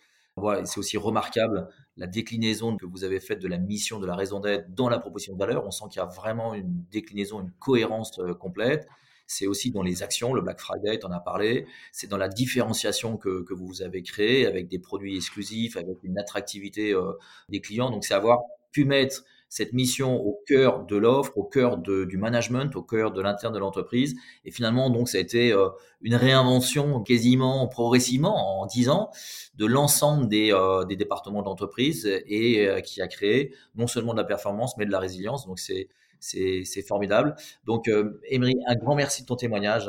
C'est 0.65 0.79
aussi 0.79 0.99
remarquable 0.99 1.69
la 1.97 2.07
déclinaison 2.07 2.77
que 2.77 2.85
vous 2.85 3.05
avez 3.05 3.21
faite 3.21 3.41
de 3.41 3.49
la 3.49 3.57
mission, 3.57 3.99
de 4.01 4.07
la 4.07 4.15
raison 4.15 4.41
d'être 4.41 4.75
dans 4.75 4.91
la 4.91 4.99
proposition 4.99 5.33
de 5.33 5.39
valeur. 5.39 5.65
On 5.67 5.71
sent 5.71 5.87
qu'il 5.91 6.01
y 6.01 6.03
a 6.03 6.07
vraiment 6.07 6.53
une 6.53 6.85
déclinaison, 6.91 7.41
une 7.41 7.53
cohérence 7.53 8.19
euh, 8.19 8.35
complète 8.35 8.87
c'est 9.27 9.47
aussi 9.47 9.70
dans 9.70 9.83
les 9.83 10.03
actions, 10.03 10.33
le 10.33 10.41
Black 10.41 10.61
Friday, 10.61 10.99
tu 10.99 11.07
en 11.07 11.11
as 11.11 11.20
parlé, 11.20 11.66
c'est 11.93 12.07
dans 12.07 12.16
la 12.16 12.29
différenciation 12.29 13.16
que, 13.16 13.43
que, 13.43 13.55
vous 13.55 13.83
avez 13.83 14.03
créée 14.03 14.47
avec 14.47 14.68
des 14.68 14.79
produits 14.79 15.16
exclusifs, 15.16 15.77
avec 15.77 15.99
une 16.03 16.18
attractivité 16.18 16.93
euh, 16.93 17.12
des 17.49 17.61
clients. 17.61 17.91
Donc 17.91 18.05
c'est 18.05 18.14
avoir 18.14 18.41
pu 18.70 18.85
mettre 18.85 19.24
cette 19.49 19.72
mission 19.72 20.16
au 20.16 20.43
cœur 20.47 20.85
de 20.87 20.97
l'offre, 20.97 21.39
au 21.39 21.45
cœur 21.45 21.79
du 21.79 22.18
management, 22.18 22.74
au 22.74 22.83
cœur 22.83 23.12
de 23.12 23.22
l'interne 23.22 23.55
de 23.55 23.59
l'entreprise. 23.61 24.16
Et 24.45 24.51
finalement, 24.51 24.91
donc, 24.91 25.09
ça 25.09 25.18
a 25.18 25.20
été 25.20 25.53
euh, 25.53 25.68
une 26.03 26.16
réinvention 26.16 27.01
quasiment 27.01 27.66
progressivement 27.68 28.61
en 28.61 28.66
10 28.66 28.89
ans 28.89 29.11
de 29.55 29.66
l'ensemble 29.66 30.29
des, 30.29 30.53
euh, 30.53 30.85
des, 30.85 30.97
départements 30.97 31.43
d'entreprise 31.43 32.07
et 32.07 32.68
qui 32.85 33.01
a 33.01 33.07
créé 33.07 33.55
non 33.77 33.87
seulement 33.87 34.12
de 34.12 34.18
la 34.18 34.24
performance, 34.24 34.77
mais 34.77 34.85
de 34.85 34.91
la 34.91 34.99
résilience. 34.99 35.47
Donc, 35.47 35.61
c'est 35.61 35.89
c'est 36.21 36.83
formidable. 36.87 37.35
Donc, 37.64 37.89
Emery, 38.31 38.55
un 38.67 38.75
grand 38.75 38.95
merci 38.95 39.23
de 39.23 39.27
ton 39.27 39.37
témoignage. 39.37 39.87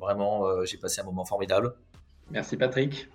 vraiment, 0.00 0.64
j'ai 0.64 0.78
passé 0.78 1.00
un 1.00 1.04
moment 1.04 1.24
formidable. 1.24 1.74
Merci 2.30 2.56
Patrick. 2.56 3.08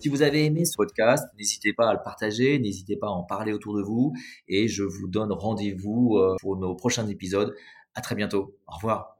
Si 0.00 0.08
vous 0.08 0.22
avez 0.22 0.46
aimé 0.46 0.64
ce 0.64 0.76
podcast, 0.78 1.28
n'hésitez 1.36 1.74
pas 1.74 1.90
à 1.90 1.92
le 1.92 2.00
partager, 2.02 2.58
n'hésitez 2.58 2.96
pas 2.96 3.08
à 3.08 3.10
en 3.10 3.22
parler 3.22 3.52
autour 3.52 3.76
de 3.76 3.82
vous 3.82 4.14
et 4.48 4.66
je 4.66 4.82
vous 4.82 5.08
donne 5.08 5.30
rendez-vous 5.30 6.16
euh, 6.16 6.36
pour 6.40 6.56
nos 6.56 6.74
prochains 6.74 7.06
épisodes. 7.06 7.54
À 7.94 8.00
très 8.00 8.14
bientôt. 8.14 8.56
Au 8.66 8.76
revoir. 8.76 9.19